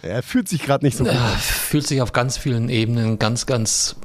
Er 0.03 0.21
fühlt 0.21 0.49
sich 0.49 0.63
gerade 0.63 0.85
nicht 0.85 0.97
so 0.97 1.05
gut. 1.05 1.13
Er 1.13 1.37
fühlt 1.37 1.87
sich 1.87 2.01
auf 2.01 2.11
ganz 2.11 2.37
vielen 2.37 2.67
Ebenen 2.67 3.19
ganz, 3.19 3.45
ganz. 3.45 3.95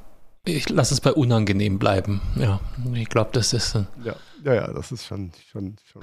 Ich 0.44 0.68
lasse 0.68 0.94
es 0.94 1.01
bei 1.01 1.12
unangenehm 1.12 1.78
bleiben. 1.78 2.20
Ja, 2.36 2.61
ich 2.94 3.09
glaube, 3.09 3.30
das 3.32 3.53
ist. 3.53 3.74
Ja. 3.74 4.14
Ja, 4.44 4.55
ja, 4.55 4.72
das 4.72 4.92
ist 4.92 5.05
schon. 5.05 5.32
schon, 5.51 5.76
schon. 5.90 6.03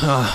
Ja. 0.00 0.28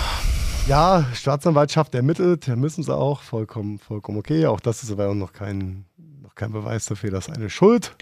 ja, 0.68 1.08
Staatsanwaltschaft 1.16 1.96
ermittelt, 1.96 2.48
müssen 2.50 2.84
sie 2.84 2.96
auch, 2.96 3.22
vollkommen, 3.24 3.80
vollkommen 3.80 4.20
okay. 4.20 4.46
Auch 4.46 4.60
das 4.60 4.84
ist 4.84 4.92
aber 4.92 5.14
noch 5.16 5.34
kein, 5.34 5.86
noch 6.22 6.36
kein 6.36 6.52
Beweis 6.52 6.86
dafür, 6.86 7.10
dass 7.10 7.28
eine 7.28 7.50
Schuld 7.50 7.96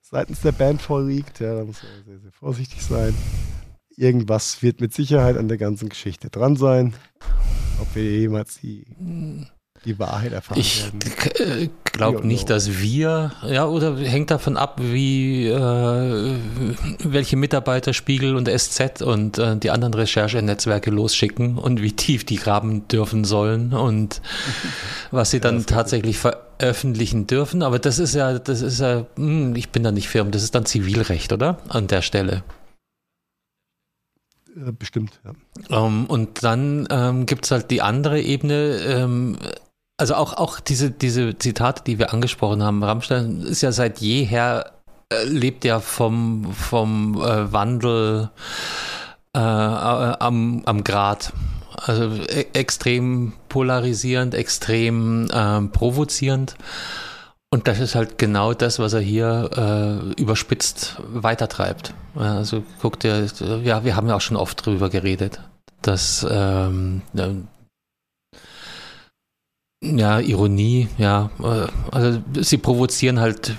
seitens 0.00 0.40
der 0.42 0.52
Band 0.52 0.80
vorliegt. 0.80 1.40
Ja, 1.40 1.56
da 1.56 1.64
muss 1.64 1.82
man 1.82 2.04
sehr, 2.04 2.20
sehr 2.20 2.32
vorsichtig 2.32 2.84
sein. 2.84 3.12
Irgendwas 3.96 4.62
wird 4.62 4.80
mit 4.80 4.94
Sicherheit 4.94 5.36
an 5.36 5.48
der 5.48 5.58
ganzen 5.58 5.88
Geschichte 5.88 6.30
dran 6.30 6.54
sein. 6.54 6.94
Ob 7.80 7.92
wir 7.96 8.04
jemals 8.04 8.60
die 8.60 8.86
die 9.88 9.98
Wahrheit 9.98 10.32
erfahren 10.32 10.60
ich 10.60 10.84
werden. 10.84 11.00
Ich 11.02 11.40
äh, 11.40 11.68
glaube 11.84 12.26
nicht, 12.26 12.50
dass 12.50 12.78
wir, 12.78 13.32
ja, 13.46 13.66
oder 13.66 13.96
hängt 13.96 14.30
davon 14.30 14.56
ab, 14.56 14.80
wie, 14.80 15.46
äh, 15.46 16.36
welche 17.02 17.36
Mitarbeiter 17.36 17.94
Spiegel 17.94 18.36
und 18.36 18.48
SZ 18.48 19.02
und 19.02 19.38
äh, 19.38 19.56
die 19.56 19.70
anderen 19.70 19.94
Recherchenetzwerke 19.94 20.90
losschicken 20.90 21.56
und 21.58 21.80
wie 21.80 21.92
tief 21.92 22.24
die 22.24 22.36
graben 22.36 22.86
dürfen 22.88 23.24
sollen 23.24 23.72
und 23.72 24.20
was 25.10 25.30
sie 25.30 25.40
dann 25.40 25.60
ja, 25.60 25.64
tatsächlich 25.64 26.18
veröffentlichen 26.18 27.26
dürfen. 27.26 27.62
Aber 27.62 27.78
das 27.78 27.98
ist 27.98 28.14
ja, 28.14 28.38
das 28.38 28.60
ist 28.60 28.80
ja, 28.80 29.06
hm, 29.16 29.56
ich 29.56 29.70
bin 29.70 29.82
da 29.82 29.90
nicht 29.90 30.08
firm, 30.08 30.30
das 30.30 30.42
ist 30.42 30.54
dann 30.54 30.66
Zivilrecht, 30.66 31.32
oder? 31.32 31.58
An 31.68 31.86
der 31.86 32.02
Stelle. 32.02 32.44
Bestimmt, 34.78 35.20
ja. 35.24 35.30
Um, 35.76 36.00
ähm, 36.00 36.06
und 36.06 36.42
dann 36.42 36.88
ähm, 36.90 37.26
gibt 37.26 37.44
es 37.44 37.50
halt 37.52 37.70
die 37.70 37.80
andere 37.80 38.20
Ebene, 38.20 38.78
ähm, 38.86 39.38
also 39.98 40.14
auch, 40.14 40.34
auch 40.34 40.60
diese, 40.60 40.90
diese 40.90 41.36
Zitate, 41.36 41.82
die 41.84 41.98
wir 41.98 42.14
angesprochen 42.14 42.62
haben, 42.62 42.82
Rammstein 42.82 43.42
ist 43.42 43.62
ja 43.62 43.72
seit 43.72 43.98
jeher, 43.98 44.72
äh, 45.12 45.24
lebt 45.24 45.64
ja 45.64 45.80
vom, 45.80 46.52
vom 46.54 47.16
äh, 47.20 47.52
Wandel 47.52 48.30
äh, 49.34 49.38
am, 49.38 50.62
am 50.64 50.84
Grad. 50.84 51.32
Also 51.76 52.10
e 52.12 52.46
extrem 52.54 53.34
polarisierend, 53.48 54.34
extrem 54.34 55.28
ähm, 55.32 55.70
provozierend. 55.70 56.56
Und 57.50 57.66
das 57.66 57.80
ist 57.80 57.94
halt 57.94 58.18
genau 58.18 58.52
das, 58.52 58.78
was 58.78 58.92
er 58.92 59.00
hier 59.00 59.50
äh, 59.56 60.20
überspitzt 60.20 60.96
weitertreibt. 61.08 61.94
Also 62.14 62.62
guckt 62.80 63.04
ihr, 63.04 63.26
ja, 63.62 63.84
wir 63.84 63.96
haben 63.96 64.08
ja 64.08 64.16
auch 64.16 64.20
schon 64.20 64.36
oft 64.36 64.64
drüber 64.64 64.90
geredet, 64.90 65.40
dass 65.82 66.26
ähm, 66.28 67.02
ja, 69.82 70.18
Ironie, 70.18 70.88
ja. 70.98 71.30
Äh, 71.40 71.68
also 71.92 72.20
sie 72.40 72.58
provozieren 72.58 73.20
halt. 73.20 73.54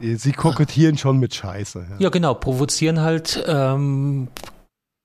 Äh, 0.00 0.16
sie 0.16 0.32
kokettieren 0.32 0.98
schon 0.98 1.18
mit 1.18 1.34
Scheiße. 1.34 1.86
Ja, 1.90 1.96
ja 1.98 2.08
genau, 2.10 2.34
provozieren 2.34 3.00
halt 3.00 3.42
ähm, 3.46 4.28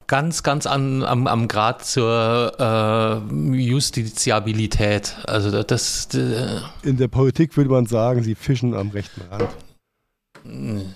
ganz, 0.07 0.43
ganz 0.43 0.65
an, 0.65 1.03
am, 1.03 1.27
am 1.27 1.47
Grad 1.47 1.85
zur 1.85 2.53
äh, 2.59 3.55
Justiziabilität. 3.55 5.15
Also 5.25 5.63
das. 5.63 6.13
Äh, 6.13 6.59
In 6.83 6.97
der 6.97 7.07
Politik 7.07 7.55
würde 7.55 7.69
man 7.69 7.85
sagen, 7.85 8.21
sie 8.21 8.35
fischen 8.35 8.73
am 8.73 8.89
rechten 8.89 9.21
Rand. 9.31 9.49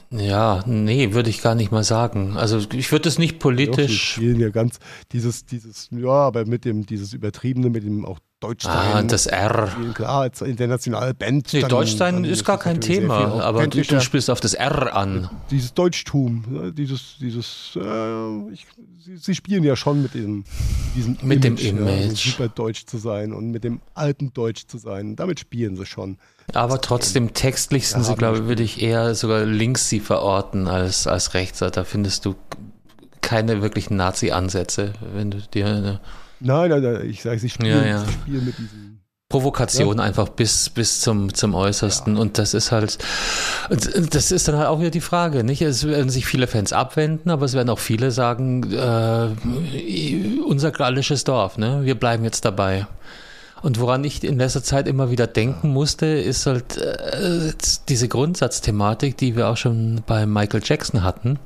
Ja, 0.10 0.64
nee, 0.66 1.14
würde 1.14 1.30
ich 1.30 1.42
gar 1.42 1.56
nicht 1.56 1.72
mal 1.72 1.84
sagen. 1.84 2.36
Also 2.36 2.60
ich 2.74 2.92
würde 2.92 3.08
es 3.08 3.20
nicht 3.20 3.40
politisch. 3.40 4.18
Ja, 4.18 4.34
ja 4.34 4.50
ganz 4.50 4.80
dieses, 5.12 5.46
dieses, 5.46 5.88
ja, 5.92 6.10
aber 6.10 6.46
mit 6.46 6.66
dem, 6.66 6.86
dieses 6.86 7.14
Übertriebene, 7.14 7.70
mit 7.70 7.84
dem 7.84 8.06
auch 8.06 8.20
Deutsch 8.46 8.64
sein. 8.66 8.74
Ah, 8.94 9.02
das 9.04 9.26
R. 9.26 9.70
Klar, 9.94 10.22
als 10.22 10.42
internationale 10.42 11.14
Band. 11.14 11.52
Nee, 11.54 11.62
dann- 11.62 11.70
Deutsch 11.70 11.96
sein 11.96 12.16
dann 12.16 12.26
ist 12.26 12.46
gar 12.46 12.60
kein 12.60 12.80
Thema, 12.82 13.42
aber 13.44 13.68
du, 13.68 13.82
du 13.82 14.02
spielst 14.02 14.30
auf 14.30 14.40
das 14.40 14.54
R 14.54 14.96
an. 14.96 15.30
dieses 15.50 15.74
Deutschtum, 15.74 16.44
ne, 16.48 16.72
dieses, 16.72 17.18
dieses, 17.20 17.78
äh, 17.82 18.52
ich, 18.54 18.68
sie, 19.04 19.18
sie 19.18 19.36
spielen 19.36 19.64
ja 19.64 19.76
schon 19.76 20.02
mit 20.04 20.14
diesem, 20.14 20.44
diesem 20.96 21.18
Mit 21.24 21.44
dem 21.44 21.58
Ja, 21.58 21.70
Image. 21.70 22.18
super 22.32 22.48
deutsch 22.50 22.86
zu 22.86 22.98
sein 22.98 23.34
und 23.34 23.52
mit 23.52 23.64
dem 23.64 23.82
alten 23.94 24.34
Deutsch 24.34 24.68
zu 24.68 24.78
sein. 24.78 25.16
Damit 25.16 25.40
spielen 25.40 25.76
sie 25.76 25.86
schon. 25.86 26.18
Aber 26.54 26.80
trotzdem 26.82 27.34
textlich 27.34 27.88
sind 27.88 28.02
Ja, 28.02 28.08
sie, 28.10 28.16
glaube 28.16 28.38
ich, 28.40 28.44
würde 28.46 28.62
ich 28.64 28.82
eher 28.82 29.16
sogar 29.16 29.44
links 29.46 29.90
sie 29.90 30.00
verorten 30.00 30.68
als, 30.68 31.08
als 31.08 31.34
rechts. 31.34 31.60
Da 31.60 31.84
findest 31.84 32.26
du 32.26 32.36
keine 33.22 33.64
wirklichen 33.64 33.96
Nazi-Ansätze, 33.96 34.94
wenn 35.14 35.32
du 35.32 35.40
dir 35.40 35.66
eine 35.66 36.00
Nein, 36.46 36.70
nein, 36.70 36.84
nein, 36.84 37.10
ich 37.10 37.22
sage, 37.22 37.40
sie 37.40 37.50
spielen, 37.50 37.78
Ja, 37.78 37.86
ja. 37.86 38.06
sie 38.06 38.12
spielen 38.12 38.46
mit 38.46 38.58
diesem. 38.58 39.00
Provokation 39.28 40.00
einfach 40.00 40.30
bis, 40.30 40.70
bis 40.70 41.02
zum, 41.02 41.34
zum 41.34 41.56
Äußersten. 41.56 42.16
Und 42.16 42.38
das 42.38 42.54
ist 42.54 42.72
halt, 42.72 43.00
das 43.70 44.32
ist 44.32 44.48
dann 44.48 44.56
halt 44.56 44.68
auch 44.68 44.80
wieder 44.80 44.92
die 44.92 45.02
Frage, 45.02 45.44
nicht? 45.44 45.64
Es 45.64 45.86
werden 45.86 46.12
sich 46.12 46.28
viele 46.28 46.46
Fans 46.46 46.72
abwenden, 46.72 47.32
aber 47.32 47.46
es 47.46 47.54
werden 47.54 47.70
auch 47.70 47.80
viele 47.80 48.12
sagen, 48.12 48.72
äh, 48.72 49.30
unser 50.46 50.72
gallisches 50.72 51.24
Dorf, 51.24 51.58
ne? 51.58 51.82
Wir 51.84 51.96
bleiben 51.96 52.24
jetzt 52.24 52.46
dabei. 52.46 52.86
Und 53.64 53.80
woran 53.80 54.04
ich 54.04 54.24
in 54.24 54.38
letzter 54.38 54.62
Zeit 54.62 54.88
immer 54.88 55.10
wieder 55.10 55.26
denken 55.26 55.70
musste, 55.70 56.06
ist 56.06 56.46
halt 56.46 56.78
äh, 56.78 57.52
diese 57.90 58.08
Grundsatzthematik, 58.08 59.18
die 59.18 59.36
wir 59.36 59.50
auch 59.50 59.58
schon 59.58 60.04
bei 60.06 60.28
Michael 60.28 60.62
Jackson 60.64 61.04
hatten. 61.04 61.40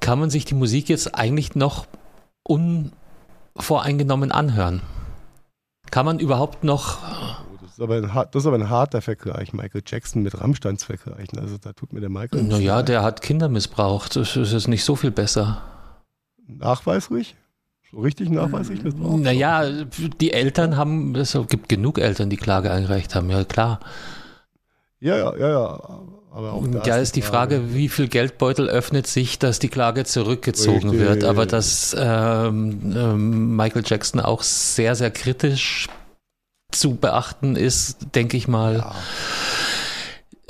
Kann 0.00 0.18
man 0.18 0.30
sich 0.30 0.46
die 0.46 0.54
Musik 0.54 0.88
jetzt 0.88 1.14
eigentlich 1.14 1.54
noch 1.54 1.86
unvoreingenommen 3.58 4.32
anhören? 4.32 4.82
Kann 5.90 6.06
man 6.06 6.18
überhaupt 6.18 6.64
noch 6.64 6.98
das, 7.62 7.72
ist 7.72 7.80
aber 7.80 7.96
ein, 7.96 8.10
das 8.32 8.42
ist 8.42 8.46
aber 8.46 8.56
ein 8.56 8.70
harter 8.70 9.00
Vergleich, 9.02 9.52
Michael 9.52 9.82
Jackson 9.86 10.22
mit 10.22 10.40
Rammstein 10.40 10.78
zu 10.78 10.86
vergleichen. 10.86 11.38
Also 11.38 11.58
da 11.58 11.72
tut 11.72 11.92
mir 11.92 12.00
der 12.00 12.10
Michael. 12.10 12.42
Naja, 12.42 12.82
der 12.82 13.02
hat 13.02 13.22
Kinder 13.22 13.48
missbraucht. 13.48 14.16
Das 14.16 14.36
ist 14.36 14.52
jetzt 14.52 14.68
nicht 14.68 14.84
so 14.84 14.96
viel 14.96 15.10
besser. 15.10 15.62
Nachweislich? 16.46 17.36
So 17.90 18.00
richtig 18.00 18.30
nachweislich 18.30 18.82
missbraucht? 18.82 19.20
Naja, 19.20 19.64
die 20.20 20.32
Eltern 20.32 20.76
haben, 20.76 21.14
es 21.14 21.38
gibt 21.48 21.68
genug 21.68 21.98
Eltern, 21.98 22.30
die 22.30 22.36
Klage 22.36 22.70
eingereicht 22.70 23.14
haben, 23.14 23.30
ja 23.30 23.44
klar. 23.44 23.80
Ja, 25.00 25.16
ja, 25.16 25.36
ja, 25.36 25.48
ja. 25.48 26.00
Aber 26.30 26.52
auch 26.52 26.66
da 26.66 26.82
Ja, 26.84 26.96
ist 26.96 27.16
die 27.16 27.22
Frage, 27.22 27.74
wie 27.74 27.88
viel 27.88 28.08
Geldbeutel 28.08 28.68
öffnet 28.68 29.06
sich, 29.06 29.38
dass 29.38 29.58
die 29.58 29.68
Klage 29.68 30.04
zurückgezogen 30.04 30.90
Richtig. 30.90 31.00
wird. 31.08 31.24
Aber 31.24 31.46
dass 31.46 31.96
ähm, 31.98 32.92
ähm, 32.94 33.56
Michael 33.56 33.82
Jackson 33.84 34.20
auch 34.20 34.42
sehr, 34.42 34.94
sehr 34.94 35.10
kritisch 35.10 35.88
zu 36.70 36.96
beachten 36.96 37.56
ist, 37.56 38.14
denke 38.14 38.36
ich 38.36 38.46
mal. 38.46 38.76
Ja. 38.76 38.94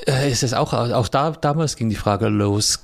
Äh, 0.07 0.31
ist 0.31 0.45
es 0.45 0.55
auch, 0.55 0.73
auch 0.73 1.09
da, 1.09 1.33
damals 1.33 1.75
ging 1.75 1.89
die 1.91 1.97
Frage 1.97 2.29
los. 2.29 2.81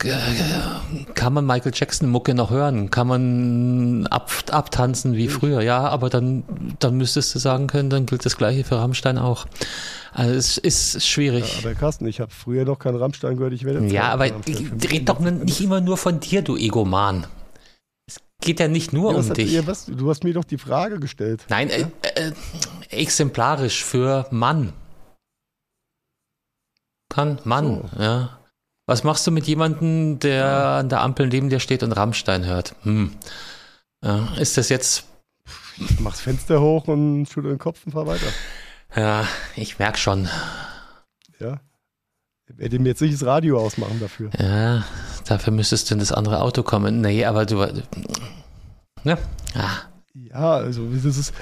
Kann 1.15 1.33
man 1.33 1.47
Michael 1.47 1.73
Jackson 1.75 2.09
Mucke 2.09 2.35
noch 2.35 2.51
hören? 2.51 2.91
Kann 2.91 3.07
man 3.07 4.07
ab, 4.09 4.31
abtanzen 4.51 5.15
wie 5.15 5.29
früher? 5.29 5.63
Ja, 5.63 5.87
aber 5.89 6.11
dann, 6.11 6.43
dann 6.81 6.97
müsstest 6.97 7.33
du 7.35 7.39
sagen 7.39 7.69
können, 7.69 7.89
dann 7.89 8.07
gilt 8.07 8.27
das 8.27 8.37
Gleiche 8.37 8.65
für 8.65 8.79
Rammstein 8.79 9.17
auch. 9.19 9.47
Also 10.13 10.35
es 10.35 10.59
ist 10.59 10.95
Ja, 10.95 11.01
schwierig. 11.01 11.57
aber 11.63 11.75
Carsten, 11.75 12.07
ich 12.07 12.21
habe 12.21 12.33
früher 12.33 12.65
noch 12.65 12.79
keinen 12.81 12.97
Rammstein 12.97 13.37
gehört, 13.37 13.53
ich 13.53 13.65
werde 13.65 13.81
jetzt 13.81 13.93
Ja, 13.93 14.09
aber 14.13 14.25
red 14.27 15.09
doch 15.09 15.21
nicht 15.21 15.61
immer 15.61 15.81
nur 15.81 15.97
von 15.97 16.19
dir, 16.21 16.43
du 16.43 16.57
Egoman. 16.57 17.27
Es 18.09 18.17
geht 18.41 18.59
ja 18.61 18.67
nicht 18.69 18.93
nur 18.93 19.13
Ja, 19.13 19.19
um 19.19 19.29
hat- 19.29 19.37
dich. 19.37 19.53
ja, 19.53 19.67
was, 19.69 19.87
du 19.87 20.11
hast 20.11 20.25
mir 20.25 20.35
doch 20.35 20.45
die 20.45 20.59
Frage 20.59 20.99
gestellt. 20.99 21.45
Nein, 21.49 21.71
äh, 21.71 21.85
äh, 22.17 22.33
exemplarisch 22.91 23.85
für 23.85 24.27
Mann. 24.31 24.73
Kann 27.15 27.39
Mann, 27.45 27.91
ja. 27.99 28.39
Was 28.87 29.05
machst 29.05 29.27
du 29.27 29.31
mit 29.31 29.47
jemandem, 29.47 30.19
der 30.19 30.47
an 30.81 30.89
der 30.89 31.01
Ampel 31.01 31.29
neben 31.29 31.49
dir 31.49 31.61
steht 31.61 31.83
und 31.83 31.93
Rammstein 31.93 32.45
hört? 32.45 32.75
Hm. 32.83 33.13
Ja, 34.05 34.29
ist 34.39 34.57
das 34.59 34.69
jetzt, 34.69 35.07
Ich 35.79 36.01
mach 36.01 36.11
das 36.11 36.21
Fenster 36.21 36.61
hoch 36.61 36.89
und 36.89 37.27
schüttel 37.27 37.51
den 37.53 37.59
Kopf 37.59 37.87
und 37.87 37.93
fahr 37.93 38.07
weiter. 38.07 38.27
ja, 38.97 39.27
ich 39.57 39.79
merk 39.79 39.97
schon. 39.99 40.29
Ja. 41.39 41.61
Ich 42.47 42.59
werde 42.59 42.79
mir 42.79 42.91
jetzt 42.91 43.01
nicht 43.01 43.15
das 43.15 43.25
Radio 43.25 43.59
ausmachen 43.59 44.01
dafür. 44.01 44.31
Ja, 44.39 44.85
dafür 45.27 45.53
müsstest 45.53 45.89
du 45.89 45.95
in 45.95 46.01
das 46.01 46.13
andere 46.13 46.41
Auto 46.43 46.63
kommen. 46.63 47.01
Nee, 47.01 47.25
aber 47.25 47.47
du, 47.47 47.65
ne? 49.05 49.17
Ah, 49.55 49.79
Ja, 50.13 50.53
also 50.57 50.87
das 50.93 51.05
ist, 51.05 51.33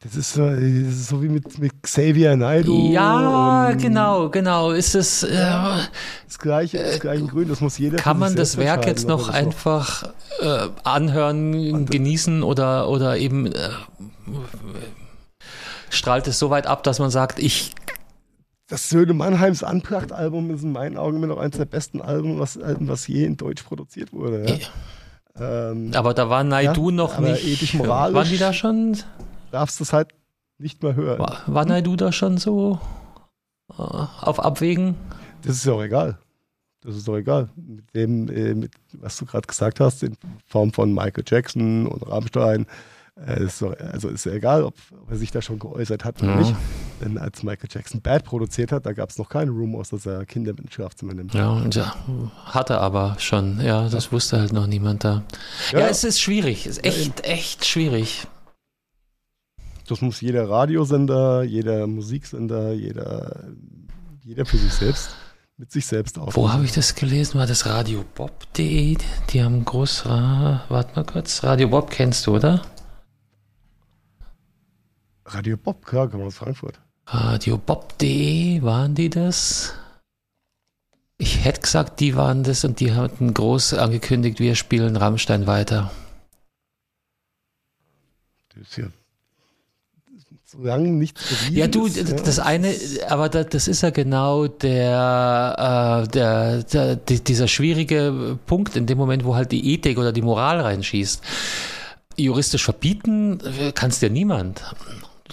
das 0.00 0.14
ist, 0.14 0.32
so, 0.34 0.46
das 0.48 0.60
ist 0.60 1.08
so 1.08 1.22
wie 1.22 1.28
mit, 1.28 1.58
mit 1.58 1.82
Xavier 1.82 2.36
Naidoo. 2.36 2.92
ja, 2.92 3.72
genau, 3.72 4.28
genau. 4.30 4.70
Ist 4.70 4.94
es, 4.94 5.24
äh, 5.24 5.36
Das 6.26 6.38
gleiche, 6.38 6.78
das 6.78 7.00
gleiche 7.00 7.24
Grün, 7.26 7.48
das 7.48 7.60
muss 7.60 7.78
jeder. 7.78 7.96
Kann 7.96 8.18
man 8.18 8.36
das 8.36 8.56
Werk 8.56 8.86
jetzt 8.86 9.08
noch 9.08 9.28
einfach 9.28 10.04
äh, 10.40 10.68
anhören, 10.84 11.86
genießen 11.86 12.42
oder, 12.44 12.88
oder 12.88 13.18
eben 13.18 13.46
äh, 13.46 13.70
strahlt 15.90 16.28
es 16.28 16.38
so 16.38 16.50
weit 16.50 16.66
ab, 16.66 16.82
dass 16.84 16.98
man 16.98 17.10
sagt, 17.10 17.38
ich, 17.38 17.74
Das 18.68 18.88
Söhne 18.90 19.14
Mannheims 19.14 19.62
Anpracht-Album 19.64 20.50
ist 20.50 20.62
in 20.62 20.72
meinen 20.72 20.96
Augen 20.96 21.16
immer 21.16 21.26
noch 21.26 21.38
eins 21.38 21.56
der 21.56 21.64
besten 21.64 22.00
Alben, 22.02 22.38
was, 22.38 22.58
was 22.62 23.06
je 23.08 23.24
in 23.24 23.36
Deutsch 23.36 23.62
produziert 23.64 24.12
wurde. 24.12 24.46
Ja? 25.38 25.70
Ähm, 25.70 25.90
aber 25.94 26.14
da 26.14 26.28
war 26.30 26.44
Naidu 26.44 26.90
Ja, 26.90 26.96
noch 26.96 27.18
nicht. 27.18 27.44
ethisch, 27.46 27.74
moralisch- 27.74 28.14
Waren 28.14 28.28
die 28.28 28.38
da 28.38 28.52
schon? 28.52 28.96
Darfst 29.50 29.80
das 29.80 29.92
halt 29.92 30.08
nicht 30.58 30.82
mehr 30.82 30.94
hören. 30.94 31.18
War, 31.18 31.42
war 31.46 31.64
Naidu 31.64 31.96
da 31.96 32.12
schon 32.12 32.38
so 32.38 32.80
äh, 33.70 33.74
auf 33.82 34.40
Abwägen? 34.40 34.96
Das 35.42 35.56
ist 35.56 35.64
ja 35.66 35.72
auch 35.72 35.82
egal. 35.82 36.18
Das 36.82 36.96
ist 36.96 37.06
doch 37.08 37.16
egal. 37.16 37.48
Mit 37.56 37.94
dem, 37.94 38.28
äh, 38.28 38.54
mit, 38.54 38.72
was 38.92 39.16
du 39.18 39.26
gerade 39.26 39.46
gesagt 39.46 39.80
hast, 39.80 40.02
in 40.02 40.16
Form 40.46 40.72
von 40.72 40.92
Michael 40.92 41.24
Jackson 41.26 41.86
und 41.86 42.02
Rammstein, 42.08 42.66
äh, 43.26 43.42
ist 43.44 43.60
doch, 43.62 43.76
also 43.78 44.08
ist 44.08 44.26
ja 44.26 44.32
egal, 44.32 44.62
ob, 44.62 44.74
ob 45.02 45.10
er 45.10 45.16
sich 45.16 45.30
da 45.32 45.42
schon 45.42 45.58
geäußert 45.58 46.04
hat 46.04 46.22
oder 46.22 46.32
Ja. 46.34 46.38
nicht. 46.38 46.54
Denn 47.00 47.18
als 47.18 47.42
Michael 47.42 47.68
Jackson 47.70 48.00
Bad 48.00 48.24
produziert 48.24 48.70
hat, 48.72 48.86
da 48.86 48.92
gab 48.92 49.10
es 49.10 49.18
noch 49.18 49.28
keine 49.28 49.50
Rumors, 49.52 49.90
dass 49.90 50.06
er 50.06 50.24
Kinder 50.24 50.52
mit 50.52 50.60
ins 50.62 50.74
Schlafzimmer 50.74 51.14
nimmt. 51.14 51.34
Ja, 51.34 51.50
und 51.50 51.74
ja, 51.74 51.94
hatte 52.46 52.78
aber 52.80 53.16
schon. 53.18 53.60
Ja, 53.60 53.88
das 53.88 54.10
wusste 54.12 54.40
halt 54.40 54.52
noch 54.52 54.66
niemand 54.66 55.04
da. 55.04 55.22
Ja, 55.72 55.80
es 55.88 56.02
ist 56.04 56.20
schwierig. 56.20 56.66
Es 56.66 56.78
ist 56.78 56.84
echt, 56.84 57.24
echt 57.24 57.64
schwierig. 57.64 58.26
Das 59.88 60.02
muss 60.02 60.20
jeder 60.20 60.50
Radiosender, 60.50 61.42
jeder 61.42 61.86
Musiksender, 61.86 62.74
jeder, 62.74 63.48
jeder 64.22 64.44
für 64.44 64.58
sich 64.58 64.72
selbst, 64.74 65.16
mit 65.56 65.72
sich 65.72 65.86
selbst 65.86 66.18
auf. 66.18 66.36
Wo 66.36 66.52
habe 66.52 66.66
ich 66.66 66.72
das 66.72 66.94
gelesen? 66.94 67.38
War 67.38 67.46
das 67.46 67.64
radiobob.de? 67.64 68.98
Die 69.30 69.42
haben 69.42 69.64
groß. 69.64 70.04
Ra 70.04 70.64
warte 70.68 70.94
mal 70.94 71.06
kurz. 71.06 71.42
Radio 71.42 71.68
Bob 71.68 71.90
kennst 71.90 72.26
du, 72.26 72.36
oder? 72.36 72.60
Radio 75.24 75.56
Bob, 75.56 75.86
klar, 75.86 76.08
kann 76.08 76.18
man 76.18 76.28
aus 76.28 76.36
Frankfurt. 76.36 76.78
Radiobob.de, 77.06 78.60
waren 78.62 78.94
die 78.94 79.08
das? 79.08 79.72
Ich 81.16 81.44
hätte 81.44 81.62
gesagt, 81.62 82.00
die 82.00 82.14
waren 82.14 82.44
das 82.44 82.64
und 82.64 82.80
die 82.80 82.92
hatten 82.92 83.32
groß 83.32 83.72
angekündigt, 83.74 84.38
wir 84.38 84.54
spielen 84.54 84.96
Rammstein 84.96 85.46
weiter. 85.46 85.90
Das 88.50 88.68
ist 88.68 88.76
ja 88.76 88.86
solange 90.50 90.88
nichts 90.88 91.22
bewiesen 91.28 91.56
Ja, 91.56 91.66
du, 91.66 91.84
ist, 91.86 92.26
das 92.26 92.38
eine, 92.38 92.74
aber 93.08 93.28
da, 93.28 93.44
das 93.44 93.68
ist 93.68 93.82
ja 93.82 93.90
genau 93.90 94.46
der, 94.46 96.04
äh, 96.06 96.08
der, 96.08 96.62
der, 96.62 96.96
die- 96.96 97.22
dieser 97.22 97.48
schwierige 97.48 98.38
Punkt 98.46 98.74
in 98.76 98.86
dem 98.86 98.96
Moment, 98.96 99.24
wo 99.24 99.34
halt 99.34 99.52
die 99.52 99.74
Ethik 99.74 99.98
oder 99.98 100.10
die 100.12 100.22
Moral 100.22 100.60
reinschießt. 100.60 101.22
Juristisch 102.16 102.64
verbieten 102.64 103.38
äh, 103.60 103.72
kannst 103.72 104.00
ja 104.02 104.08
niemand. 104.08 104.62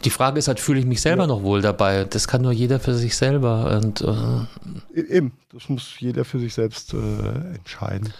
Die 0.03 0.09
Frage 0.09 0.38
ist 0.38 0.49
halt, 0.49 0.59
fühle 0.59 0.80
ich 0.80 0.86
mich 0.86 1.01
selber 1.01 1.24
Ja. 1.24 1.28
noch 1.28 1.41
wohl 1.43 1.61
dabei? 1.61 2.03
Das 2.03 2.28
kann 2.28 2.41
nur 2.41 2.51
jeder 2.51 2.80
für 2.82 2.93
sich 2.93 3.16
selber. 3.16 3.78
Und 3.82 4.01
äh, 4.01 4.99
E- 4.99 5.16
Eben, 5.18 5.32
das 5.53 5.70
muss 5.70 5.93
jeder 5.99 6.26
für 6.26 6.39
sich 6.39 6.53
selbst 6.53 6.93
äh, 6.93 6.97
entscheiden. 7.55 8.13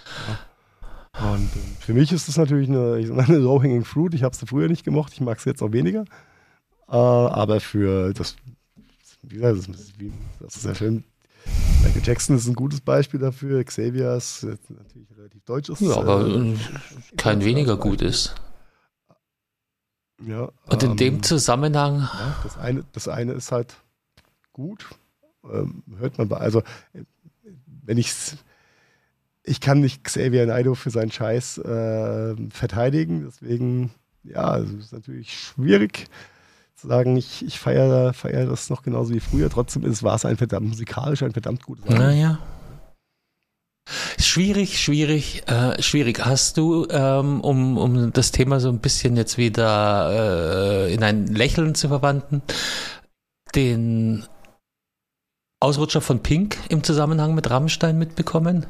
Ja. 1.20 1.30
Und 1.34 1.44
äh, 1.44 1.58
für 1.78 1.92
mich 1.92 2.10
ist 2.10 2.26
das 2.26 2.38
natürlich 2.38 2.68
eine, 2.70 2.94
eine 3.22 3.36
Low-Hanging 3.36 3.84
Fruit. 3.84 4.14
Ich 4.14 4.22
habe 4.22 4.34
es 4.34 4.42
früher 4.48 4.68
nicht 4.68 4.84
gemocht, 4.84 5.12
ich 5.12 5.20
mag 5.20 5.38
es 5.38 5.44
jetzt 5.44 5.62
auch 5.62 5.72
weniger. 5.72 6.04
Äh, 6.88 6.92
aber 6.92 7.60
für 7.60 8.12
das, 8.12 8.36
wie 9.22 9.36
gesagt, 9.36 9.58
das 9.58 9.80
ist, 9.80 10.00
wie, 10.00 10.12
das 10.40 10.56
ist 10.56 10.64
ja 10.64 10.74
schön. 10.74 11.04
Michael 11.82 12.02
Jackson 12.04 12.36
ist 12.36 12.46
ein 12.46 12.54
gutes 12.54 12.80
Beispiel 12.80 13.20
dafür. 13.20 13.62
Xavier 13.62 14.14
ist 14.14 14.44
natürlich 14.44 15.16
relativ 15.16 15.44
deutsch. 15.44 15.68
Ist, 15.68 15.80
ja, 15.80 15.96
aber 15.96 16.26
äh, 16.26 16.54
kein 17.16 17.44
weniger 17.44 17.76
gut 17.76 18.02
ist. 18.02 18.34
Ja, 20.24 20.50
Und 20.66 20.82
in 20.82 20.92
ähm, 20.92 20.96
dem 20.96 21.22
Zusammenhang, 21.22 22.00
Ja, 22.00 22.40
das, 22.42 22.56
eine, 22.56 22.84
das 22.92 23.08
eine 23.08 23.32
ist 23.32 23.52
halt 23.52 23.76
gut. 24.52 24.86
Ähm, 25.44 25.82
hört 25.98 26.18
man 26.18 26.28
bei, 26.28 26.38
also 26.38 26.60
äh, 26.94 27.02
wenn 27.84 27.98
ich's, 27.98 28.36
ich 29.44 29.60
kann 29.60 29.80
nicht 29.80 30.02
Xavier 30.04 30.46
Naidoo 30.46 30.74
für 30.74 30.90
seinen 30.90 31.12
Scheiß 31.12 31.58
äh, 31.58 32.34
verteidigen, 32.50 33.24
deswegen, 33.26 33.90
ja, 34.24 34.58
es 34.58 34.72
ist 34.72 34.92
natürlich 34.92 35.38
schwierig. 35.38 36.06
Sagen, 36.80 37.16
ich, 37.16 37.44
ich 37.44 37.58
feiere 37.58 38.12
feier 38.12 38.46
das 38.46 38.70
noch 38.70 38.82
genauso 38.82 39.14
wie 39.14 39.20
früher. 39.20 39.50
Trotzdem 39.50 39.82
war 40.02 40.14
es 40.14 40.24
ein 40.24 40.36
verdammt 40.36 40.68
musikalisch, 40.68 41.22
ein 41.22 41.32
verdammt 41.32 41.62
gutes 41.64 41.84
Album. 41.86 41.98
Naja. 41.98 42.38
Schwierig, 44.18 44.80
schwierig, 44.82 45.44
äh, 45.46 45.80
schwierig. 45.80 46.24
Hast 46.24 46.56
du, 46.56 46.86
ähm, 46.90 47.40
um, 47.40 47.78
um 47.78 48.12
das 48.12 48.32
Thema 48.32 48.58
so 48.58 48.68
ein 48.68 48.80
bisschen 48.80 49.16
jetzt 49.16 49.38
wieder 49.38 50.88
äh, 50.88 50.94
in 50.94 51.04
ein 51.04 51.26
Lächeln 51.28 51.74
zu 51.74 51.88
verwandeln, 51.88 52.42
den 53.54 54.24
Ausrutscher 55.60 56.00
von 56.00 56.22
Pink 56.22 56.58
im 56.68 56.82
Zusammenhang 56.82 57.34
mit 57.34 57.48
Rammstein 57.48 57.96
mitbekommen? 57.96 58.66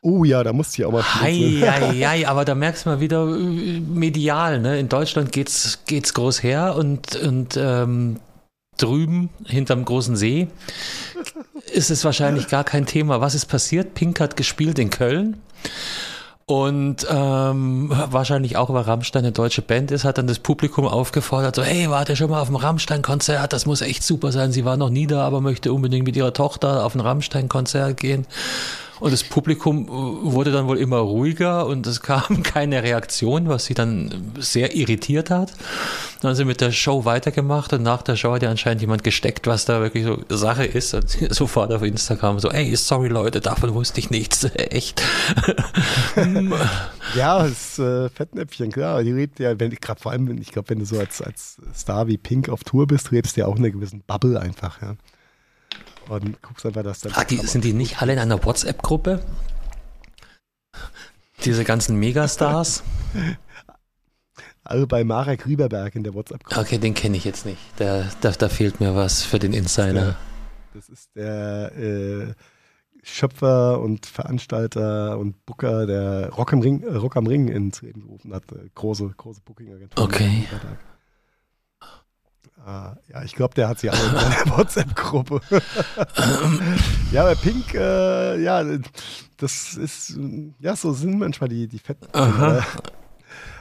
Oh 0.00 0.24
ja, 0.24 0.44
da 0.44 0.52
musste 0.52 0.80
ich 0.80 0.86
auch 0.86 0.92
mal 0.92 1.02
hei, 1.02 2.24
aber 2.26 2.44
da 2.44 2.54
merkst 2.54 2.86
du 2.86 2.90
mal 2.90 3.00
wieder 3.00 3.26
äh, 3.26 3.80
medial, 3.80 4.60
ne? 4.60 4.78
In 4.78 4.88
Deutschland 4.88 5.32
geht's, 5.32 5.80
geht's 5.86 6.14
groß 6.14 6.42
her 6.42 6.76
und, 6.76 7.16
und 7.16 7.56
ähm, 7.56 8.20
drüben 8.76 9.30
hinterm 9.44 9.84
großen 9.84 10.16
See 10.16 10.48
ist 11.72 11.90
es 11.90 12.04
wahrscheinlich 12.04 12.48
gar 12.48 12.64
kein 12.64 12.86
Thema. 12.86 13.20
Was 13.20 13.34
ist 13.34 13.46
passiert? 13.46 13.94
Pink 13.94 14.20
hat 14.20 14.36
gespielt 14.36 14.78
in 14.78 14.90
Köln. 14.90 15.40
Und 16.46 17.06
ähm, 17.10 17.90
wahrscheinlich 17.90 18.56
auch, 18.56 18.72
weil 18.72 18.82
Rammstein 18.82 19.22
eine 19.22 19.32
deutsche 19.32 19.60
Band 19.60 19.90
ist, 19.90 20.04
hat 20.04 20.16
dann 20.16 20.26
das 20.26 20.38
Publikum 20.38 20.86
aufgefordert, 20.86 21.54
so, 21.54 21.62
hey, 21.62 21.90
wart 21.90 22.08
ihr 22.08 22.16
schon 22.16 22.30
mal 22.30 22.40
auf 22.40 22.48
dem 22.48 22.56
Rammstein-Konzert? 22.56 23.52
Das 23.52 23.66
muss 23.66 23.82
echt 23.82 24.02
super 24.02 24.32
sein. 24.32 24.50
Sie 24.50 24.64
war 24.64 24.78
noch 24.78 24.88
nie 24.88 25.06
da, 25.06 25.26
aber 25.26 25.42
möchte 25.42 25.74
unbedingt 25.74 26.06
mit 26.06 26.16
ihrer 26.16 26.32
Tochter 26.32 26.86
auf 26.86 26.94
ein 26.94 27.00
Rammstein-Konzert 27.00 27.98
gehen. 27.98 28.26
Und 29.00 29.12
das 29.12 29.22
Publikum 29.24 29.86
äh, 29.86 29.90
wurde 29.90 30.50
dann 30.52 30.66
wohl 30.66 30.78
immer 30.78 30.98
ruhiger 30.98 31.66
und 31.66 31.86
es 31.86 32.00
kam 32.00 32.42
keine 32.42 32.82
Reaktion, 32.82 33.48
was 33.48 33.66
sie 33.66 33.74
dann 33.74 34.32
sehr 34.38 34.74
irritiert 34.74 35.30
hat. 35.30 35.52
Dann 36.20 36.30
haben 36.30 36.36
sie 36.36 36.44
mit 36.44 36.60
der 36.60 36.72
Show 36.72 37.04
weitergemacht 37.04 37.72
und 37.72 37.82
nach 37.82 38.02
der 38.02 38.16
Show 38.16 38.32
hat 38.32 38.42
ja 38.42 38.50
anscheinend 38.50 38.80
jemand 38.80 39.04
gesteckt, 39.04 39.46
was 39.46 39.64
da 39.64 39.80
wirklich 39.80 40.04
so 40.04 40.18
Sache 40.28 40.64
ist. 40.64 40.94
Und 40.94 41.08
sofort 41.30 41.72
auf 41.72 41.82
Instagram 41.82 42.38
so, 42.40 42.50
ey, 42.50 42.74
sorry 42.76 43.08
Leute, 43.08 43.40
davon 43.40 43.74
wusste 43.74 44.00
ich 44.00 44.10
nichts. 44.10 44.44
Echt. 44.54 45.02
ja, 47.14 47.42
das 47.42 47.78
äh, 47.78 48.08
Fettnäpfchen, 48.08 48.72
klar. 48.72 49.02
Die 49.04 49.12
lebt 49.12 49.38
ja, 49.38 49.58
wenn 49.58 49.70
gerade 49.70 50.00
vor 50.00 50.12
allem, 50.12 50.38
ich 50.38 50.50
glaube, 50.50 50.70
wenn 50.70 50.80
du 50.80 50.84
so 50.84 50.98
als, 50.98 51.22
als 51.22 51.58
Star 51.74 52.06
wie 52.08 52.18
Pink 52.18 52.48
auf 52.48 52.64
Tour 52.64 52.86
bist, 52.86 53.10
lebst 53.10 53.36
du 53.36 53.42
ja 53.42 53.46
auch 53.46 53.56
in 53.56 53.64
einer 53.64 53.70
gewissen 53.70 54.02
Bubble 54.06 54.40
einfach, 54.40 54.82
ja. 54.82 54.96
Und 56.08 56.40
guckst 56.42 56.64
einfach, 56.66 56.82
dass 56.82 57.00
dann. 57.00 57.12
Ah, 57.14 57.24
die, 57.24 57.36
sind 57.36 57.64
die 57.64 57.72
nicht 57.72 58.00
alle 58.00 58.12
in 58.12 58.18
einer 58.18 58.42
WhatsApp-Gruppe? 58.44 59.24
Diese 61.44 61.64
ganzen 61.64 61.96
Megastars? 61.98 62.82
Alle 64.64 64.86
bei 64.86 65.02
Marek 65.02 65.46
Rieberberg 65.46 65.94
in 65.94 66.04
der 66.04 66.12
WhatsApp-Gruppe. 66.12 66.60
Okay, 66.60 66.76
den 66.76 66.92
kenne 66.92 67.16
ich 67.16 67.24
jetzt 67.24 67.46
nicht. 67.46 67.58
Da, 67.76 68.04
da, 68.20 68.32
da, 68.32 68.50
fehlt 68.50 68.80
mir 68.80 68.94
was 68.94 69.22
für 69.22 69.38
den 69.38 69.54
Insider. 69.54 70.16
Das 70.74 70.90
ist 70.90 71.08
der, 71.16 71.74
äh, 71.74 72.34
Schöpfer 73.02 73.80
und 73.80 74.06
Veranstalter 74.06 75.18
und 75.18 75.44
Booker, 75.46 75.86
der 75.86 76.30
Rock, 76.30 76.52
im 76.52 76.60
Ring, 76.60 76.82
äh, 76.82 76.94
Rock 76.94 77.16
am 77.16 77.26
Ring 77.26 77.48
ins 77.48 77.82
Leben 77.82 78.02
gerufen 78.02 78.34
hat. 78.34 78.44
Äh, 78.52 78.68
große, 78.74 79.12
große 79.16 79.40
Booking-Agentur. 79.44 80.04
Okay. 80.04 80.44
Ja, 82.68 83.22
ich 83.24 83.34
glaube, 83.34 83.54
der 83.54 83.68
hat 83.68 83.78
sie 83.78 83.90
alle 83.90 84.08
in 84.10 84.16
einer 84.16 84.50
WhatsApp-Gruppe. 84.56 85.40
ja, 87.12 87.24
bei 87.24 87.34
Pink, 87.34 87.74
äh, 87.74 88.42
ja, 88.42 88.62
das 89.38 89.74
ist, 89.74 90.18
ja, 90.58 90.76
so 90.76 90.92
sind 90.92 91.18
manchmal 91.18 91.48
die, 91.48 91.66
die 91.66 91.78
Fetten. 91.78 92.06
Äh, 92.12 92.60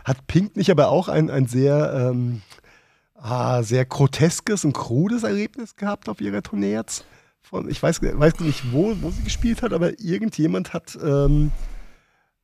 hat 0.03 0.27
Pink 0.27 0.55
nicht 0.55 0.71
aber 0.71 0.89
auch 0.89 1.07
ein, 1.07 1.29
ein 1.29 1.47
sehr, 1.47 1.93
ähm, 1.93 2.41
ah, 3.15 3.63
sehr 3.63 3.85
groteskes 3.85 4.65
und 4.65 4.73
krudes 4.73 5.23
Erlebnis 5.23 5.75
gehabt 5.75 6.09
auf 6.09 6.21
ihrer 6.21 6.41
Tournee 6.41 6.73
jetzt? 6.73 7.05
Von, 7.41 7.69
ich 7.69 7.81
weiß, 7.81 8.01
weiß 8.01 8.41
nicht, 8.41 8.73
wo, 8.73 8.93
wo 9.01 9.09
sie 9.09 9.23
gespielt 9.23 9.61
hat, 9.61 9.71
aber 9.71 9.99
irgendjemand 9.99 10.73
hat 10.73 10.97
ähm, 11.01 11.51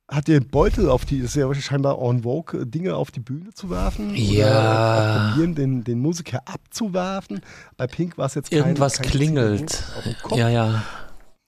hat 0.08 0.28
den 0.28 0.48
Beutel 0.48 0.88
auf 0.90 1.04
die, 1.04 1.18
ist 1.18 1.34
ja 1.34 1.52
scheinbar 1.54 1.98
en 1.98 2.22
vogue, 2.22 2.66
Dinge 2.66 2.94
auf 2.94 3.10
die 3.10 3.20
Bühne 3.20 3.54
zu 3.54 3.70
werfen. 3.70 4.14
Ja. 4.14 5.30
probieren, 5.30 5.54
den, 5.54 5.84
den 5.84 6.00
Musiker 6.00 6.42
abzuwerfen. 6.44 7.40
Bei 7.76 7.86
Pink 7.86 8.18
war 8.18 8.26
es 8.26 8.34
jetzt 8.34 8.50
kein, 8.50 8.60
Irgendwas 8.60 8.98
kein 8.98 9.10
klingelt. 9.10 9.82
Ja, 10.34 10.48
ja. 10.48 10.82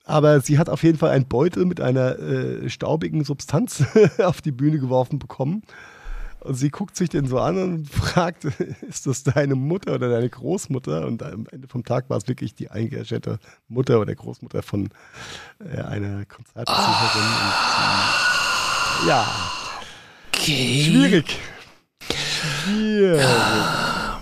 Aber 0.05 0.41
sie 0.41 0.59
hat 0.59 0.71
auf 0.71 0.83
jeden 0.85 0.99
Fall 0.99 1.11
einen 1.11 1.27
Beutel 1.27 1.67
mit 1.67 1.81
einer 1.81 2.19
äh, 2.19 2.71
staubigen 2.71 3.25
Substanz 3.25 3.85
auf 4.23 4.41
die 4.41 4.53
Bühne 4.53 4.79
geworfen 4.79 5.19
bekommen. 5.19 5.63
Und 6.41 6.55
sie 6.55 6.71
guckt 6.71 6.97
sich 6.97 7.09
den 7.09 7.27
so 7.27 7.41
an 7.41 7.59
und 7.59 7.89
fragt, 7.91 8.45
ist 8.89 9.07
das 9.07 9.25
deine 9.25 9.57
Mutter 9.57 9.95
oder 9.95 10.09
deine 10.09 10.31
Großmutter? 10.31 11.07
Und 11.07 11.23
am 11.23 11.47
Ende 11.51 11.67
vom 11.69 11.85
Tag 11.85 12.09
war 12.09 12.17
es 12.17 12.29
wirklich 12.29 12.55
die 12.55 12.71
eingeschätzte 12.71 13.39
Mutter 13.69 14.01
oder 14.01 14.15
Großmutter 14.15 14.63
von 14.63 14.89
äh, 15.59 15.81
einer 15.81 16.25
Konzertbesucherin. 16.25 17.23
Ah 17.23 18.46
ja. 19.07 19.27
Okay. 20.35 20.85
Schwierig. 20.85 21.39
Schwierig. 22.13 23.21
Ja. 23.21 24.21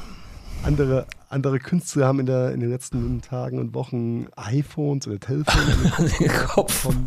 Andere, 0.64 1.06
andere 1.28 1.58
Künstler 1.58 2.06
haben 2.06 2.20
in, 2.20 2.26
der, 2.26 2.52
in 2.52 2.60
den 2.60 2.70
letzten 2.70 3.20
Tagen 3.20 3.58
und 3.58 3.74
Wochen 3.74 4.28
iPhones 4.36 5.06
oder 5.06 5.20
Telefone 5.20 5.92
an 5.96 6.10
den 6.18 6.28
Kopf. 6.46 6.88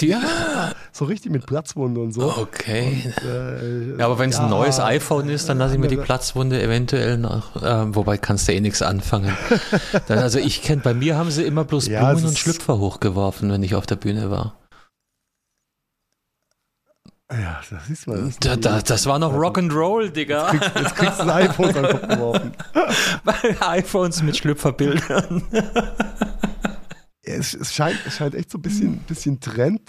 Die, 0.00 0.08
ja, 0.08 0.72
so 0.92 1.04
richtig 1.04 1.30
mit 1.30 1.44
Platzwunde 1.44 2.00
und 2.00 2.12
so. 2.12 2.22
Okay. 2.22 3.02
Und, 3.04 3.24
äh, 3.28 3.98
ja, 3.98 4.06
aber 4.06 4.18
wenn 4.18 4.30
es 4.30 4.36
ja, 4.36 4.44
ein 4.44 4.50
neues 4.50 4.80
iPhone 4.80 5.28
ist, 5.28 5.48
dann 5.48 5.58
lasse 5.58 5.74
ich 5.74 5.80
mir 5.80 5.88
die 5.88 5.98
Platzwunde 5.98 6.62
eventuell 6.62 7.18
noch, 7.18 7.62
äh, 7.62 7.94
wobei 7.94 8.16
kannst 8.16 8.48
du 8.48 8.52
eh 8.52 8.60
nichts 8.60 8.80
anfangen. 8.80 9.36
dann, 10.08 10.18
also 10.20 10.38
ich 10.38 10.62
kenne, 10.62 10.80
bei 10.82 10.94
mir 10.94 11.18
haben 11.18 11.30
sie 11.30 11.42
immer 11.42 11.64
bloß 11.64 11.88
Blumen 11.88 12.24
und 12.24 12.38
Schlüpfer 12.38 12.78
hochgeworfen, 12.78 13.52
wenn 13.52 13.62
ich 13.62 13.74
auf 13.74 13.86
der 13.86 13.96
Bühne 13.96 14.30
war. 14.30 14.59
Ja, 17.32 17.60
das 17.70 17.88
ist 17.88 18.06
mal. 18.06 18.24
Das, 18.24 18.38
da, 18.38 18.56
da, 18.56 18.80
das 18.80 19.06
war 19.06 19.18
noch 19.18 19.32
Rock'n'Roll, 19.32 20.10
Digga. 20.10 20.52
Jetzt 20.52 20.60
kriegst, 20.60 20.76
jetzt 20.76 20.96
kriegst 20.96 21.18
du 21.20 21.22
ein 21.22 21.30
iPhone 21.30 21.76
an 21.76 21.88
Kopf 21.88 22.08
geworfen. 22.08 22.52
iPhones 23.60 24.22
mit 24.22 24.36
Schlüpferbildern. 24.36 25.42
es, 27.22 27.54
es, 27.54 27.72
scheint, 27.72 27.98
es 28.06 28.16
scheint 28.16 28.34
echt 28.34 28.50
so 28.50 28.58
ein 28.58 28.62
bisschen, 28.62 28.98
bisschen 28.98 29.38
Trend 29.38 29.80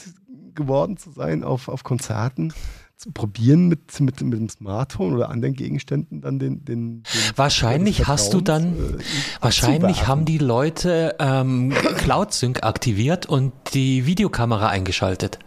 geworden 0.54 0.98
zu 0.98 1.12
sein, 1.12 1.44
auf, 1.44 1.68
auf 1.68 1.84
Konzerten 1.84 2.54
zu 2.96 3.12
probieren, 3.12 3.68
mit, 3.68 4.00
mit, 4.00 4.22
mit 4.22 4.40
dem 4.40 4.50
Smartphone 4.50 5.16
oder 5.16 5.32
anderen 5.32 5.56
Gegenständen 5.56 6.22
dann 6.22 6.38
den. 6.38 6.64
den, 6.64 7.04
den 7.04 7.04
wahrscheinlich 7.36 8.08
hast 8.08 8.36
du 8.36 8.42
dann, 8.42 8.74
äh, 8.74 9.04
wahrscheinlich 9.40 10.06
haben 10.06 10.26
die 10.26 10.38
Leute 10.38 11.16
ähm, 11.18 11.74
Cloud 11.98 12.32
Sync 12.34 12.62
aktiviert 12.62 13.26
und 13.26 13.54
die 13.74 14.06
Videokamera 14.06 14.68
eingeschaltet. 14.68 15.40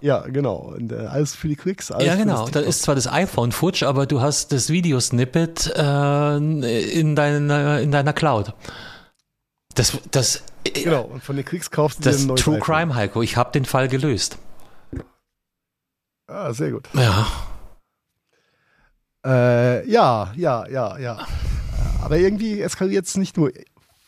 Ja, 0.00 0.20
genau. 0.26 0.56
Und, 0.56 0.92
äh, 0.92 1.06
alles 1.06 1.34
für 1.34 1.48
die 1.48 1.56
Klicks. 1.56 1.88
ja, 1.88 2.14
genau. 2.14 2.48
Da 2.48 2.60
ist 2.60 2.82
zwar 2.82 2.94
das 2.94 3.10
iPhone 3.10 3.52
futsch, 3.52 3.82
aber 3.82 4.06
du 4.06 4.20
hast 4.20 4.52
das 4.52 4.68
Videosnippet 4.68 5.72
äh, 5.74 6.36
in, 6.36 7.16
deiner, 7.16 7.80
in 7.80 7.90
deiner 7.90 8.12
Cloud. 8.12 8.52
Das, 9.74 9.96
das, 10.10 10.42
genau, 10.64 11.04
und 11.04 11.24
von 11.24 11.36
den 11.36 11.44
Klicks 11.46 11.70
kaufst 11.70 12.00
du 12.00 12.02
das 12.02 12.18
dir 12.18 12.24
ein 12.24 12.26
neues 12.28 12.42
True 12.42 12.56
iPhone. 12.56 12.66
Crime, 12.66 12.94
Heiko. 12.94 13.22
Ich 13.22 13.38
habe 13.38 13.52
den 13.52 13.64
Fall 13.64 13.88
gelöst. 13.88 14.36
Ah, 16.26 16.52
sehr 16.52 16.70
gut. 16.70 16.88
Ja. 16.92 17.26
Äh, 19.24 19.88
ja, 19.88 20.32
ja, 20.36 20.66
ja, 20.68 20.98
ja. 20.98 21.26
Aber 22.02 22.18
irgendwie 22.18 22.60
eskaliert 22.60 23.06
es 23.06 23.16
nicht 23.16 23.36
nur 23.36 23.52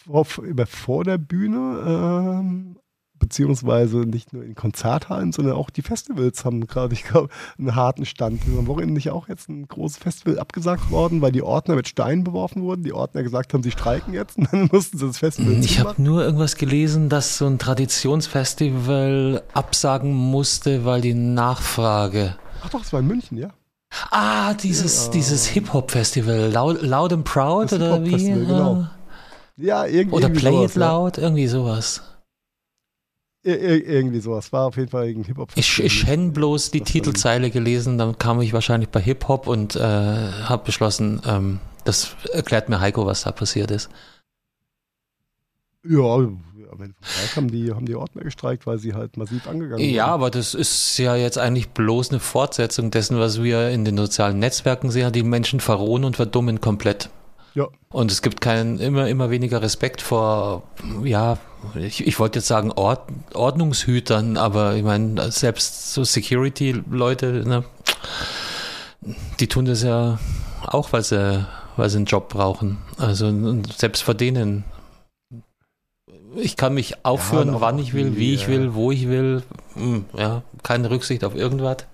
auf, 0.08 0.38
über 0.38 0.66
vor 0.66 1.04
der 1.04 1.18
Bühne, 1.18 1.82
ähm, 1.86 2.76
beziehungsweise 3.24 3.98
nicht 4.00 4.34
nur 4.34 4.44
in 4.44 4.54
Konzerthallen, 4.54 5.32
sondern 5.32 5.54
auch 5.54 5.70
die 5.70 5.80
Festivals 5.80 6.44
haben 6.44 6.66
gerade, 6.66 6.92
ich 6.92 7.04
glaube, 7.04 7.30
einen 7.58 7.74
harten 7.74 8.04
Stand. 8.04 8.42
Am 8.46 8.66
Wochenende 8.66 8.92
nicht 8.92 9.08
auch 9.08 9.28
jetzt 9.28 9.48
ein 9.48 9.66
großes 9.66 9.96
Festival 9.96 10.38
abgesagt 10.38 10.90
worden, 10.90 11.22
weil 11.22 11.32
die 11.32 11.40
Ordner 11.40 11.74
mit 11.74 11.88
Steinen 11.88 12.22
beworfen 12.22 12.62
wurden. 12.62 12.82
Die 12.82 12.92
Ordner 12.92 13.22
gesagt 13.22 13.54
haben, 13.54 13.62
sie 13.62 13.70
streiken 13.70 14.12
jetzt 14.12 14.36
und 14.36 14.48
dann 14.52 14.68
mussten 14.70 14.98
sie 14.98 15.06
das 15.06 15.18
Festival 15.18 15.54
Ich 15.54 15.80
habe 15.80 16.02
nur 16.02 16.22
irgendwas 16.22 16.56
gelesen, 16.56 17.08
dass 17.08 17.38
so 17.38 17.46
ein 17.46 17.58
Traditionsfestival 17.58 19.42
absagen 19.54 20.12
musste, 20.12 20.84
weil 20.84 21.00
die 21.00 21.14
Nachfrage. 21.14 22.36
Ach 22.62 22.68
doch, 22.68 22.82
es 22.82 22.92
war 22.92 23.00
in 23.00 23.06
München, 23.06 23.38
ja. 23.38 23.48
Ah, 24.10 24.52
dieses, 24.52 25.06
ja. 25.06 25.12
dieses 25.12 25.46
Hip-Hop-Festival, 25.46 26.50
Loud, 26.52 26.82
Loud 26.82 27.12
and 27.14 27.24
Proud 27.24 27.72
das 27.72 27.80
oder 27.80 28.04
wie? 28.04 28.26
Genau. 28.26 28.86
Ja, 29.56 29.86
irgendwie. 29.86 30.16
Oder 30.16 30.28
Play 30.28 30.50
sowas, 30.50 30.72
It 30.72 30.76
Loud, 30.76 31.16
ja. 31.16 31.22
irgendwie 31.22 31.46
sowas. 31.46 32.02
Ir 33.44 33.86
irgendwie 33.86 34.20
sowas. 34.20 34.52
War 34.52 34.66
auf 34.68 34.76
jeden 34.76 34.88
Fall 34.88 35.08
ein 35.08 35.22
Hip-Hop. 35.24 35.50
Ich, 35.54 35.78
ich 35.78 36.06
hätte 36.06 36.30
bloß 36.30 36.70
die 36.70 36.80
Titelzeile 36.80 37.50
gelesen, 37.50 37.98
dann 37.98 38.16
kam 38.18 38.40
ich 38.40 38.52
wahrscheinlich 38.54 38.88
bei 38.88 39.00
Hip-Hop 39.00 39.46
und 39.46 39.76
äh, 39.76 39.80
habe 39.80 40.64
beschlossen, 40.64 41.20
ähm, 41.26 41.60
das 41.84 42.16
erklärt 42.32 42.70
mir 42.70 42.80
Heiko, 42.80 43.04
was 43.04 43.24
da 43.24 43.32
passiert 43.32 43.70
ist. 43.70 43.90
Ja, 45.86 46.00
am 46.74 46.80
Ende 46.80 46.94
vom 46.94 47.04
Tag 47.04 47.36
haben 47.36 47.50
die, 47.50 47.70
haben 47.72 47.84
die 47.86 47.94
Ordner 47.94 48.22
gestreikt, 48.22 48.66
weil 48.66 48.78
sie 48.78 48.94
halt 48.94 49.18
massiv 49.18 49.46
angegangen 49.46 49.84
Ja, 49.84 50.04
wurden. 50.04 50.12
aber 50.14 50.30
das 50.30 50.54
ist 50.54 50.96
ja 50.98 51.14
jetzt 51.14 51.36
eigentlich 51.38 51.68
bloß 51.68 52.10
eine 52.10 52.20
Fortsetzung 52.20 52.90
dessen, 52.90 53.18
was 53.18 53.42
wir 53.42 53.68
in 53.68 53.84
den 53.84 53.96
sozialen 53.98 54.38
Netzwerken 54.38 54.90
sehen. 54.90 55.12
Die 55.12 55.22
Menschen 55.22 55.60
verrohen 55.60 56.04
und 56.04 56.16
verdummen 56.16 56.62
komplett. 56.62 57.10
Ja. 57.54 57.68
Und 57.90 58.10
es 58.10 58.20
gibt 58.20 58.40
keinen, 58.40 58.80
immer, 58.80 59.08
immer 59.08 59.30
weniger 59.30 59.62
Respekt 59.62 60.02
vor, 60.02 60.64
ja, 61.04 61.38
ich, 61.76 62.04
ich 62.06 62.18
wollte 62.18 62.40
jetzt 62.40 62.48
sagen 62.48 62.72
Ord, 62.72 63.02
Ordnungshütern, 63.32 64.36
aber 64.36 64.74
ich 64.74 64.82
meine, 64.82 65.30
selbst 65.30 65.94
so 65.94 66.02
Security-Leute, 66.02 67.44
ne, 67.46 67.64
die 69.38 69.46
tun 69.46 69.66
das 69.66 69.82
ja 69.82 70.18
auch, 70.66 70.92
weil 70.92 71.02
sie, 71.02 71.46
weil 71.76 71.90
sie 71.90 71.98
einen 71.98 72.06
Job 72.06 72.28
brauchen. 72.28 72.78
Also 72.98 73.32
selbst 73.76 74.02
vor 74.02 74.14
denen. 74.14 74.64
Ich 76.36 76.56
kann 76.56 76.74
mich 76.74 77.04
aufführen, 77.04 77.50
auch 77.50 77.60
wann 77.60 77.78
ich 77.78 77.94
will, 77.94 78.16
wie 78.16 78.34
ich 78.34 78.44
äh, 78.44 78.48
will, 78.48 78.74
wo 78.74 78.90
ich 78.90 79.08
will. 79.08 79.44
Hm, 79.74 80.06
Ja, 80.16 80.42
keine 80.64 80.90
Rücksicht 80.90 81.22
auf 81.22 81.36
irgendwas. 81.36 81.86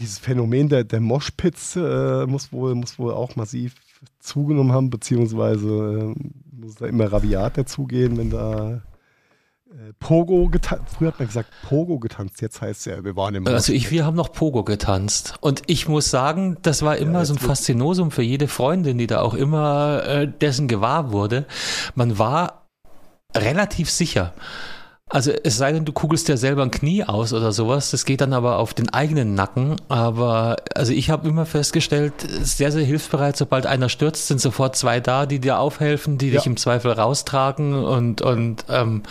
Dieses 0.00 0.18
Phänomen 0.18 0.68
der, 0.68 0.82
der 0.82 1.00
Moshpits 1.00 1.76
äh, 1.76 2.26
muss, 2.26 2.52
wohl, 2.52 2.74
muss 2.74 2.98
wohl 2.98 3.12
auch 3.12 3.36
massiv 3.36 3.74
zugenommen 4.18 4.72
haben, 4.72 4.90
beziehungsweise 4.90 6.14
äh, 6.16 6.30
muss 6.52 6.76
da 6.76 6.86
immer 6.86 7.12
rabiat 7.12 7.58
dazugehen, 7.58 8.16
wenn 8.16 8.30
da 8.30 8.82
äh, 9.74 9.92
Pogo 9.98 10.48
getanzt, 10.48 10.84
früher 10.96 11.08
hat 11.08 11.18
man 11.18 11.28
gesagt 11.28 11.50
Pogo 11.68 11.98
getanzt, 11.98 12.40
jetzt 12.40 12.60
heißt 12.60 12.80
es 12.80 12.84
ja, 12.86 13.04
wir 13.04 13.16
waren 13.16 13.34
im 13.34 13.46
Also 13.46 13.72
ich, 13.72 13.90
wir 13.90 14.06
haben 14.06 14.16
noch 14.16 14.32
Pogo 14.32 14.62
getanzt. 14.62 15.34
Und 15.40 15.62
ich 15.66 15.88
muss 15.88 16.10
sagen, 16.10 16.58
das 16.62 16.82
war 16.82 16.96
immer 16.96 17.20
Ja, 17.20 17.24
so 17.24 17.34
ein 17.34 17.38
Faszinosum 17.38 18.10
für 18.10 18.22
jede 18.22 18.48
Freundin, 18.48 18.98
die 18.98 19.06
da 19.06 19.20
auch 19.20 19.34
immer 19.34 20.04
äh, 20.06 20.28
dessen 20.28 20.68
gewahr 20.68 21.12
wurde. 21.12 21.46
Man 21.94 22.18
war 22.18 22.68
relativ 23.36 23.90
sicher. 23.90 24.32
Also 25.10 25.32
es 25.44 25.58
sei 25.58 25.70
denn, 25.70 25.84
du 25.84 25.92
kugelst 25.92 26.28
ja 26.28 26.36
selber 26.36 26.62
ein 26.62 26.70
Knie 26.70 27.04
aus 27.04 27.32
oder 27.32 27.52
sowas, 27.52 27.90
das 27.90 28.04
geht 28.04 28.20
dann 28.22 28.32
aber 28.32 28.58
auf 28.58 28.72
den 28.74 28.88
eigenen 28.88 29.34
Nacken. 29.34 29.76
Aber 29.88 30.56
also 30.74 30.92
ich 30.92 31.10
habe 31.10 31.28
immer 31.28 31.46
festgestellt, 31.46 32.14
sehr, 32.42 32.72
sehr 32.72 32.84
hilfsbereit, 32.84 33.36
sobald 33.36 33.66
einer 33.66 33.88
stürzt, 33.90 34.26
sind 34.28 34.40
sofort 34.40 34.76
zwei 34.76 35.00
da, 35.00 35.26
die 35.26 35.40
dir 35.40 35.58
aufhelfen, 35.58 36.16
die 36.18 36.30
Ja. 36.30 36.38
dich 36.38 36.46
im 36.46 36.56
Zweifel 36.56 36.90
raustragen 36.92 37.74
und, 37.74 38.22
und 38.22 38.64
ähm, 38.70 39.02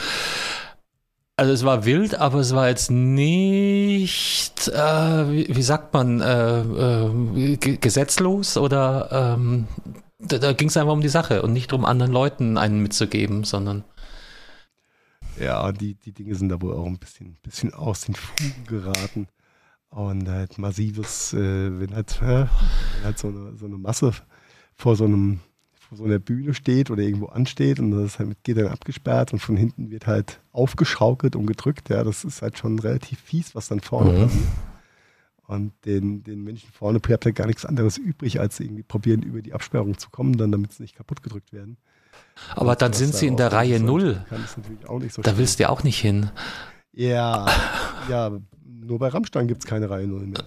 also 1.37 1.53
es 1.53 1.63
war 1.63 1.85
wild, 1.85 2.15
aber 2.15 2.39
es 2.39 2.53
war 2.53 2.67
jetzt 2.69 2.91
nicht, 2.91 4.67
äh, 4.69 5.31
wie, 5.31 5.55
wie 5.55 5.63
sagt 5.63 5.93
man, 5.93 6.21
äh, 6.21 6.59
äh, 6.61 7.57
ge- 7.57 7.77
gesetzlos 7.77 8.57
oder 8.57 9.35
ähm, 9.37 9.67
da, 10.19 10.37
da 10.37 10.53
ging 10.53 10.67
es 10.69 10.77
einfach 10.77 10.93
um 10.93 11.01
die 11.01 11.09
Sache 11.09 11.41
und 11.43 11.53
nicht 11.53 11.71
darum, 11.71 11.85
anderen 11.85 12.11
Leuten 12.11 12.57
einen 12.57 12.81
mitzugeben, 12.81 13.43
sondern 13.45 13.83
Ja, 15.39 15.71
die, 15.71 15.95
die 15.95 16.11
Dinge 16.11 16.35
sind 16.35 16.49
da 16.49 16.61
wohl 16.61 16.73
auch 16.73 16.85
ein 16.85 16.97
bisschen, 16.99 17.37
bisschen 17.43 17.73
aus 17.73 18.01
den 18.01 18.15
Fugen 18.15 18.65
geraten. 18.67 19.27
Und 19.89 20.27
halt 20.27 20.57
massives, 20.57 21.33
äh, 21.33 21.79
wenn 21.79 21.93
halt, 21.93 22.19
äh, 22.21 22.45
wenn 22.95 23.03
halt 23.03 23.17
so, 23.19 23.27
eine, 23.27 23.55
so 23.57 23.65
eine 23.65 23.77
Masse 23.77 24.11
vor 24.75 24.95
so 24.95 25.05
einem 25.05 25.39
vor 25.89 25.97
so 25.97 26.05
einer 26.05 26.17
Bühne 26.17 26.53
steht 26.53 26.89
oder 26.89 27.03
irgendwo 27.03 27.25
ansteht 27.27 27.77
und 27.79 27.91
das 27.91 28.17
halt, 28.17 28.41
geht 28.43 28.57
dann 28.57 28.67
abgesperrt 28.67 29.33
und 29.33 29.39
von 29.39 29.57
hinten 29.57 29.91
wird 29.91 30.07
halt 30.07 30.39
aufgeschaukelt 30.53 31.35
und 31.35 31.45
gedrückt. 31.45 31.89
Ja, 31.89 32.03
das 32.03 32.23
ist 32.23 32.41
halt 32.41 32.57
schon 32.57 32.79
relativ 32.79 33.19
fies, 33.19 33.53
was 33.53 33.67
dann 33.67 33.81
vorne 33.81 34.11
Mhm. 34.13 34.23
passiert. 34.23 34.47
Und 35.45 35.73
den, 35.85 36.23
den 36.23 36.43
Menschen 36.43 36.71
vorne 36.71 36.99
bleibt 36.99 37.25
halt 37.25 37.35
gar 37.35 37.47
nichts 37.47 37.65
anderes 37.65 37.97
übrig, 37.97 38.39
als 38.39 38.59
irgendwie 38.61 38.83
probieren, 38.83 39.21
über 39.23 39.41
die 39.41 39.53
Absperrung 39.53 39.97
zu 39.97 40.09
kommen, 40.09 40.37
dann 40.37 40.51
damit 40.51 40.71
sie 40.71 40.83
nicht 40.83 40.95
kaputt 40.95 41.21
gedrückt 41.21 41.51
werden. 41.51 41.77
Aber 42.55 42.75
dann 42.75 42.93
sind 42.93 43.13
sie 43.15 43.27
in 43.27 43.37
der 43.37 43.51
Reihe 43.51 43.79
null. 43.79 44.25
So 45.09 45.21
Da 45.21 45.37
willst 45.37 45.59
du 45.59 45.63
ja 45.63 45.69
auch 45.69 45.83
nicht 45.83 45.99
hin. 45.99 46.29
Ja, 46.91 47.47
ja, 48.09 48.31
nur 48.85 48.99
bei 48.99 49.07
Rammstein 49.07 49.47
gibt 49.47 49.63
es 49.63 49.69
keine 49.69 49.89
Reihe 49.89 50.07
0 50.07 50.27
mehr. 50.27 50.43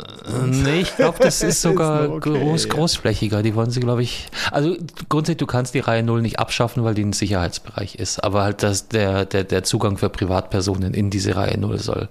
Nee, 0.47 0.80
ich 0.80 0.95
glaube, 0.95 1.18
das 1.20 1.43
ist 1.43 1.62
sogar 1.62 2.11
okay. 2.11 2.39
groß, 2.39 2.68
großflächiger. 2.68 3.43
Die 3.43 3.55
wollen 3.55 3.70
sie, 3.70 3.80
glaube 3.80 4.03
ich. 4.03 4.28
Also 4.53 4.76
grundsätzlich, 5.09 5.39
du 5.39 5.47
kannst 5.47 5.72
die 5.74 5.80
Reihe 5.80 6.03
0 6.03 6.20
nicht 6.20 6.39
abschaffen, 6.39 6.84
weil 6.84 6.95
die 6.95 7.03
ein 7.03 7.14
Sicherheitsbereich 7.14 7.95
ist. 7.95 8.22
Aber 8.22 8.43
halt, 8.43 8.62
dass 8.62 8.89
der, 8.89 9.24
der, 9.24 9.45
der 9.45 9.64
Zugang 9.64 9.97
für 9.97 10.11
Privatpersonen 10.11 10.93
in 10.93 11.09
diese 11.09 11.34
Reihe 11.34 11.59
0 11.59 11.78
soll. 11.78 12.09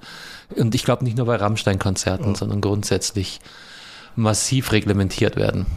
Und 0.55 0.73
ich 0.73 0.83
glaube 0.83 1.03
nicht 1.03 1.15
nur 1.15 1.27
bei 1.27 1.35
Rammstein-Konzerten, 1.35 2.29
Ja. 2.29 2.35
sondern 2.35 2.59
grundsätzlich 2.59 3.39
massiv 4.15 4.71
reglementiert 4.71 5.35
werden. 5.35 5.67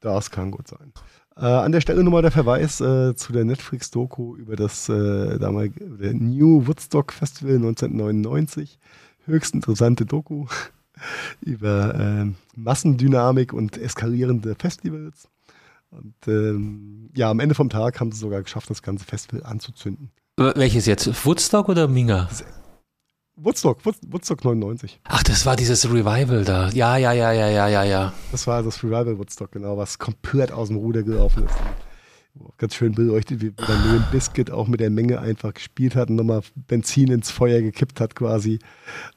Das 0.00 0.30
kann 0.30 0.50
gut 0.50 0.68
sein. 0.68 0.92
Äh, 1.36 1.46
an 1.46 1.72
der 1.72 1.80
Stelle 1.80 2.04
nochmal 2.04 2.22
der 2.22 2.30
Verweis 2.30 2.80
äh, 2.80 3.14
zu 3.14 3.32
der 3.32 3.44
Netflix-Doku 3.44 4.36
über 4.36 4.56
das 4.56 4.88
äh, 4.88 5.38
damalige 5.38 5.84
der 5.84 6.12
New 6.12 6.66
Woodstock 6.66 7.12
Festival 7.12 7.56
1999. 7.56 8.78
Höchst 9.24 9.54
interessante 9.54 10.04
Doku 10.04 10.46
über 11.40 11.94
ähm, 11.98 12.34
Massendynamik 12.54 13.52
und 13.52 13.78
eskalierende 13.78 14.54
Festivals. 14.56 15.28
Und 15.90 16.14
ähm, 16.26 17.10
ja, 17.14 17.30
am 17.30 17.40
Ende 17.40 17.54
vom 17.54 17.68
Tag 17.70 18.00
haben 18.00 18.12
sie 18.12 18.18
sogar 18.18 18.42
geschafft, 18.42 18.70
das 18.70 18.82
ganze 18.82 19.04
Festival 19.04 19.44
anzuzünden. 19.44 20.10
Welches 20.36 20.86
jetzt? 20.86 21.24
Woodstock 21.26 21.68
oder 21.68 21.88
Minga? 21.88 22.28
Woodstock, 23.44 23.84
Wood- 23.84 23.96
Woodstock 24.08 24.44
99. 24.44 25.00
Ach, 25.04 25.22
das 25.22 25.44
war 25.46 25.56
dieses 25.56 25.88
Revival 25.90 26.44
da. 26.44 26.68
Ja, 26.70 26.96
ja, 26.96 27.12
ja, 27.12 27.32
ja, 27.32 27.48
ja, 27.48 27.68
ja, 27.68 27.82
ja. 27.84 28.12
Das 28.30 28.46
war 28.46 28.62
das 28.62 28.82
Revival 28.82 29.18
Woodstock, 29.18 29.52
genau, 29.52 29.76
was 29.76 29.98
komplett 29.98 30.52
aus 30.52 30.68
dem 30.68 30.76
Ruder 30.76 31.02
gelaufen 31.02 31.44
ist. 31.44 31.54
Ganz 32.56 32.74
schön 32.74 32.92
beleuchtet, 32.92 33.42
wie 33.42 33.50
dann 33.52 33.92
Limp 33.92 34.10
Biscuit 34.10 34.50
auch 34.50 34.66
mit 34.66 34.80
der 34.80 34.88
Menge 34.88 35.20
einfach 35.20 35.52
gespielt 35.52 35.94
hat 35.96 36.08
und 36.08 36.16
nochmal 36.16 36.40
Benzin 36.54 37.10
ins 37.10 37.30
Feuer 37.30 37.60
gekippt 37.60 38.00
hat 38.00 38.14
quasi. 38.14 38.58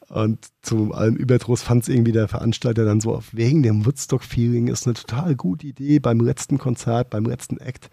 Und 0.09 0.47
zu 0.61 0.91
allem 0.93 1.15
Überdruss 1.15 1.61
fand 1.61 1.83
es 1.83 1.89
irgendwie 1.89 2.11
der 2.11 2.27
Veranstalter 2.27 2.83
dann 2.83 2.99
so, 2.99 3.15
auf 3.15 3.29
wegen 3.31 3.63
dem 3.63 3.85
Woodstock-Feeling 3.85 4.67
ist 4.67 4.85
eine 4.85 4.95
total 4.95 5.35
gute 5.35 5.65
Idee 5.67 5.99
beim 5.99 6.19
letzten 6.19 6.57
Konzert, 6.57 7.09
beim 7.09 7.23
letzten 7.25 7.57
Act 7.57 7.89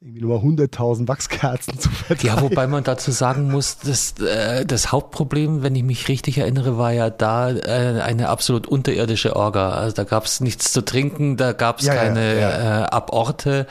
irgendwie 0.00 0.20
nochmal 0.20 0.38
100.000 0.38 1.08
Wachskerzen 1.08 1.78
zu 1.78 1.88
verteilen. 1.88 2.36
Ja, 2.36 2.42
wobei 2.42 2.66
man 2.66 2.84
dazu 2.84 3.10
sagen 3.10 3.50
muss, 3.50 3.78
dass, 3.78 4.14
äh, 4.20 4.66
das 4.66 4.92
Hauptproblem, 4.92 5.62
wenn 5.62 5.74
ich 5.74 5.82
mich 5.82 6.08
richtig 6.08 6.38
erinnere, 6.38 6.76
war 6.76 6.92
ja 6.92 7.10
da 7.10 7.50
äh, 7.50 8.00
eine 8.02 8.28
absolut 8.28 8.66
unterirdische 8.66 9.34
Orga. 9.34 9.70
Also 9.70 9.96
da 9.96 10.04
gab 10.04 10.26
es 10.26 10.40
nichts 10.40 10.72
zu 10.72 10.84
trinken, 10.84 11.36
da 11.36 11.52
gab 11.52 11.80
es 11.80 11.86
Ja, 11.86 11.94
ja, 11.94 12.02
keine 12.02 12.40
ja. 12.40 12.82
Äh, 12.82 12.84
Aborte. 12.86 13.66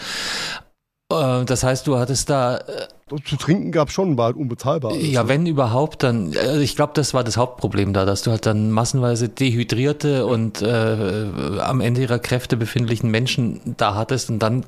Äh, 1.11 1.45
das 1.45 1.63
heißt, 1.63 1.85
du 1.87 1.97
hattest 1.97 2.29
da, 2.29 2.57
äh, 2.57 3.21
Zu 3.25 3.35
trinken 3.37 3.71
gab 3.71 3.89
es 3.89 3.93
schon, 3.93 4.17
war 4.17 4.25
halt 4.25 4.37
unbezahlbar. 4.37 4.95
ja, 4.95 5.23
ne? 5.23 5.29
wenn 5.29 5.45
überhaupt, 5.45 6.03
dann, 6.03 6.33
also 6.35 6.59
ich 6.59 6.75
glaube, 6.75 6.93
das 6.95 7.13
war 7.13 7.23
das 7.23 7.37
Hauptproblem 7.37 7.93
da, 7.93 8.05
dass 8.05 8.23
du 8.23 8.31
halt 8.31 8.45
dann 8.45 8.71
massenweise 8.71 9.29
dehydrierte 9.29 10.25
und 10.25 10.61
äh, 10.61 11.29
am 11.59 11.81
Ende 11.81 12.01
ihrer 12.01 12.19
Kräfte 12.19 12.57
befindlichen 12.57 13.11
Menschen 13.11 13.75
da 13.77 13.95
hattest 13.95 14.29
und 14.29 14.39
dann 14.39 14.65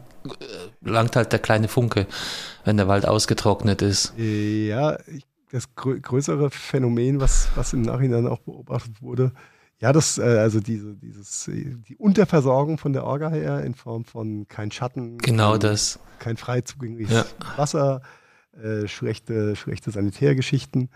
langt 0.82 1.16
halt 1.16 1.32
der 1.32 1.40
kleine 1.40 1.68
Funke, 1.68 2.08
wenn 2.64 2.78
der 2.78 2.88
Wald 2.88 3.08
ausgetrocknet 3.08 3.82
ist. 3.82 4.14
Ja, 4.18 4.98
das 5.52 5.74
grö 5.76 6.00
größere 6.00 6.50
Phänomen, 6.50 7.20
was, 7.20 7.48
was 7.56 7.74
im 7.74 7.82
Nachhinein 7.84 8.28
auch 8.28 8.40
beobachtet 8.40 9.02
wurde, 9.02 9.32
ja, 9.80 9.92
das, 9.92 10.18
äh, 10.18 10.24
also 10.24 10.60
diese, 10.62 10.96
dieses, 10.96 11.48
äh, 11.50 11.76
die 11.88 11.98
Unterversorgung 11.98 12.78
von 12.78 12.94
der 12.94 13.04
Orga 13.04 13.30
her 13.30 13.62
in 13.64 13.74
Form 13.76 14.06
von 14.06 14.48
kein 14.48 14.72
Schatten, 14.72 15.18
Genau 15.18 15.52
kein, 15.52 15.60
das. 15.60 16.00
kein 16.20 16.38
frei 16.38 16.62
zugängliches 16.62 17.14
Ja. 17.14 17.26
Wasser, 17.58 18.02
äh, 18.62 18.88
schlechte, 18.88 19.56
schlechte 19.56 19.92
Sanitärgeschichten, 19.92 20.90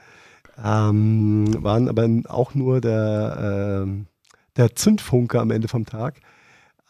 ähm, 0.63 1.55
waren 1.61 1.89
aber 1.89 2.07
auch 2.29 2.55
nur 2.55 2.79
der, 2.79 3.83
ähm, 3.83 4.07
der 4.55 4.75
Zündfunke 4.75 5.39
am 5.39 5.51
Ende 5.51 5.67
vom 5.67 5.85
Tag. 5.85 6.21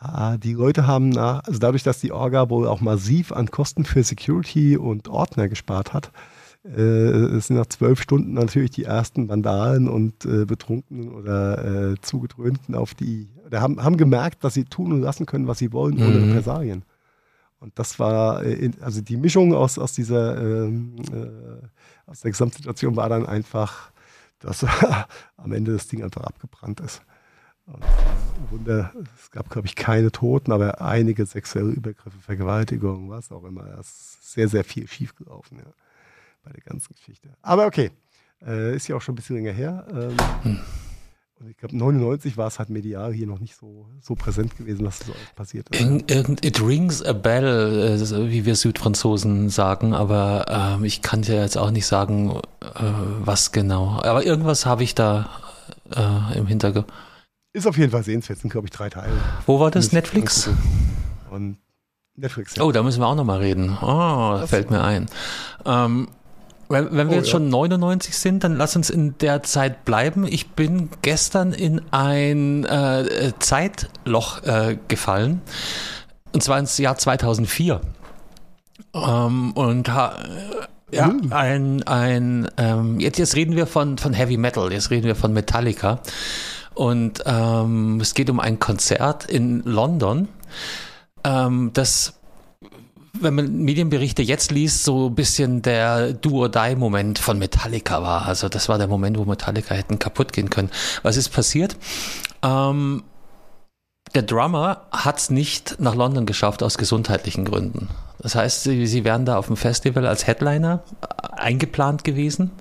Ah, 0.01 0.37
Die 0.37 0.53
Leute 0.53 0.87
haben 0.87 1.09
nach, 1.09 1.43
also 1.43 1.59
dadurch, 1.59 1.83
dass 1.83 1.99
die 1.99 2.13
Orga 2.13 2.49
wohl 2.49 2.67
auch 2.67 2.79
massiv 2.79 3.33
an 3.33 3.51
Kosten 3.51 3.83
für 3.83 4.01
Security 4.03 4.77
und 4.77 5.09
Ordner 5.09 5.49
gespart 5.49 5.93
hat, 5.93 6.11
äh, 6.63 7.39
sind 7.39 7.57
nach 7.57 7.65
zwölf 7.65 8.01
Stunden 8.01 8.33
natürlich 8.33 8.71
die 8.71 8.85
ersten 8.85 9.27
Vandalen 9.27 9.89
und 9.89 10.25
äh, 10.25 10.45
Betrunkenen 10.45 11.09
oder 11.09 11.91
äh, 11.91 11.95
Zugedröhnten 12.01 12.75
auf 12.75 12.93
die, 12.93 13.27
oder 13.45 13.59
haben, 13.61 13.83
haben 13.83 13.97
gemerkt, 13.97 14.43
dass 14.43 14.53
sie 14.53 14.63
tun 14.65 14.93
und 14.93 15.01
lassen 15.01 15.25
können, 15.25 15.47
was 15.47 15.57
sie 15.59 15.73
wollen, 15.73 15.97
ohne 16.01 16.19
Mhm. 16.19 16.29
Repressalien. 16.29 16.83
Und 17.59 17.77
das 17.77 17.99
war, 17.99 18.43
äh, 18.45 18.71
also 18.81 19.01
die 19.01 19.17
Mischung 19.17 19.53
aus, 19.53 19.77
aus 19.77 19.93
dieser, 19.93 20.37
ähm, 20.41 20.95
äh, 21.11 22.09
aus 22.09 22.21
der 22.21 22.31
Gesamtsituation 22.31 22.95
war 22.95 23.09
dann 23.09 23.25
einfach, 23.25 23.91
dass 24.39 24.65
am 25.37 25.51
Ende 25.51 25.73
das 25.73 25.87
Ding 25.87 26.03
einfach 26.03 26.23
abgebrannt 26.23 26.79
ist. 26.79 27.01
Und, 27.73 27.83
äh, 27.83 28.51
Wunder, 28.51 28.93
es 29.15 29.31
gab, 29.31 29.49
glaube 29.49 29.67
ich, 29.67 29.75
keine 29.75 30.11
Toten, 30.11 30.51
aber 30.51 30.81
einige 30.81 31.25
sexuelle 31.25 31.71
Übergriffe, 31.71 32.17
Vergewaltigungen, 32.19 33.09
was 33.09 33.31
auch 33.31 33.43
immer. 33.43 33.65
Es 33.79 33.87
ist 33.87 34.33
sehr, 34.33 34.47
sehr 34.47 34.63
viel 34.63 34.87
schiefgelaufen, 34.87 35.57
ja, 35.59 35.71
bei 36.43 36.51
der 36.51 36.61
ganzen 36.61 36.93
Geschichte. 36.95 37.29
Aber 37.41 37.65
okay, 37.67 37.91
äh, 38.45 38.75
ist 38.75 38.87
ja 38.87 38.95
auch 38.95 39.01
schon 39.01 39.13
ein 39.13 39.17
bisschen 39.17 39.35
länger 39.35 39.51
her. 39.51 39.85
Ähm, 40.43 40.59
Und 41.39 41.49
ich 41.49 41.57
glaube, 41.57 41.77
99 41.77 42.35
war 42.35 42.47
es 42.47 42.59
halt 42.59 42.69
medial 42.69 43.13
hier 43.13 43.25
noch 43.25 43.39
nicht 43.39 43.55
so, 43.55 43.87
so 44.01 44.13
präsent 44.13 44.57
gewesen, 44.57 44.85
was 44.85 44.99
so 44.99 45.13
passiert 45.35 45.69
ist. 45.69 45.79
Irgend, 45.79 46.43
it 46.43 46.61
rings 46.61 47.01
a 47.01 47.13
bell, 47.13 47.97
äh, 47.97 48.29
wie 48.29 48.45
wir 48.45 48.55
Südfranzosen 48.55 49.49
sagen, 49.49 49.93
aber 49.93 50.45
ähm, 50.49 50.83
ich 50.83 51.01
kann 51.01 51.21
dir 51.21 51.39
jetzt 51.39 51.57
auch 51.57 51.71
nicht 51.71 51.85
sagen, 51.85 52.31
äh, 52.61 52.81
was 53.21 53.53
genau. 53.53 54.01
Aber 54.01 54.25
irgendwas 54.25 54.65
habe 54.65 54.83
ich 54.83 54.95
da 54.95 55.29
äh, 55.95 56.37
im 56.37 56.45
Hintergrund. 56.47 56.87
Ist 57.51 57.65
auf 57.65 57.77
jeden 57.77 57.91
Fall 57.91 58.03
sehenswert, 58.03 58.39
sind 58.39 58.51
glaube 58.51 58.67
ich 58.67 58.71
drei 58.71 58.89
Teile. 58.89 59.11
Wo 59.47 59.59
war 59.59 59.71
das? 59.71 59.91
Netflix? 59.91 60.49
Und 61.31 61.57
Netflix. 62.15 62.55
Ja. 62.55 62.63
Oh, 62.63 62.71
da 62.71 62.83
müssen 62.83 63.01
wir 63.01 63.07
auch 63.07 63.15
nochmal 63.15 63.39
reden. 63.39 63.77
Oh, 63.81 64.37
das 64.39 64.49
fällt 64.49 64.69
mir 64.69 64.83
ein. 64.83 65.07
Ähm, 65.65 66.09
wenn, 66.67 66.95
wenn 66.95 67.09
wir 67.09 67.15
oh, 67.15 67.19
jetzt 67.19 67.27
ja. 67.27 67.31
schon 67.31 67.49
99 67.49 68.15
sind, 68.15 68.43
dann 68.43 68.55
lass 68.55 68.75
uns 68.75 68.91
in 68.91 69.17
der 69.17 69.41
Zeit 69.41 69.83
bleiben. 69.83 70.27
Ich 70.27 70.51
bin 70.51 70.89
gestern 71.01 71.51
in 71.51 71.81
ein 71.89 72.65
äh, 72.65 73.31
Zeitloch 73.39 74.43
äh, 74.43 74.77
gefallen. 74.87 75.41
Und 76.31 76.43
zwar 76.43 76.59
ins 76.59 76.77
Jahr 76.77 76.97
2004. 76.97 77.81
Ähm, 78.93 79.53
und 79.53 79.89
ha, 79.89 80.13
ja, 80.91 81.09
uh. 81.09 81.19
ein, 81.31 81.81
ein 81.83 82.47
ähm, 82.57 82.99
jetzt, 82.99 83.17
jetzt 83.17 83.35
reden 83.35 83.55
wir 83.55 83.65
von, 83.65 83.97
von 83.97 84.13
Heavy 84.13 84.37
Metal, 84.37 84.71
jetzt 84.71 84.91
reden 84.91 85.07
wir 85.07 85.15
von 85.15 85.33
Metallica. 85.33 85.99
Und 86.79 87.23
ähm, 87.25 87.99
es 87.99 88.13
geht 88.13 88.29
um 88.29 88.39
ein 88.39 88.57
Konzert 88.57 89.25
in 89.25 89.63
London, 89.63 90.29
ähm, 91.25 91.71
das 91.73 92.13
wenn 93.19 93.35
man 93.35 93.53
Medienberichte 93.53 94.21
jetzt 94.21 94.49
liest, 94.49 94.85
so 94.85 95.07
ein 95.07 95.15
bisschen 95.15 95.61
der 95.61 96.13
Do-or-Die-Moment 96.13 97.19
von 97.19 97.37
Metallica 97.37 98.01
war. 98.01 98.25
Also 98.25 98.47
das 98.47 98.69
war 98.69 98.77
der 98.77 98.87
Moment, 98.87 99.17
wo 99.17 99.25
Metallica 99.25 99.75
hätten 99.75 99.99
kaputt 99.99 100.31
gehen 100.31 100.49
können. 100.49 100.69
Was 101.03 101.17
ist 101.17 101.27
passiert? 101.33 101.75
Ähm, 102.43 103.03
der 104.15 104.21
Drummer 104.21 104.83
hat 104.91 105.17
es 105.17 105.29
nicht 105.29 105.81
nach 105.81 105.95
London 105.95 106.25
geschafft 106.25 106.63
aus 106.63 106.77
gesundheitlichen 106.77 107.43
Gründen. 107.43 107.89
Das 108.19 108.35
heißt, 108.35 108.63
sie, 108.63 108.87
sie 108.87 109.03
wären 109.03 109.25
da 109.25 109.37
auf 109.37 109.47
dem 109.47 109.57
Festival 109.57 110.07
als 110.07 110.27
Headliner 110.27 110.83
eingeplant 111.33 112.05
gewesen 112.05 112.51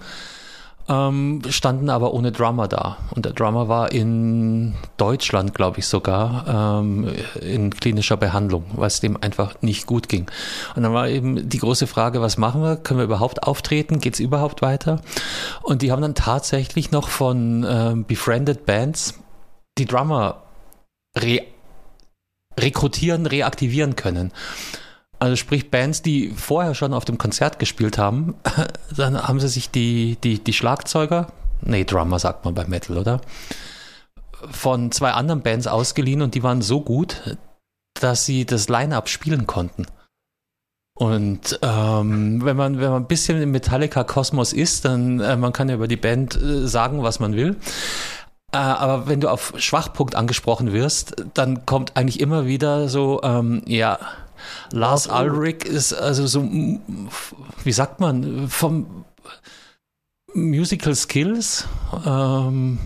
ähm, 0.88 1.42
standen 1.50 1.90
aber 1.90 2.14
ohne 2.14 2.32
Drummer 2.32 2.68
da. 2.68 2.98
Und 3.14 3.24
der 3.24 3.32
Drummer 3.32 3.68
war 3.68 3.92
in 3.92 4.74
Deutschland, 4.96 5.54
glaube 5.54 5.80
ich 5.80 5.86
sogar, 5.86 6.80
ähm, 6.80 7.12
in 7.40 7.70
klinischer 7.70 8.16
Behandlung, 8.16 8.64
weil 8.74 8.86
es 8.86 9.00
dem 9.00 9.22
einfach 9.22 9.60
nicht 9.60 9.86
gut 9.86 10.08
ging. 10.08 10.26
Und 10.74 10.82
dann 10.82 10.94
war 10.94 11.08
eben 11.08 11.48
die 11.48 11.58
große 11.58 11.86
Frage, 11.86 12.20
was 12.20 12.38
machen 12.38 12.62
wir? 12.62 12.76
Können 12.76 13.00
wir 13.00 13.04
überhaupt 13.04 13.42
auftreten? 13.42 14.00
Geht 14.00 14.14
es 14.14 14.20
überhaupt 14.20 14.62
weiter? 14.62 15.00
Und 15.62 15.82
die 15.82 15.92
haben 15.92 16.02
dann 16.02 16.14
tatsächlich 16.14 16.90
noch 16.90 17.08
von 17.08 17.66
ähm, 17.68 18.04
befriended 18.04 18.64
Bands 18.64 19.14
die 19.76 19.86
Drummer 19.86 20.42
re 21.16 21.42
rekrutieren, 22.58 23.26
reaktivieren 23.26 23.94
können. 23.94 24.32
Also 25.18 25.36
sprich 25.36 25.70
Bands, 25.70 26.02
die 26.02 26.30
vorher 26.30 26.74
schon 26.74 26.94
auf 26.94 27.04
dem 27.04 27.18
Konzert 27.18 27.58
gespielt 27.58 27.98
haben, 27.98 28.34
dann 28.96 29.20
haben 29.20 29.40
sie 29.40 29.48
sich 29.48 29.70
die, 29.70 30.16
die, 30.22 30.42
die 30.42 30.52
Schlagzeuger, 30.52 31.28
nee, 31.60 31.84
Drummer 31.84 32.18
sagt 32.18 32.44
man 32.44 32.54
bei 32.54 32.66
Metal, 32.66 32.98
oder? 32.98 33.20
Von 34.50 34.92
zwei 34.92 35.10
anderen 35.10 35.42
Bands 35.42 35.66
ausgeliehen 35.66 36.22
und 36.22 36.34
die 36.34 36.44
waren 36.44 36.62
so 36.62 36.80
gut, 36.80 37.36
dass 37.94 38.24
sie 38.24 38.46
das 38.46 38.68
Line-Up 38.68 39.08
spielen 39.08 39.46
konnten. 39.46 39.86
Und 40.94 41.60
ähm, 41.62 42.44
wenn 42.44 42.56
man 42.56 42.80
wenn 42.80 42.90
man 42.90 43.02
ein 43.02 43.08
bisschen 43.08 43.40
im 43.40 43.52
Metallica 43.52 44.02
Kosmos 44.02 44.52
ist, 44.52 44.84
dann 44.84 45.20
äh, 45.20 45.36
man 45.36 45.52
kann 45.52 45.68
ja 45.68 45.76
über 45.76 45.86
die 45.86 45.96
Band 45.96 46.34
äh, 46.34 46.66
sagen, 46.66 47.04
was 47.04 47.20
man 47.20 47.36
will. 47.36 47.56
Äh, 48.52 48.56
aber 48.56 49.06
wenn 49.06 49.20
du 49.20 49.28
auf 49.28 49.52
Schwachpunkt 49.58 50.16
angesprochen 50.16 50.72
wirst, 50.72 51.24
dann 51.34 51.66
kommt 51.66 51.96
eigentlich 51.96 52.18
immer 52.18 52.46
wieder 52.46 52.88
so, 52.88 53.20
ähm, 53.22 53.62
ja, 53.66 53.98
Lars 54.72 55.06
Ulrich 55.06 55.64
ist 55.64 55.92
also 55.92 56.26
so, 56.26 56.48
wie 57.64 57.72
sagt 57.72 58.00
man, 58.00 58.48
vom 58.48 59.04
Musical 60.34 60.94
Skills, 60.94 61.66
ähm, 62.04 62.78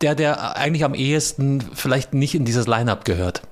der, 0.00 0.14
der 0.14 0.56
eigentlich 0.56 0.84
am 0.84 0.94
ehesten 0.94 1.60
vielleicht 1.74 2.14
nicht 2.14 2.34
in 2.34 2.44
dieses 2.44 2.66
Line-Up 2.66 3.04
gehört. 3.04 3.42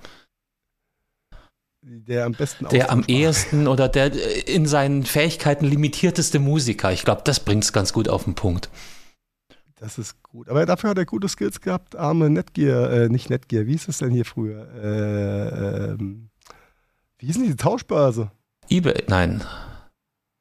Der 1.82 2.26
am 2.26 2.32
besten 2.32 2.68
Der 2.68 2.90
am 2.90 3.04
ehesten 3.06 3.66
oder 3.66 3.88
der 3.88 4.46
in 4.46 4.66
seinen 4.66 5.04
Fähigkeiten 5.04 5.64
limitierteste 5.64 6.38
Musiker. 6.38 6.92
Ich 6.92 7.04
glaube, 7.04 7.22
das 7.24 7.40
bringt 7.40 7.64
es 7.64 7.72
ganz 7.72 7.92
gut 7.92 8.08
auf 8.08 8.24
den 8.24 8.34
Punkt. 8.34 8.68
Das 9.80 9.96
ist 9.96 10.22
gut. 10.22 10.48
Aber 10.48 10.66
dafür 10.66 10.90
hat 10.90 10.98
er 10.98 11.06
gute 11.06 11.28
Skills 11.28 11.60
gehabt. 11.60 11.96
Arme 11.96 12.28
Netgear, 12.30 12.90
äh, 12.90 13.08
nicht 13.08 13.30
Netgear, 13.30 13.66
wie 13.66 13.74
ist 13.74 13.88
es 13.88 13.98
denn 13.98 14.10
hier 14.10 14.24
früher? 14.24 14.66
Äh, 14.74 15.92
ähm, 15.92 16.30
wie 17.18 17.26
hieß 17.26 17.36
denn 17.36 17.44
diese 17.44 17.56
Tauschbörse? 17.56 18.30
eBay, 18.68 19.04
nein. 19.08 19.42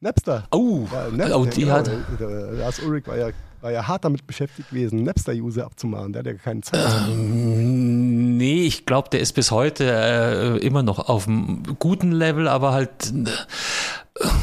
Napster. 0.00 0.46
Oh, 0.52 0.86
ja, 0.92 1.08
Napster, 1.10 1.38
oh 1.40 1.46
die 1.46 1.60
genau. 1.62 1.72
hat. 1.72 1.90
Lars 2.20 2.80
Ulrich 2.80 3.06
war 3.06 3.16
ja, 3.16 3.30
war 3.60 3.72
ja 3.72 3.86
hart 3.86 4.04
damit 4.04 4.26
beschäftigt 4.26 4.70
gewesen, 4.70 5.02
Napster-User 5.02 5.64
abzumachen. 5.64 6.12
Der 6.12 6.20
hat 6.20 6.26
ja 6.26 6.34
keine 6.34 6.60
Zeit. 6.60 6.80
Ähm, 7.08 8.36
nee, 8.36 8.62
ich 8.64 8.86
glaube, 8.86 9.08
der 9.10 9.20
ist 9.20 9.32
bis 9.32 9.50
heute 9.50 9.84
äh, 9.84 10.58
immer 10.58 10.82
noch 10.82 11.08
auf 11.08 11.26
einem 11.26 11.62
guten 11.78 12.12
Level, 12.12 12.46
aber 12.46 12.72
halt 12.72 13.12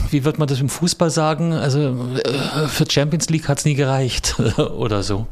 wie 0.10 0.24
wird 0.24 0.40
man 0.40 0.48
das 0.48 0.60
im 0.60 0.70
Fußball 0.70 1.10
sagen? 1.10 1.54
Also 1.54 1.80
äh, 2.16 2.68
für 2.68 2.86
Champions 2.90 3.30
League 3.30 3.48
hat 3.48 3.60
es 3.60 3.66
nie 3.66 3.76
gereicht 3.76 4.40
oder 4.58 5.04
so. 5.04 5.28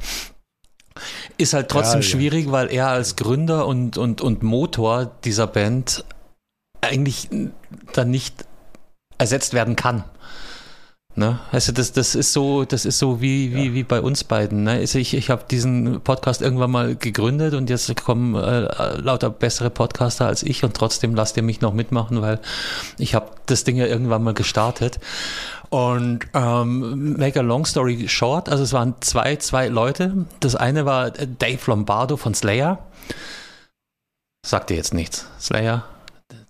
Ist 1.38 1.54
halt 1.54 1.70
trotzdem 1.70 2.02
ja, 2.02 2.08
schwierig, 2.08 2.48
ja. 2.48 2.52
weil 2.52 2.72
er 2.72 2.90
als 2.90 3.16
Gründer 3.16 3.66
und, 3.66 3.98
und, 3.98 4.22
und 4.22 4.44
Motor 4.44 5.12
dieser 5.24 5.48
Band 5.48 6.06
eigentlich 6.82 7.30
dann 7.94 8.12
nicht 8.12 8.46
ersetzt 9.18 9.54
werden 9.54 9.76
kann. 9.76 10.04
Ne? 11.16 11.40
Also 11.52 11.72
das, 11.72 11.92
das 11.92 12.16
ist 12.16 12.34
so, 12.34 12.66
das 12.66 12.86
ist 12.86 12.98
so 12.98 13.22
wie, 13.22 13.54
wie, 13.54 13.68
ja. 13.68 13.74
wie 13.74 13.84
bei 13.84 14.02
uns 14.02 14.24
beiden. 14.24 14.64
Ne? 14.64 14.72
Also 14.72 14.98
ich, 14.98 15.14
ich 15.14 15.30
habe 15.30 15.44
diesen 15.50 16.02
Podcast 16.02 16.42
irgendwann 16.42 16.72
mal 16.72 16.96
gegründet 16.96 17.54
und 17.54 17.70
jetzt 17.70 17.96
kommen 18.04 18.34
äh, 18.34 18.98
lauter 18.98 19.30
bessere 19.30 19.70
Podcaster 19.70 20.26
als 20.26 20.42
ich 20.42 20.64
und 20.64 20.76
trotzdem 20.76 21.14
lasst 21.14 21.38
ihr 21.38 21.44
mich 21.44 21.62
noch 21.62 21.74
mitmachen, 21.74 22.22
weil 22.22 22.40
ich 22.98 23.14
habe 23.14 23.30
das 23.46 23.64
Ding 23.64 23.76
ja 23.76 23.86
irgendwann 23.86 24.24
mal 24.24 24.34
gestartet. 24.34 25.00
Und 25.70 26.22
ähm, 26.34 27.14
make 27.18 27.40
a 27.40 27.44
long 27.44 27.66
story 27.66 28.08
short, 28.08 28.50
also 28.50 28.64
es 28.64 28.74
waren 28.74 28.96
zwei, 29.02 29.36
zwei 29.36 29.68
Leute. 29.68 30.26
Das 30.40 30.56
eine 30.56 30.86
war 30.86 31.12
Dave 31.12 31.60
Lombardo 31.68 32.18
von 32.18 32.34
Slayer. 32.34 32.80
Sagt 34.46 34.72
ihr 34.72 34.78
jetzt 34.78 34.94
nichts? 34.94 35.28
Slayer? 35.40 35.86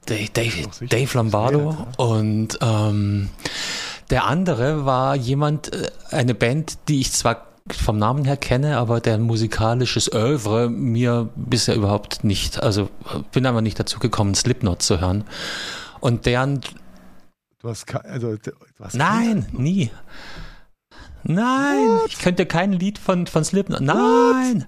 Dave, 0.06 0.30
Dave, 0.34 0.70
Dave 0.82 1.18
Lombardo. 1.18 1.88
Und 1.98 2.58
ähm, 2.62 3.30
der 4.10 4.26
andere 4.26 4.86
war 4.86 5.16
jemand, 5.16 5.74
äh, 5.74 5.92
eine 6.12 6.34
Band, 6.36 6.78
die 6.88 7.02
ich 7.02 7.12
zwar 7.12 7.48
vom 7.72 7.98
Namen 7.98 8.26
her 8.26 8.38
kenne, 8.38 8.78
aber 8.78 9.00
deren 9.00 9.22
musikalisches 9.22 10.12
Oeuvre 10.12 10.70
mir 10.70 11.30
bisher 11.36 11.76
überhaupt 11.76 12.24
nicht, 12.24 12.62
also 12.62 12.90
bin 13.32 13.46
aber 13.46 13.62
nicht 13.62 13.80
dazu 13.80 14.00
gekommen, 14.00 14.36
Slipknot 14.36 14.82
zu 14.82 15.00
hören. 15.00 15.24
Und 16.02 16.26
deren. 16.26 16.60
Du 17.60 17.70
hast, 17.70 17.86
also, 17.96 18.36
du 18.36 18.52
hast 18.82 18.96
Nein, 18.96 19.48
nie. 19.54 19.90
Nein, 21.24 21.88
What? 21.88 22.08
ich 22.08 22.20
könnte 22.20 22.46
kein 22.46 22.74
Lied 22.74 22.98
von, 22.98 23.28
von 23.28 23.46
Slipknot. 23.46 23.80
Nein! 23.80 24.66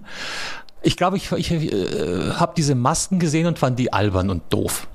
Ich 0.82 0.96
glaube, 0.96 1.18
ich, 1.18 1.30
ich 1.32 1.50
äh, 1.50 2.32
habe 2.32 2.54
diese 2.56 2.74
Masken 2.74 3.18
gesehen 3.18 3.46
und 3.46 3.58
fand 3.58 3.78
die 3.78 3.92
albern 3.92 4.30
und 4.30 4.44
doof. 4.50 4.88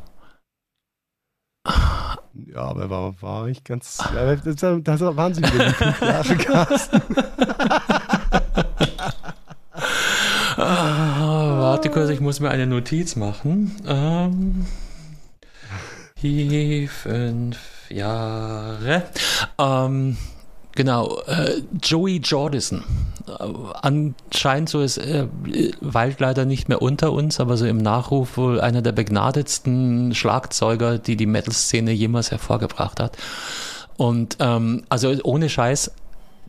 Ja, 2.34 2.62
aber 2.62 2.90
war, 2.90 3.22
war 3.22 3.48
ich 3.48 3.64
ganz. 3.64 3.98
Ja, 4.16 4.36
das, 4.36 4.56
das 4.84 5.02
waren 5.02 5.34
sie 5.34 5.42
wieder 5.42 5.66
die 5.68 5.74
fünf 5.74 6.02
Jahre 6.02 6.36
Carsten. 6.38 7.02
ah, 10.58 11.60
warte 11.60 11.90
kurz, 11.90 12.10
ich 12.10 12.22
muss 12.22 12.40
mir 12.40 12.50
eine 12.50 12.68
Notiz 12.68 13.16
machen. 13.18 13.76
Ähm, 13.86 14.66
die 16.22 16.88
fünf 16.88 17.58
Jahre. 17.90 19.04
Ähm, 19.58 20.18
Genau, 20.74 21.20
äh, 21.28 21.62
Joey 21.84 22.18
Jordison. 22.18 22.84
Äh, 23.28 23.44
anscheinend 23.82 24.70
so 24.70 24.82
ist 24.82 24.98
äh, 24.98 25.28
weilt 25.82 26.20
leider 26.20 26.46
nicht 26.46 26.70
mehr 26.70 26.82
unter 26.82 27.12
uns, 27.12 27.40
aber 27.40 27.58
so 27.58 27.66
im 27.66 27.78
Nachruf 27.78 28.38
wohl 28.38 28.62
einer 28.62 28.82
der 28.82 28.94
begnadetsten 28.94 30.16
Schlagzeuger, 30.16 30.98
die 30.98 31.18
die 31.18 31.26
Metal-Szene 31.26 31.92
jemals 31.92 32.32
hervorgebracht 32.32 33.00
hat. 33.00 33.18
Und 33.98 34.38
ähm, 34.40 34.84
also 34.90 35.14
ohne 35.24 35.50
Scheiß, 35.50 35.92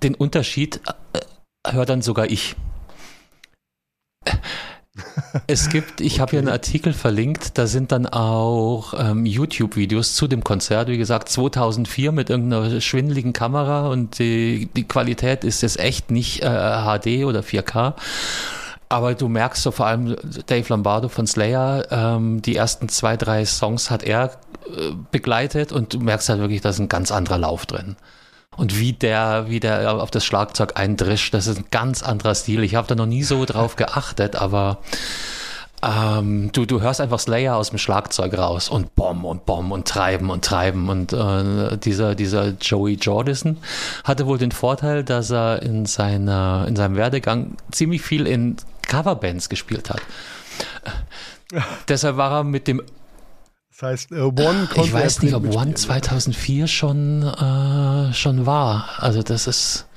den 0.02 0.14
Unterschied 0.14 0.80
äh, 1.12 1.72
hört 1.72 1.88
dann 1.88 2.02
sogar 2.02 2.30
ich. 2.30 2.54
Es 5.46 5.70
gibt, 5.70 6.00
ich 6.00 6.20
habe 6.20 6.32
hier 6.32 6.40
einen 6.40 6.48
Artikel 6.48 6.92
verlinkt, 6.92 7.56
da 7.56 7.66
sind 7.66 7.92
dann 7.92 8.06
auch 8.06 8.94
ähm, 8.98 9.24
YouTube-Videos 9.24 10.14
zu 10.14 10.28
dem 10.28 10.44
Konzert, 10.44 10.88
wie 10.88 10.98
gesagt 10.98 11.28
2004 11.30 12.12
mit 12.12 12.28
irgendeiner 12.28 12.80
schwindeligen 12.80 13.32
Kamera 13.32 13.88
und 13.88 14.18
die, 14.18 14.68
die 14.76 14.84
Qualität 14.84 15.44
ist 15.44 15.62
jetzt 15.62 15.78
echt 15.78 16.10
nicht 16.10 16.42
äh, 16.42 16.46
HD 16.46 17.24
oder 17.24 17.40
4K. 17.40 17.94
Aber 18.90 19.14
du 19.14 19.28
merkst 19.28 19.62
so 19.62 19.70
vor 19.70 19.86
allem 19.86 20.16
Dave 20.46 20.66
Lombardo 20.68 21.08
von 21.08 21.26
Slayer, 21.26 21.86
ähm, 21.90 22.42
die 22.42 22.56
ersten 22.56 22.90
zwei, 22.90 23.16
drei 23.16 23.46
Songs 23.46 23.90
hat 23.90 24.02
er 24.02 24.32
äh, 24.66 24.90
begleitet 25.10 25.72
und 25.72 25.94
du 25.94 26.00
merkst 26.00 26.28
halt 26.28 26.40
wirklich, 26.40 26.60
da 26.60 26.68
ist 26.68 26.78
ein 26.78 26.88
ganz 26.88 27.10
anderer 27.10 27.38
Lauf 27.38 27.64
drin. 27.64 27.96
Und 28.56 28.78
wie 28.78 28.92
der, 28.92 29.46
wie 29.48 29.60
der 29.60 29.94
auf 29.94 30.10
das 30.10 30.24
Schlagzeug 30.24 30.72
eindrischt, 30.76 31.32
das 31.32 31.46
ist 31.46 31.58
ein 31.58 31.64
ganz 31.70 32.02
anderer 32.02 32.34
Stil. 32.34 32.62
Ich 32.62 32.74
habe 32.74 32.86
da 32.86 32.94
noch 32.94 33.06
nie 33.06 33.22
so 33.22 33.44
drauf 33.46 33.76
geachtet, 33.76 34.36
aber 34.36 34.78
ähm, 35.82 36.52
du, 36.52 36.64
du 36.64 36.80
hörst 36.80 37.00
einfach 37.00 37.18
Slayer 37.18 37.56
aus 37.56 37.70
dem 37.70 37.78
Schlagzeug 37.78 38.36
raus 38.38 38.68
und 38.68 38.94
Bom 38.94 39.24
und 39.24 39.46
Bom 39.46 39.72
und 39.72 39.88
Treiben 39.88 40.30
und 40.30 40.44
Treiben. 40.44 40.88
Und 40.88 41.12
äh, 41.12 41.76
dieser, 41.78 42.14
dieser 42.14 42.50
Joey 42.60 42.94
Jordison 42.94 43.56
hatte 44.04 44.26
wohl 44.26 44.38
den 44.38 44.52
Vorteil, 44.52 45.02
dass 45.02 45.30
er 45.30 45.62
in, 45.62 45.86
seiner, 45.86 46.66
in 46.68 46.76
seinem 46.76 46.96
Werdegang 46.96 47.56
ziemlich 47.72 48.02
viel 48.02 48.26
in 48.26 48.56
Coverbands 48.82 49.48
gespielt 49.48 49.90
hat. 49.90 50.02
Deshalb 51.88 52.16
war 52.16 52.32
er 52.32 52.44
mit 52.44 52.68
dem 52.68 52.82
das 53.82 53.90
heißt, 53.90 54.12
äh, 54.12 54.20
One 54.20 54.66
konnte 54.66 54.80
Ich 54.82 54.92
weiß 54.92 55.22
nicht, 55.22 55.34
ob 55.34 55.44
One 55.54 55.74
2004 55.74 56.68
schon, 56.68 57.22
äh, 57.22 58.12
schon 58.12 58.46
war. 58.46 58.88
Also 58.98 59.22
das 59.22 59.48
ist... 59.48 59.88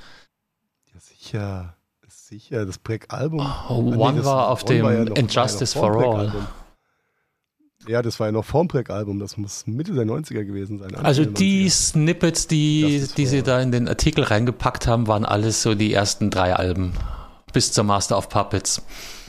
Ja, 0.91 0.99
sicher. 0.99 1.75
Sicher, 2.07 2.65
das 2.65 2.79
Break-Album. 2.79 3.39
Oh, 3.69 3.73
One 3.73 4.19
nee, 4.19 4.25
war 4.25 4.49
auf 4.49 4.63
One 4.63 4.73
dem 4.73 4.83
war 4.83 4.93
ja 4.93 5.05
noch, 5.05 5.15
Injustice 5.15 5.73
for 5.73 5.95
All. 5.95 6.33
Ja, 7.87 8.01
das 8.01 8.19
war 8.19 8.27
ja 8.27 8.31
noch 8.31 8.43
vorm 8.43 8.67
Break-Album. 8.67 9.19
Das 9.19 9.37
muss 9.37 9.67
Mitte 9.67 9.93
der 9.93 10.05
90er 10.05 10.43
gewesen 10.43 10.79
sein. 10.79 10.95
Also 10.95 11.23
die 11.23 11.69
Snippets, 11.69 12.47
die, 12.47 13.07
die 13.15 13.25
sie 13.27 13.43
da 13.43 13.61
in 13.61 13.71
den 13.71 13.87
Artikel 13.87 14.23
reingepackt 14.23 14.87
haben, 14.87 15.05
waren 15.05 15.23
alles 15.23 15.61
so 15.61 15.75
die 15.75 15.93
ersten 15.93 16.31
drei 16.31 16.55
Alben 16.55 16.93
bis 17.55 17.71
zur 17.71 17.85
Master 17.85 18.17
of 18.17 18.27
Puppets. 18.27 18.81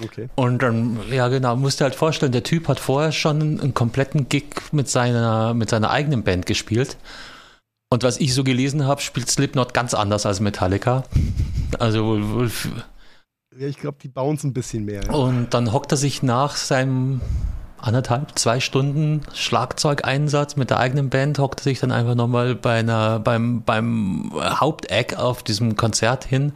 Okay. 0.02 0.28
Und 0.34 0.60
dann, 0.60 0.98
ja 1.12 1.28
genau, 1.28 1.54
musst 1.54 1.80
du 1.80 1.84
halt 1.84 1.94
vorstellen, 1.94 2.32
der 2.32 2.42
Typ 2.42 2.66
hat 2.66 2.80
vorher 2.80 3.12
schon 3.12 3.60
einen 3.60 3.72
kompletten 3.72 4.28
Gig 4.28 4.46
mit 4.72 4.88
seiner, 4.88 5.54
mit 5.54 5.70
seiner 5.70 5.90
eigenen 5.90 6.24
Band 6.24 6.44
gespielt. 6.44 6.96
Und 7.88 8.02
was 8.02 8.18
ich 8.18 8.34
so 8.34 8.42
gelesen 8.42 8.84
habe, 8.84 9.00
spielt 9.00 9.30
Slipknot 9.30 9.74
ganz 9.74 9.94
anders 9.94 10.26
als 10.26 10.40
Metallica. 10.40 11.04
Also 11.78 12.16
ja, 13.56 13.68
ich 13.68 13.78
glaube, 13.78 13.98
die 14.02 14.08
bauen 14.08 14.34
es 14.34 14.42
ein 14.42 14.52
bisschen 14.52 14.84
mehr. 14.84 15.04
Ja. 15.04 15.12
Und 15.12 15.54
dann 15.54 15.72
hockt 15.72 15.92
er 15.92 15.96
sich 15.96 16.24
nach 16.24 16.56
seinem 16.56 17.20
anderthalb, 17.78 18.36
zwei 18.36 18.58
Stunden 18.58 19.20
Schlagzeugeinsatz 19.34 20.56
mit 20.56 20.70
der 20.70 20.80
eigenen 20.80 21.10
Band, 21.10 21.38
hockt 21.38 21.60
er 21.60 21.64
sich 21.64 21.78
dann 21.78 21.92
einfach 21.92 22.16
nochmal 22.16 22.56
bei 22.56 22.80
einer, 22.80 23.20
beim, 23.20 23.62
beim 23.62 24.32
Haupteck 24.34 25.16
auf 25.16 25.44
diesem 25.44 25.76
Konzert 25.76 26.24
hin 26.24 26.54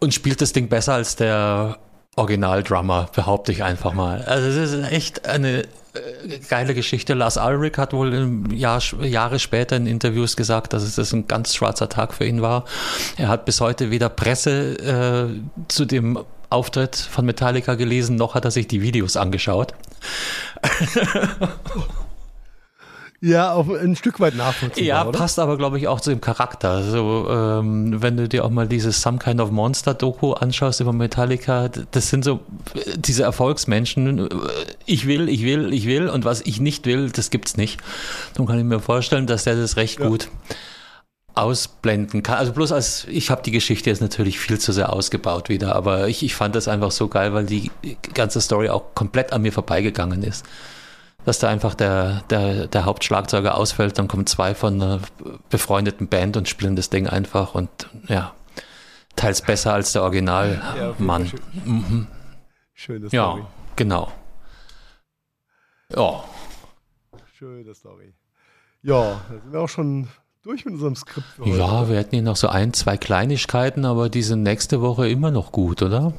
und 0.00 0.14
spielt 0.14 0.40
das 0.40 0.52
Ding 0.52 0.68
besser 0.68 0.94
als 0.94 1.16
der 1.16 1.78
Original-Drummer, 2.16 3.08
behaupte 3.14 3.52
ich 3.52 3.62
einfach 3.62 3.92
mal. 3.92 4.22
Also 4.22 4.48
es 4.48 4.72
ist 4.72 4.90
echt 4.90 5.26
eine 5.26 5.62
äh, 5.62 6.38
geile 6.48 6.74
Geschichte. 6.74 7.14
Lars 7.14 7.36
Ulrich 7.36 7.76
hat 7.76 7.92
wohl 7.92 8.42
Jahr, 8.52 8.80
Jahre 9.02 9.38
später 9.38 9.76
in 9.76 9.86
Interviews 9.86 10.36
gesagt, 10.36 10.72
dass 10.72 10.82
es 10.82 10.96
das 10.96 11.12
ein 11.12 11.28
ganz 11.28 11.54
schwarzer 11.54 11.88
Tag 11.88 12.14
für 12.14 12.24
ihn 12.24 12.40
war. 12.40 12.64
Er 13.18 13.28
hat 13.28 13.44
bis 13.44 13.60
heute 13.60 13.90
weder 13.90 14.08
Presse 14.08 15.28
äh, 15.30 15.40
zu 15.68 15.84
dem 15.84 16.18
Auftritt 16.48 16.96
von 16.96 17.26
Metallica 17.26 17.74
gelesen, 17.74 18.16
noch 18.16 18.34
hat 18.34 18.44
er 18.44 18.50
sich 18.50 18.66
die 18.68 18.80
Videos 18.80 19.16
angeschaut. 19.16 19.74
Ja, 23.20 23.52
auf 23.54 23.70
ein 23.70 23.96
Stück 23.96 24.20
weit 24.20 24.36
nachvollziehbar. 24.36 24.86
Ja, 24.86 25.06
oder? 25.06 25.18
passt 25.18 25.38
aber, 25.38 25.56
glaube 25.56 25.78
ich, 25.78 25.88
auch 25.88 26.00
zu 26.00 26.10
dem 26.10 26.20
Charakter. 26.20 26.70
Also, 26.70 27.26
ähm, 27.30 28.02
wenn 28.02 28.16
du 28.16 28.28
dir 28.28 28.44
auch 28.44 28.50
mal 28.50 28.68
dieses 28.68 29.00
Some 29.00 29.18
Kind 29.18 29.40
of 29.40 29.50
Monster 29.50 29.94
Doku 29.94 30.32
anschaust 30.32 30.80
über 30.80 30.92
Metallica, 30.92 31.68
das 31.68 32.10
sind 32.10 32.24
so 32.24 32.40
diese 32.96 33.22
Erfolgsmenschen. 33.22 34.28
Ich 34.84 35.06
will, 35.06 35.28
ich 35.30 35.44
will, 35.44 35.72
ich 35.72 35.86
will 35.86 36.08
und 36.08 36.24
was 36.24 36.42
ich 36.42 36.60
nicht 36.60 36.84
will, 36.84 37.10
das 37.10 37.30
gibt's 37.30 37.56
nicht. 37.56 37.80
Dann 38.34 38.46
kann 38.46 38.58
ich 38.58 38.64
mir 38.64 38.80
vorstellen, 38.80 39.26
dass 39.26 39.44
der 39.44 39.56
das 39.56 39.76
recht 39.76 39.98
ja. 39.98 40.08
gut 40.08 40.28
ausblenden 41.34 42.22
kann. 42.22 42.38
Also 42.38 42.52
bloß 42.52 42.72
als, 42.72 43.06
ich 43.08 43.30
habe 43.30 43.42
die 43.42 43.50
Geschichte 43.50 43.90
jetzt 43.90 44.00
natürlich 44.00 44.38
viel 44.38 44.58
zu 44.58 44.72
sehr 44.72 44.92
ausgebaut 44.92 45.48
wieder, 45.48 45.74
aber 45.76 46.08
ich, 46.08 46.22
ich 46.22 46.34
fand 46.34 46.54
das 46.54 46.66
einfach 46.66 46.90
so 46.90 47.08
geil, 47.08 47.34
weil 47.34 47.44
die 47.44 47.70
ganze 48.14 48.40
Story 48.40 48.70
auch 48.70 48.94
komplett 48.94 49.32
an 49.34 49.42
mir 49.42 49.52
vorbeigegangen 49.52 50.22
ist 50.22 50.44
dass 51.26 51.40
da 51.40 51.48
einfach 51.48 51.74
der, 51.74 52.22
der, 52.30 52.68
der 52.68 52.84
Hauptschlagzeuger 52.84 53.56
ausfällt, 53.56 53.98
dann 53.98 54.06
kommen 54.06 54.26
zwei 54.26 54.54
von 54.54 54.80
einer 54.80 55.00
befreundeten 55.50 56.06
Band 56.06 56.36
und 56.36 56.48
spielen 56.48 56.76
das 56.76 56.88
Ding 56.88 57.08
einfach 57.08 57.56
und 57.56 57.68
ja, 58.06 58.32
teils 59.16 59.42
besser 59.42 59.74
als 59.74 59.92
der 59.92 60.02
Originalmann. 60.02 61.24
Ja, 61.24 61.28
schön. 61.28 61.40
mhm. 61.64 62.06
Schöne 62.74 63.08
Story. 63.08 63.40
Ja, 63.40 63.46
genau. 63.74 64.12
Ja. 65.94 66.24
Schöne 67.36 67.74
Story. 67.74 68.14
Ja, 68.82 69.20
da 69.28 69.40
sind 69.42 69.52
wir 69.52 69.60
auch 69.60 69.68
schon 69.68 70.08
durch 70.42 70.64
mit 70.64 70.74
unserem 70.74 70.94
Skript. 70.94 71.26
Ja, 71.44 71.88
wir 71.88 71.96
hätten 71.96 72.14
hier 72.14 72.22
noch 72.22 72.36
so 72.36 72.46
ein, 72.46 72.72
zwei 72.72 72.96
Kleinigkeiten, 72.96 73.84
aber 73.84 74.08
die 74.08 74.22
sind 74.22 74.44
nächste 74.44 74.80
Woche 74.80 75.08
immer 75.08 75.32
noch 75.32 75.50
gut, 75.50 75.82
oder? 75.82 76.12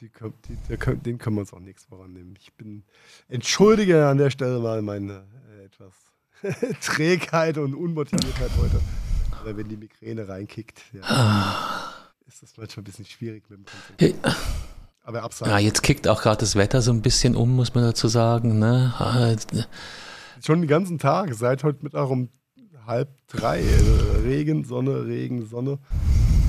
Die, 0.00 0.10
die, 0.10 0.56
der, 0.68 0.76
den 0.76 1.16
können 1.16 1.36
wir 1.36 1.40
uns 1.40 1.54
auch 1.54 1.60
nichts 1.60 1.84
vorannehmen. 1.84 2.34
Ich 2.38 2.52
bin 2.52 2.84
entschuldige 3.28 4.06
an 4.06 4.18
der 4.18 4.28
Stelle 4.30 4.58
mal 4.58 4.82
meine 4.82 5.24
äh, 5.58 5.64
etwas 5.64 5.94
Trägheit 6.82 7.56
und 7.56 7.74
Unmotiviertheit 7.74 8.50
heute. 8.58 8.80
Weil 9.44 9.56
wenn 9.56 9.68
die 9.68 9.76
Migräne 9.76 10.28
reinkickt, 10.28 10.82
ja, 10.92 11.00
ah. 11.02 11.92
ist 12.26 12.42
das 12.42 12.56
manchmal 12.58 12.82
ein 12.82 12.84
bisschen 12.84 13.06
schwierig 13.06 13.48
mit 13.48 13.60
dem. 14.00 14.14
Aber 15.02 15.22
absagen. 15.22 15.52
Ja, 15.52 15.58
jetzt 15.58 15.82
kickt 15.82 16.06
auch 16.08 16.20
gerade 16.20 16.40
das 16.40 16.56
Wetter 16.56 16.82
so 16.82 16.92
ein 16.92 17.00
bisschen 17.00 17.34
um, 17.34 17.54
muss 17.54 17.74
man 17.74 17.84
dazu 17.84 18.08
sagen. 18.08 18.58
Ne? 18.58 18.92
Ah, 18.98 19.34
Schon 20.44 20.60
den 20.60 20.68
ganzen 20.68 20.98
Tag, 20.98 21.32
seit 21.32 21.64
heute 21.64 21.82
Mittag 21.82 22.10
um 22.10 22.28
halb 22.86 23.16
drei. 23.28 23.60
Äh, 23.60 24.20
Regen, 24.24 24.64
Sonne, 24.64 25.06
Regen, 25.06 25.46
Sonne 25.46 25.78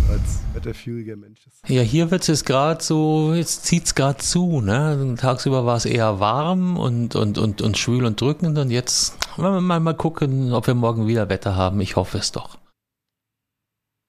als 0.09 0.39
wetterführiger 0.53 1.15
Mensch 1.15 1.45
ist. 1.45 1.69
Ja, 1.69 1.81
hier 1.81 2.11
wird 2.11 2.27
es 2.27 2.45
gerade 2.45 2.83
so, 2.83 3.33
jetzt 3.33 3.65
zieht 3.65 3.85
es 3.85 3.95
gerade 3.95 4.19
zu. 4.19 4.61
Ne? 4.61 5.15
Tagsüber 5.19 5.65
war 5.65 5.77
es 5.77 5.85
eher 5.85 6.19
warm 6.19 6.77
und, 6.77 7.15
und, 7.15 7.37
und, 7.37 7.61
und 7.61 7.77
schwül 7.77 8.05
und 8.05 8.19
drückend 8.19 8.57
und 8.57 8.69
jetzt 8.69 9.17
wollen 9.37 9.53
wir 9.53 9.61
mal, 9.61 9.79
mal 9.79 9.95
gucken, 9.95 10.53
ob 10.53 10.67
wir 10.67 10.75
morgen 10.75 11.07
wieder 11.07 11.29
Wetter 11.29 11.55
haben. 11.55 11.79
Ich 11.81 11.95
hoffe 11.95 12.17
es 12.17 12.31
doch. 12.31 12.57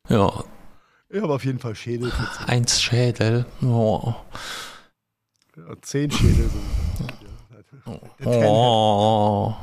Ja. 0.09 0.45
Ich 1.11 1.23
habe 1.23 1.35
auf 1.35 1.45
jeden 1.45 1.59
Fall 1.59 1.75
Schädel. 1.75 2.13
Eins 2.47 2.81
Schädel. 2.81 3.47
Oh. 3.63 4.15
Ja, 5.57 5.75
zehn 5.83 6.11
Schädel 6.11 6.49
sind. 6.49 6.63
Oh. 8.25 9.55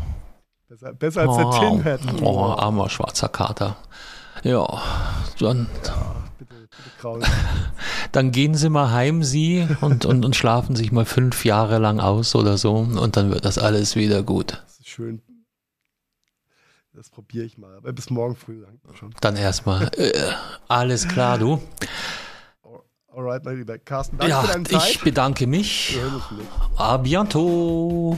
Besser, 0.67 0.93
besser 0.93 1.21
als 1.21 1.83
der 1.83 1.99
Tin. 1.99 2.23
Oh, 2.23 2.39
armer 2.39 2.89
schwarzer 2.89 3.29
Kater. 3.29 3.77
Ja, 4.43 4.81
dann. 5.39 5.67
Ja, 5.85 6.15
dann 8.11 8.31
gehen 8.31 8.55
Sie 8.55 8.69
mal 8.69 8.91
heim, 8.91 9.23
Sie, 9.23 9.67
und, 9.81 10.05
und, 10.05 10.25
und 10.25 10.35
schlafen 10.35 10.75
sich 10.75 10.91
mal 10.91 11.05
fünf 11.05 11.45
Jahre 11.45 11.79
lang 11.79 11.99
aus 11.99 12.35
oder 12.35 12.57
so, 12.57 12.75
und 12.75 13.17
dann 13.17 13.31
wird 13.31 13.45
das 13.45 13.57
alles 13.57 13.95
wieder 13.95 14.23
gut. 14.23 14.63
Das 14.65 14.79
ist 14.79 14.87
schön. 14.87 15.21
Das 16.93 17.09
probiere 17.09 17.45
ich 17.45 17.57
mal. 17.57 17.75
Aber 17.75 17.91
bis 17.91 18.09
morgen 18.09 18.35
früh 18.35 18.63
schon. 18.93 19.13
Dann 19.19 19.35
erstmal. 19.35 19.89
äh, 19.97 20.13
alles 20.69 21.07
klar, 21.07 21.37
du. 21.37 21.61
Alright, 23.15 23.45
mein 23.45 23.57
lieber 23.57 23.77
Carsten. 23.77 24.17
Danke 24.17 24.31
ja, 24.31 24.41
für 24.41 24.47
deine 24.47 24.63
Zeit. 24.65 24.89
Ich 24.89 25.01
bedanke 25.01 25.47
mich. 25.47 25.97
A 26.75 26.97
bientôt. 26.97 28.17